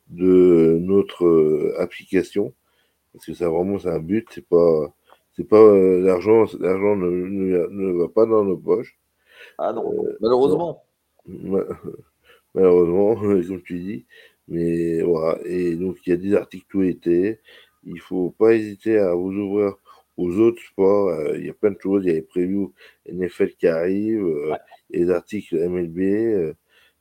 de 0.10 0.78
notre 0.82 1.26
euh, 1.26 1.76
application, 1.80 2.53
parce 3.14 3.26
que 3.26 3.34
ça 3.34 3.49
vraiment 3.49 3.80
c'est 3.80 3.89
un 3.89 3.99
but, 3.99 4.28
c'est 4.32 4.47
pas 4.47 4.93
c'est 5.36 5.47
pas 5.47 5.58
euh, 5.60 6.01
l'argent, 6.01 6.45
l'argent 6.60 6.95
ne, 6.95 7.91
va 7.99 8.08
pas 8.10 8.26
dans 8.26 8.43
nos 8.43 8.58
poches. 8.58 8.97
Ah 9.58 9.74
non, 9.74 9.93
malheureusement. 10.22 10.84
malheureusement, 12.53 13.16
comme 13.47 13.62
tu 13.64 13.80
dis. 13.80 14.06
Mais 14.47 15.01
voilà, 15.01 15.39
et 15.45 15.76
donc 15.76 15.97
il 16.06 16.12
y 16.12 16.14
a 16.14 16.18
des 16.18 16.36
articles 16.36 16.66
tout 16.70 16.82
l'été. 16.82 17.39
Il 17.84 17.99
faut 17.99 18.32
pas 18.32 18.53
hésiter 18.53 18.97
à 18.97 19.14
vous 19.14 19.32
ouvrir 19.32 19.76
aux 20.18 20.38
autres 20.39 20.62
sports, 20.62 21.10
euh, 21.10 21.38
il 21.38 21.45
y 21.45 21.49
a 21.49 21.53
plein 21.53 21.72
de 21.72 21.80
choses. 21.80 22.03
Il 22.06 22.08
y 22.08 22.12
a 22.12 22.16
les 22.16 22.22
previews 22.22 22.74
NFL 23.12 23.51
qui 23.56 23.68
arrivent, 23.68 24.26
euh, 24.26 24.56
les 24.89 25.10
articles 25.10 25.56
MLB, 25.58 25.99
euh, 25.99 26.53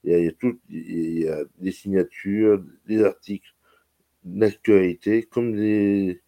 il, 0.04 0.24
y 0.24 0.28
a, 0.28 0.32
tout, 0.32 0.58
il 0.70 1.20
y 1.20 1.28
a 1.28 1.44
des 1.58 1.72
signatures, 1.72 2.62
des 2.86 3.02
articles 3.02 3.54
d'actualité, 4.24 5.22
comme 5.22 5.54
des, 5.54 6.20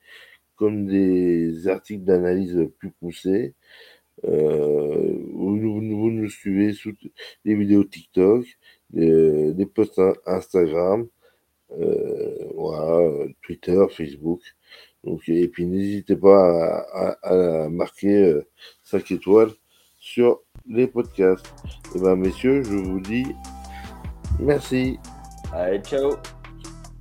comme 0.57 0.87
des 0.87 1.68
articles 1.68 2.05
d'analyse 2.05 2.68
plus 2.79 2.91
poussés. 2.91 3.55
vous, 4.22 5.59
vous, 5.61 6.11
nous 6.11 6.29
suivez 6.29 6.72
sous 6.72 6.93
les 7.45 7.55
vidéos 7.55 7.85
TikTok, 7.85 8.47
des, 8.91 9.66
posts 9.66 10.01
Instagram, 10.27 11.09
voilà, 11.68 13.27
Twitter, 13.43 13.85
Facebook 13.91 14.43
et 15.29 15.49
puis 15.49 15.66
n'hésitez 15.66 16.16
pas 16.16 17.16
à, 17.22 17.68
marquer 17.68 18.41
5 18.85 19.11
euh, 19.11 19.14
étoiles 19.14 19.51
sur 19.99 20.41
les 20.68 20.87
podcasts. 20.87 21.47
Et 21.47 21.97
eh 21.97 22.01
ben 22.01 22.16
messieurs, 22.16 22.62
je 22.62 22.77
vous 22.77 23.01
dis 23.01 23.24
merci. 24.39 24.99
Allez, 25.53 25.80
ciao. 25.82 26.16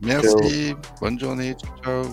Merci. 0.02 0.76
Bonne 1.02 1.20
journée. 1.20 1.56
Ciao. 1.84 2.04